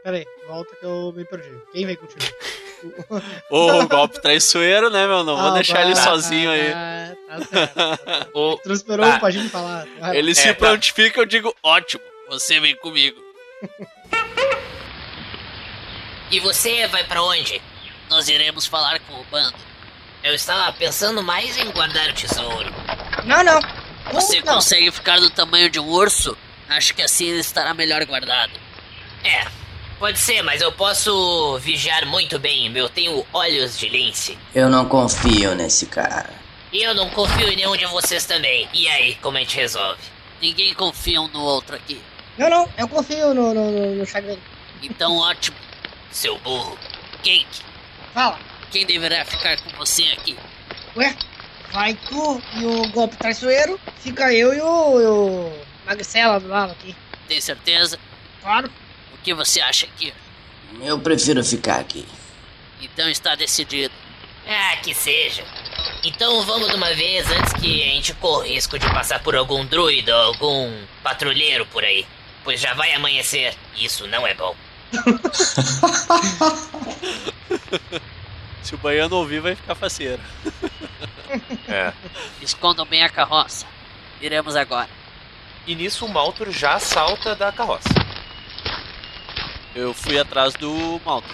Pera 0.04 0.18
aí, 0.18 0.26
volta 0.48 0.76
que 0.76 0.84
eu 0.86 1.14
me 1.16 1.24
perdi. 1.26 1.56
Quem 1.72 1.86
vem 1.86 1.96
contigo? 1.96 2.20
Ô, 3.52 3.86
golpe 3.88 4.20
traiçoeiro, 4.20 4.90
né, 4.90 5.06
meu? 5.06 5.24
Não 5.24 5.38
vou 5.38 5.50
Ah, 5.52 5.54
deixar 5.54 5.84
ele 5.86 5.96
sozinho 5.96 6.50
aí. 6.50 6.72
ah, 6.74 7.16
Tá 7.28 7.40
certo. 7.46 8.32
O, 8.34 8.58
Transperou 8.58 9.06
Tá. 9.06 9.18
o 9.28 9.50
falar. 9.50 9.88
Vai, 10.00 10.18
Ele 10.18 10.32
É, 10.32 10.34
se 10.34 10.48
tá. 10.48 10.56
prontifica, 10.56 11.20
eu 11.22 11.26
digo, 11.26 11.56
ótimo, 11.62 12.04
você 12.28 12.60
vem 12.60 12.76
comigo. 12.76 13.22
E 16.32 16.40
você 16.40 16.88
vai 16.88 17.04
pra 17.04 17.22
onde? 17.22 17.62
Nós 18.10 18.30
iremos 18.30 18.66
falar 18.66 19.02
com 19.02 19.16
o 19.16 19.26
bando. 19.30 19.54
Eu 20.24 20.34
estava 20.34 20.72
pensando 20.72 21.22
mais 21.22 21.58
em 21.58 21.70
guardar 21.72 22.10
o 22.10 22.14
tesouro. 22.14 22.74
Não, 23.26 23.44
não. 23.44 23.60
Você 24.14 24.40
não. 24.40 24.56
consegue 24.56 24.90
ficar 24.92 25.20
do 25.20 25.30
tamanho 25.30 25.70
de 25.70 25.78
um 25.78 25.90
urso? 25.90 26.38
Acho 26.70 26.96
que 26.96 27.02
assim 27.02 27.26
ele 27.26 27.42
estará 27.42 27.74
melhor 27.74 28.06
guardado. 28.06 28.54
É, 29.26 29.46
pode 30.00 30.20
ser, 30.20 30.42
mas 30.42 30.62
eu 30.62 30.72
posso 30.72 31.60
vigiar 31.60 32.06
muito 32.06 32.40
bem. 32.40 32.72
Eu 32.78 32.88
tenho 32.88 33.26
olhos 33.34 33.78
de 33.78 33.90
lince. 33.90 34.38
Eu 34.56 34.70
não 34.70 34.86
confio 34.86 35.54
nesse 35.54 35.86
cara. 35.86 36.30
E 36.72 36.82
eu 36.82 36.96
não 36.96 37.10
confio 37.10 37.50
em 37.50 37.58
nenhum 37.58 37.76
de 37.76 37.86
vocês 37.88 38.26
também. 38.26 38.70
E 38.74 38.88
aí, 38.88 39.16
como 39.16 39.36
a 39.36 39.42
gente 39.42 39.58
resolve? 39.58 40.02
Ninguém 40.42 40.74
confia 40.74 41.22
um 41.22 41.28
no 41.28 41.42
outro 41.42 41.76
aqui. 41.76 42.02
Não, 42.38 42.50
não. 42.50 42.70
Eu 42.78 42.88
confio 42.88 43.34
no, 43.34 43.54
no, 43.54 43.70
no, 43.70 43.96
no 43.96 44.06
Chagrin. 44.06 44.40
Então, 44.82 45.18
ótimo. 45.18 45.58
Seu 46.12 46.38
burro. 46.40 46.78
Cake, 47.24 47.62
Fala. 48.14 48.40
quem 48.72 48.86
deverá 48.86 49.24
ficar 49.26 49.58
com 49.62 49.70
você 49.78 50.04
aqui? 50.18 50.38
Ué, 50.96 51.16
vai 51.72 51.94
tu 51.94 52.42
e 52.56 52.66
o 52.66 52.88
golpe 52.90 53.16
traiçoeiro. 53.16 53.80
Fica 54.00 54.34
eu 54.34 54.54
e 54.54 54.62
o, 54.62 55.02
e 55.02 55.06
o 55.06 55.54
Magricela 55.86 56.40
do 56.40 56.48
lado 56.48 56.72
aqui. 56.72 56.96
Tem 57.28 57.40
certeza? 57.40 57.98
Claro. 58.42 58.70
O 59.14 59.18
que 59.24 59.34
você 59.34 59.62
acha 59.62 59.86
aqui? 59.86 60.14
Eu 60.82 61.00
prefiro 61.00 61.44
ficar 61.44 61.80
aqui. 61.80 62.06
Então 62.82 63.08
está 63.10 63.36
decidido. 63.36 63.94
Ah, 64.48 64.76
que 64.78 64.94
seja. 64.94 65.46
Então 66.04 66.44
vamos 66.44 66.70
de 66.70 66.76
uma 66.76 66.94
vez 66.96 67.30
antes 67.30 67.54
que 67.54 67.84
a 67.84 67.88
gente 67.88 68.14
corra 68.16 68.40
o 68.40 68.48
risco 68.48 68.80
de 68.80 68.86
passar 68.92 69.22
por 69.22 69.36
algum 69.36 69.64
druida 69.66 70.16
ou 70.18 70.24
algum 70.34 70.84
patrulheiro 71.04 71.66
por 71.68 71.84
aí. 71.84 72.06
Pois 72.44 72.60
já 72.60 72.74
vai 72.74 72.92
amanhecer. 72.94 73.56
Isso 73.78 74.08
não 74.08 74.26
é 74.26 74.34
bom. 74.34 74.56
Se 78.62 78.76
o 78.76 78.78
baiano 78.78 79.16
ouvir, 79.16 79.42
vai 79.42 79.56
ficar 79.56 79.76
faceiro. 79.76 80.22
é. 81.68 81.92
Escondam 82.42 82.86
bem 82.86 83.04
a 83.04 83.10
carroça. 83.10 83.66
Iremos 84.22 84.56
agora. 84.56 84.90
E 85.66 85.76
nisso 85.76 86.06
o 86.06 86.10
Maltor 86.10 86.52
já 86.52 86.80
salta 86.80 87.36
da 87.36 87.52
carroça. 87.52 87.90
Eu 89.76 89.94
fui 89.94 90.20
atrás 90.20 90.54
do 90.54 91.02
Malto. 91.06 91.28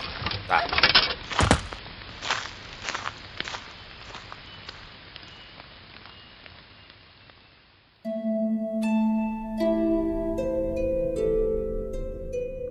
Tá. 0.48 0.64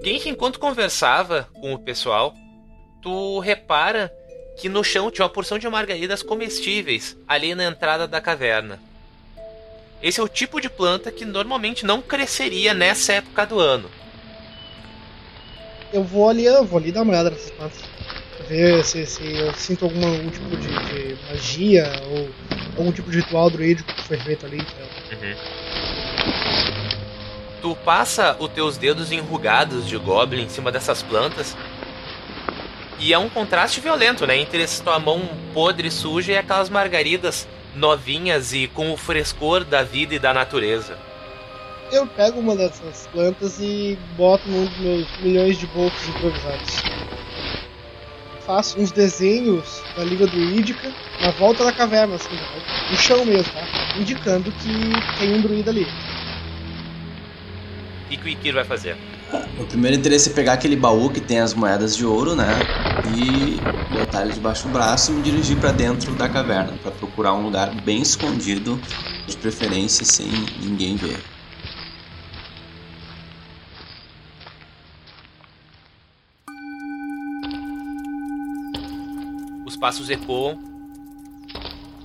Genki, 0.06 0.28
enquanto 0.28 0.60
conversava 0.60 1.48
com 1.54 1.74
o 1.74 1.78
pessoal, 1.80 2.32
tu 3.02 3.40
repara 3.40 4.08
que 4.56 4.68
no 4.68 4.84
chão 4.84 5.10
tinha 5.10 5.24
uma 5.24 5.32
porção 5.32 5.58
de 5.58 5.68
margaridas 5.68 6.22
comestíveis 6.22 7.16
ali 7.26 7.56
na 7.56 7.64
entrada 7.64 8.06
da 8.06 8.20
caverna. 8.20 8.78
Esse 10.00 10.20
é 10.20 10.22
o 10.22 10.28
tipo 10.28 10.60
de 10.60 10.70
planta 10.70 11.10
que 11.10 11.24
normalmente 11.24 11.84
não 11.84 12.00
cresceria 12.00 12.72
nessa 12.72 13.14
época 13.14 13.46
do 13.46 13.58
ano. 13.58 13.90
Eu 15.92 16.04
vou 16.04 16.28
ali, 16.28 16.44
eu 16.44 16.64
vou 16.64 16.78
ali 16.78 16.92
dar 16.92 17.02
uma 17.02 17.10
olhada 17.10 17.30
nessas 17.30 17.50
plantas. 17.50 17.82
Ver 18.48 18.84
se, 18.84 19.04
se 19.06 19.24
eu 19.24 19.52
sinto 19.54 19.86
algum, 19.86 20.06
algum 20.06 20.30
tipo 20.30 20.56
de, 20.56 20.68
de 20.68 21.16
magia 21.32 21.84
ou 22.12 22.28
algum 22.78 22.92
tipo 22.92 23.10
de 23.10 23.16
ritual 23.16 23.50
druídico 23.50 23.92
que 23.92 24.02
foi 24.02 24.18
feito 24.18 24.46
ali. 24.46 24.58
entendeu? 25.10 25.36
Tu 27.62 27.76
passa 27.84 28.36
os 28.38 28.48
teus 28.50 28.76
dedos 28.76 29.10
enrugados 29.12 29.88
de 29.88 29.96
goblin 29.96 30.44
em 30.44 30.48
cima 30.48 30.70
dessas 30.70 31.02
plantas. 31.02 31.56
E 32.98 33.12
é 33.12 33.18
um 33.18 33.28
contraste 33.28 33.80
violento, 33.80 34.26
né? 34.26 34.36
Entre 34.38 34.62
essa 34.62 34.82
tua 34.82 34.98
mão 34.98 35.28
podre 35.52 35.90
suja 35.90 36.32
e 36.32 36.38
aquelas 36.38 36.70
margaridas 36.70 37.46
novinhas 37.74 38.52
e 38.52 38.66
com 38.68 38.92
o 38.92 38.96
frescor 38.96 39.64
da 39.64 39.82
vida 39.82 40.14
e 40.14 40.18
da 40.18 40.32
natureza. 40.32 40.98
Eu 41.92 42.06
pego 42.06 42.40
uma 42.40 42.56
dessas 42.56 43.06
plantas 43.12 43.58
e 43.60 43.96
boto 44.16 44.48
num 44.48 44.64
dos 44.64 44.78
meus 44.78 45.20
milhões 45.20 45.58
de 45.58 45.66
bolsos 45.68 46.08
improvisados. 46.08 46.82
Faço 48.44 48.80
uns 48.80 48.90
desenhos 48.90 49.82
da 49.96 50.04
Liga 50.04 50.26
Druídica 50.26 50.92
na 51.20 51.30
volta 51.32 51.64
da 51.64 51.72
caverna, 51.72 52.16
assim, 52.16 52.36
no 52.90 52.96
chão 52.96 53.24
mesmo, 53.24 53.52
tá? 53.52 53.66
Indicando 53.98 54.50
que 54.52 55.18
tem 55.18 55.34
um 55.34 55.40
druida 55.40 55.70
ali. 55.70 55.86
O 58.06 58.08
que 58.08 58.24
o 58.24 58.28
Ikir 58.28 58.54
vai 58.54 58.64
fazer? 58.64 58.96
Meu 59.56 59.66
primeiro 59.66 59.96
interesse 59.96 60.30
é 60.30 60.32
pegar 60.32 60.52
aquele 60.52 60.76
baú 60.76 61.10
que 61.10 61.20
tem 61.20 61.40
as 61.40 61.52
moedas 61.52 61.96
de 61.96 62.06
ouro, 62.06 62.36
né? 62.36 62.46
E 63.16 63.60
botar 63.92 64.22
ele 64.22 64.32
debaixo 64.32 64.68
do 64.68 64.72
braço 64.72 65.10
e 65.10 65.14
me 65.14 65.22
dirigir 65.22 65.58
pra 65.58 65.72
dentro 65.72 66.14
da 66.14 66.28
caverna, 66.28 66.72
pra 66.78 66.92
procurar 66.92 67.34
um 67.34 67.42
lugar 67.42 67.74
bem 67.82 68.00
escondido, 68.00 68.80
de 69.26 69.36
preferência 69.36 70.04
sem 70.04 70.28
ninguém 70.62 70.94
ver. 70.94 71.18
Os 79.66 79.76
passos 79.76 80.08
ecoam. 80.08 80.58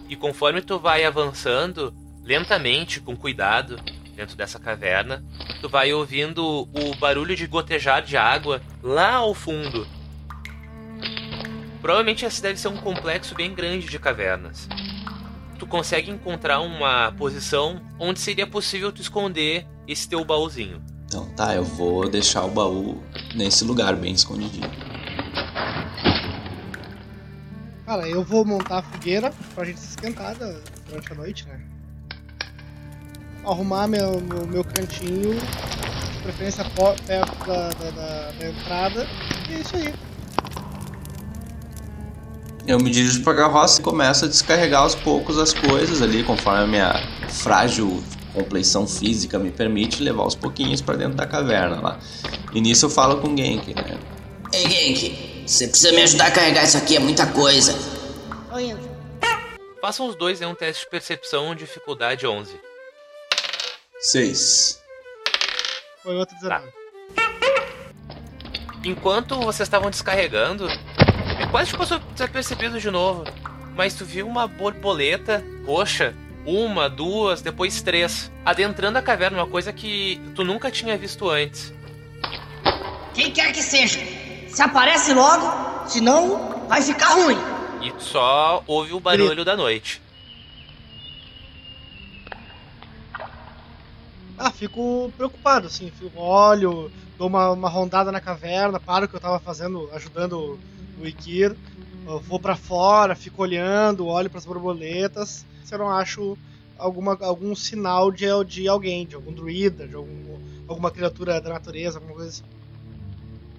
E 0.10 0.16
conforme 0.16 0.62
tu 0.62 0.80
vai 0.80 1.06
avançando, 1.06 1.94
lentamente, 2.24 3.00
com 3.00 3.16
cuidado, 3.16 3.78
dentro 4.22 4.38
dessa 4.38 4.60
caverna, 4.60 5.24
tu 5.62 5.68
vai 5.68 5.92
ouvindo 5.92 6.70
o 6.72 6.96
barulho 7.00 7.36
de 7.36 7.48
gotejar 7.48 8.04
de 8.04 8.16
água 8.16 8.62
lá 8.84 9.16
ao 9.16 9.34
fundo. 9.34 9.88
Provavelmente 11.82 12.24
esse 12.24 12.40
deve 12.40 12.60
ser 12.60 12.68
um 12.68 12.78
complexo 12.78 13.34
bem 13.34 13.52
grande 13.56 13.88
de 13.88 13.98
cavernas. 13.98 14.70
Tu 15.58 15.66
consegue 15.66 16.12
encontrar 16.12 16.60
uma 16.60 17.12
posição 17.14 17.82
onde 17.98 18.20
seria 18.20 18.46
possível 18.46 18.92
tu 18.92 19.02
esconder 19.02 19.66
esse 19.88 20.08
teu 20.08 20.24
baúzinho. 20.24 20.80
Então 21.08 21.28
tá, 21.34 21.56
eu 21.56 21.64
vou 21.64 22.08
deixar 22.08 22.44
o 22.46 22.52
baú 22.52 23.02
nesse 23.34 23.64
lugar 23.64 23.96
bem 23.96 24.14
escondidinho. 24.14 24.70
Cara, 27.88 28.08
eu 28.08 28.24
vou 28.24 28.46
montar 28.46 28.78
a 28.78 28.84
fogueira 28.84 29.34
pra 29.56 29.66
gente 29.66 29.80
se 29.80 29.90
esquentar 29.90 30.36
durante 30.36 31.12
a 31.12 31.16
noite, 31.16 31.48
né? 31.48 31.71
Arrumar 33.46 33.88
meu, 33.88 34.22
meu, 34.22 34.46
meu 34.48 34.64
cantinho, 34.64 35.34
de 35.36 36.18
preferência 36.24 36.64
perto 37.06 37.46
da, 37.48 37.70
da, 37.70 37.92
da- 37.92 38.32
da 38.32 38.48
entrada. 38.48 39.08
E 39.50 39.54
é 39.56 39.60
isso 39.60 39.76
aí. 39.76 39.94
Eu 42.68 42.80
me 42.80 42.92
dirijo 42.92 43.24
pra 43.24 43.34
carroça 43.36 43.82
e 43.82 43.84
começo 43.84 44.26
a 44.26 44.28
descarregar 44.28 44.84
aos 44.84 44.94
poucos 44.94 45.38
as 45.40 45.52
coisas 45.52 46.02
ali, 46.02 46.24
conforme 46.24 46.60
a 46.64 46.68
minha 46.68 46.94
frágil 47.30 48.02
compleição 48.34 48.88
física 48.88 49.38
me 49.40 49.50
permite 49.52 50.02
levar 50.02 50.22
aos 50.24 50.36
pouquinhos 50.36 50.80
pra 50.80 50.96
dentro 50.96 51.16
da 51.16 51.26
caverna 51.26 51.82
lá. 51.82 52.00
E 52.54 52.62
nisso 52.62 52.86
eu 52.86 52.90
falo 52.90 53.18
com 53.20 53.34
o 53.34 53.38
Genki, 53.38 53.74
né? 53.74 53.98
Ei, 54.54 54.70
Genki, 54.70 55.44
você 55.48 55.68
precisa 55.68 55.92
me 55.92 56.04
ajudar 56.04 56.28
a 56.28 56.32
carregar 56.32 56.64
isso 56.64 56.78
aqui, 56.78 56.96
é 56.96 57.00
muita 57.00 57.26
coisa. 57.26 57.74
Tô 58.50 58.60
indo. 58.60 58.80
Façam 59.82 60.08
os 60.08 60.16
dois 60.16 60.40
em 60.40 60.46
um 60.46 60.54
teste 60.54 60.84
de 60.86 60.90
percepção, 60.92 61.56
dificuldade 61.56 62.26
11. 62.28 62.54
Seis. 64.02 64.82
Foi 66.02 66.16
outro 66.16 66.36
19. 66.38 66.68
Enquanto 68.84 69.40
vocês 69.40 69.68
estavam 69.68 69.92
descarregando, 69.92 70.68
quase 71.52 71.70
te 71.70 71.78
passou 71.78 72.00
desapercebido 72.00 72.80
de 72.80 72.90
novo. 72.90 73.26
Mas 73.76 73.94
tu 73.94 74.04
viu 74.04 74.28
uma 74.28 74.48
borboleta 74.48 75.44
roxa, 75.68 76.16
uma, 76.44 76.90
duas, 76.90 77.44
depois 77.44 77.84
três, 77.84 78.32
adentrando 78.44 78.98
a 78.98 79.04
caverna, 79.04 79.38
uma 79.38 79.48
coisa 79.48 79.72
que 79.72 80.20
tu 80.36 80.44
nunca 80.44 80.72
tinha 80.72 80.98
visto 80.98 81.30
antes. 81.30 81.72
Quem 83.14 83.32
quer 83.32 83.54
que 83.54 83.62
seja, 83.62 84.00
se 84.48 84.62
aparece 84.64 85.14
logo, 85.14 85.88
senão 85.88 86.66
vai 86.68 86.82
ficar 86.82 87.14
ruim. 87.14 87.38
E 87.84 87.92
tu 87.92 88.04
só 88.04 88.64
ouve 88.66 88.94
o 88.94 89.00
barulho 89.00 89.46
da 89.46 89.56
noite. 89.56 90.02
Ah, 94.44 94.50
fico 94.50 95.14
preocupado, 95.16 95.68
assim. 95.68 95.92
Fico, 95.92 96.20
olho, 96.20 96.92
dou 97.16 97.28
uma, 97.28 97.52
uma 97.52 97.70
rondada 97.70 98.12
na 98.12 98.20
caverna, 98.20 98.80
paro 98.80 99.06
o 99.06 99.08
que 99.08 99.16
eu 99.16 99.20
tava 99.20 99.40
fazendo, 99.40 99.88
ajudando 99.94 100.58
o 101.00 101.06
Ikir. 101.06 101.56
Vou 102.28 102.40
pra 102.40 102.56
fora, 102.56 103.14
fico 103.16 103.44
olhando, 103.44 104.08
olho 104.08 104.32
pras 104.32 104.44
borboletas. 104.44 105.46
Se 105.64 105.76
eu 105.76 105.78
não 105.78 105.92
acho 105.92 106.36
alguma, 106.76 107.16
algum 107.22 107.56
sinal 107.56 108.12
de, 108.12 108.26
de 108.48 108.68
alguém, 108.68 109.06
de 109.06 109.14
algum 109.14 109.32
druida, 109.32 109.88
de 109.88 109.94
algum, 109.94 110.40
alguma 110.68 110.90
criatura 110.90 111.40
da 111.40 111.52
natureza, 111.52 112.00
alguma 112.00 112.16
coisa 112.16 112.30
assim. 112.30 112.44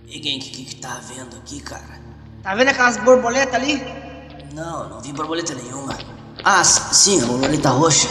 E 0.09 0.18
o 0.18 0.20
que, 0.20 0.39
que 0.41 0.76
tá 0.76 0.97
havendo 0.97 1.37
aqui, 1.37 1.61
cara? 1.61 2.01
Tá 2.43 2.57
vendo 2.57 2.70
aquelas 2.70 2.97
borboletas 2.97 3.55
ali? 3.55 3.80
Não, 4.53 4.89
não 4.89 5.01
vi 5.01 5.12
borboleta 5.12 5.55
nenhuma. 5.55 5.97
Ah, 6.43 6.64
sim, 6.64 7.22
a 7.22 7.26
borboleta 7.26 7.70
roxa. 7.70 8.09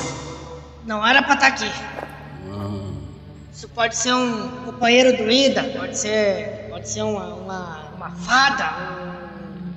Não 0.85 1.05
era 1.05 1.21
pra 1.21 1.33
estar 1.33 1.47
aqui. 1.47 1.69
Isso 3.61 3.69
pode 3.69 3.95
ser 3.95 4.11
um 4.11 4.49
companheiro 4.65 5.15
druida, 5.15 5.61
pode 5.77 5.95
ser. 5.95 6.65
Pode 6.67 6.89
ser 6.89 7.03
uma, 7.03 7.27
uma, 7.35 7.91
uma 7.95 8.09
fada, 8.09 8.65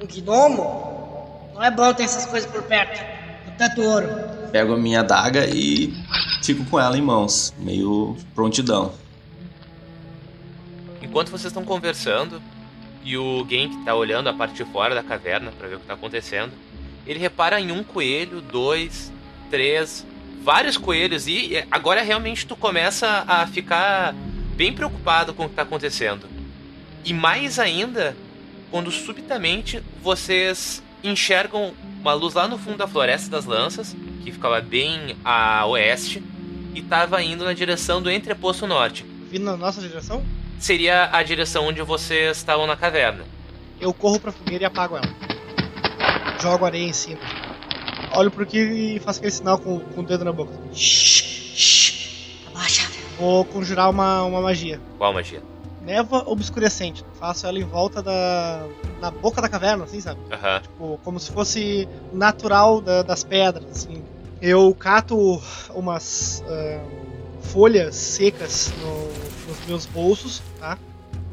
um, 0.01 0.03
um 0.03 0.07
gnomo. 0.07 1.51
Não 1.53 1.63
é 1.63 1.71
bom 1.71 1.93
ter 1.93 2.05
essas 2.05 2.25
coisas 2.25 2.51
por 2.51 2.63
perto. 2.63 2.99
Com 3.45 3.51
tanto 3.59 3.83
ouro. 3.83 4.09
Pego 4.51 4.73
a 4.73 4.79
minha 4.79 5.01
adaga 5.01 5.45
e 5.45 5.93
fico 6.43 6.65
com 6.65 6.81
ela 6.81 6.97
em 6.97 7.03
mãos, 7.03 7.53
meio 7.59 8.17
prontidão. 8.35 8.95
Enquanto 11.03 11.29
vocês 11.29 11.49
estão 11.49 11.63
conversando 11.63 12.41
e 13.03 13.19
o 13.19 13.47
Genk 13.47 13.85
tá 13.85 13.95
olhando 13.95 14.31
a 14.31 14.33
parte 14.33 14.55
de 14.55 14.65
fora 14.73 14.95
da 14.95 15.03
caverna 15.03 15.53
pra 15.59 15.69
ver 15.69 15.75
o 15.75 15.81
que 15.81 15.87
tá 15.87 15.93
acontecendo, 15.93 16.55
ele 17.07 17.19
repara 17.19 17.61
em 17.61 17.71
um 17.71 17.85
coelho, 17.85 18.41
dois, 18.41 19.13
três, 19.51 20.07
vários 20.45 20.77
coelhos 20.77 21.27
e 21.27 21.65
agora 21.71 22.03
realmente 22.03 22.47
tu 22.47 22.55
começa 22.55 23.25
a 23.27 23.47
ficar 23.47 24.15
bem 24.55 24.73
preocupado 24.73 25.33
com 25.33 25.47
o 25.47 25.49
que 25.49 25.55
tá 25.55 25.63
acontecendo. 25.63 26.29
E 27.05 27.13
mais 27.15 27.59
ainda 27.59 28.15
quando 28.71 28.91
subitamente 28.91 29.83
vocês 30.03 30.83
enxergam 31.03 31.73
uma 32.01 32.13
luz 32.13 32.35
lá 32.35 32.47
no 32.47 32.59
fundo 32.59 32.77
da 32.77 32.87
Floresta 32.87 33.31
das 33.31 33.47
Lanças, 33.47 33.97
que 34.23 34.31
ficava 34.31 34.61
bem 34.61 35.17
a 35.25 35.65
oeste, 35.67 36.23
e 36.75 36.81
estava 36.81 37.23
indo 37.23 37.45
na 37.45 37.53
direção 37.55 38.03
do 38.03 38.11
Entreposto 38.11 38.67
Norte. 38.67 39.05
Vindo 39.31 39.45
na 39.45 39.57
nossa 39.57 39.81
direção, 39.81 40.23
Seria 40.59 41.11
a 41.13 41.23
direção 41.23 41.67
onde 41.67 41.83
vocês 41.83 42.37
estavam 42.39 42.67
na 42.67 42.77
caverna. 42.77 43.25
eu 43.81 43.93
corro 43.93 44.19
pra 44.21 44.33
fogueira 44.33 44.65
e 44.65 44.67
apago 44.67 44.97
ela. 44.97 45.09
Jogo 46.41 46.65
areia 46.65 46.85
em 46.89 46.93
cima. 46.93 47.21
Olho 48.17 48.31
pro 48.31 48.43
Ikir 48.45 48.71
e 48.73 48.99
faço 49.01 49.19
aquele 49.19 49.33
sinal 49.33 49.59
com, 49.59 49.81
com 49.81 50.01
o 50.01 50.05
dedo 50.05 50.25
na 50.25 50.33
boca. 50.33 50.53
Abaixa. 52.55 52.89
Vou 53.19 53.45
conjurar 53.45 53.91
uma, 53.91 54.23
uma 54.25 54.41
magia. 54.41 54.81
Qual 54.99 55.13
magia? 55.13 55.43
Névoa 55.83 56.25
obscurecente. 56.27 57.05
Faço 57.19 57.47
ela 57.47 57.59
em 57.59 57.65
volta 57.65 58.03
da. 58.03 58.67
na 59.01 59.11
boca 59.11 59.41
da 59.43 59.49
caverna, 59.49 59.85
assim, 59.85 60.01
sabe? 60.01 60.21
Aham. 60.33 60.61
Tipo, 60.61 61.01
como 61.05 61.21
se 61.21 61.31
fosse 61.31 61.89
natural 62.13 62.81
da- 62.81 63.03
das 63.03 63.23
pedras, 63.23 63.65
assim. 63.71 64.03
Eu 64.41 64.75
cato 64.75 65.41
umas 65.75 66.43
ah, 66.49 66.81
folhas 67.43 67.95
secas 67.97 68.73
no- 68.81 69.49
nos 69.49 69.67
meus 69.67 69.87
bolsos, 69.87 70.43
tá? 70.59 70.79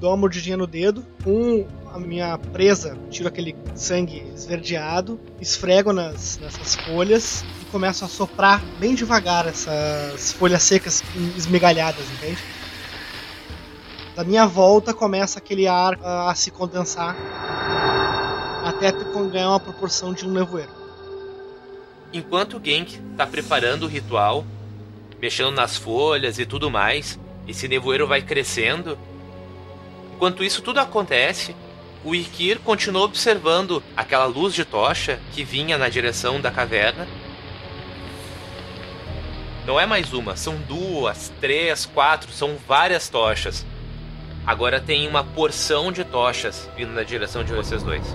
Dou 0.01 0.09
uma 0.09 0.17
mordidinha 0.17 0.57
no 0.57 0.65
dedo. 0.65 1.05
Com 1.23 1.67
a 1.93 1.99
minha 1.99 2.35
presa, 2.35 2.97
tiro 3.11 3.27
aquele 3.27 3.55
sangue 3.75 4.23
esverdeado, 4.33 5.19
esfrego 5.39 5.93
nas, 5.93 6.39
nessas 6.39 6.73
folhas 6.73 7.45
e 7.61 7.65
começo 7.65 8.03
a 8.03 8.07
soprar 8.07 8.59
bem 8.79 8.95
devagar 8.95 9.47
essas 9.47 10.31
folhas 10.31 10.63
secas 10.63 11.03
esmigalhadas, 11.37 12.03
entende? 12.13 12.39
Da 14.15 14.23
minha 14.23 14.47
volta 14.47 14.91
começa 14.91 15.37
aquele 15.37 15.67
ar 15.67 15.99
ah, 16.01 16.31
a 16.31 16.35
se 16.35 16.49
condensar 16.49 17.15
até 18.65 18.91
ganhar 19.31 19.49
uma 19.49 19.59
proporção 19.59 20.15
de 20.15 20.27
um 20.27 20.31
nevoeiro. 20.31 20.71
Enquanto 22.11 22.57
o 22.57 22.61
Genk 22.63 22.99
tá 23.15 23.27
preparando 23.27 23.83
o 23.83 23.87
ritual, 23.87 24.43
mexendo 25.21 25.51
nas 25.51 25.77
folhas 25.77 26.39
e 26.39 26.45
tudo 26.45 26.71
mais, 26.71 27.19
esse 27.47 27.67
nevoeiro 27.67 28.07
vai 28.07 28.23
crescendo. 28.23 28.97
Enquanto 30.21 30.43
isso 30.43 30.61
tudo 30.61 30.79
acontece, 30.79 31.55
o 32.03 32.13
Ikir 32.13 32.59
continua 32.59 33.01
observando 33.01 33.81
aquela 33.97 34.25
luz 34.25 34.53
de 34.53 34.63
tocha 34.63 35.19
que 35.31 35.43
vinha 35.43 35.79
na 35.79 35.89
direção 35.89 36.39
da 36.39 36.51
caverna. 36.51 37.07
Não 39.65 39.79
é 39.79 39.87
mais 39.87 40.13
uma, 40.13 40.35
são 40.35 40.57
duas, 40.57 41.33
três, 41.41 41.87
quatro, 41.87 42.31
são 42.31 42.55
várias 42.67 43.09
tochas. 43.09 43.65
Agora 44.45 44.79
tem 44.79 45.07
uma 45.07 45.23
porção 45.23 45.91
de 45.91 46.03
tochas 46.03 46.69
vindo 46.77 46.91
na 46.93 47.01
direção 47.01 47.43
de 47.43 47.53
vocês 47.53 47.81
dois. 47.81 48.05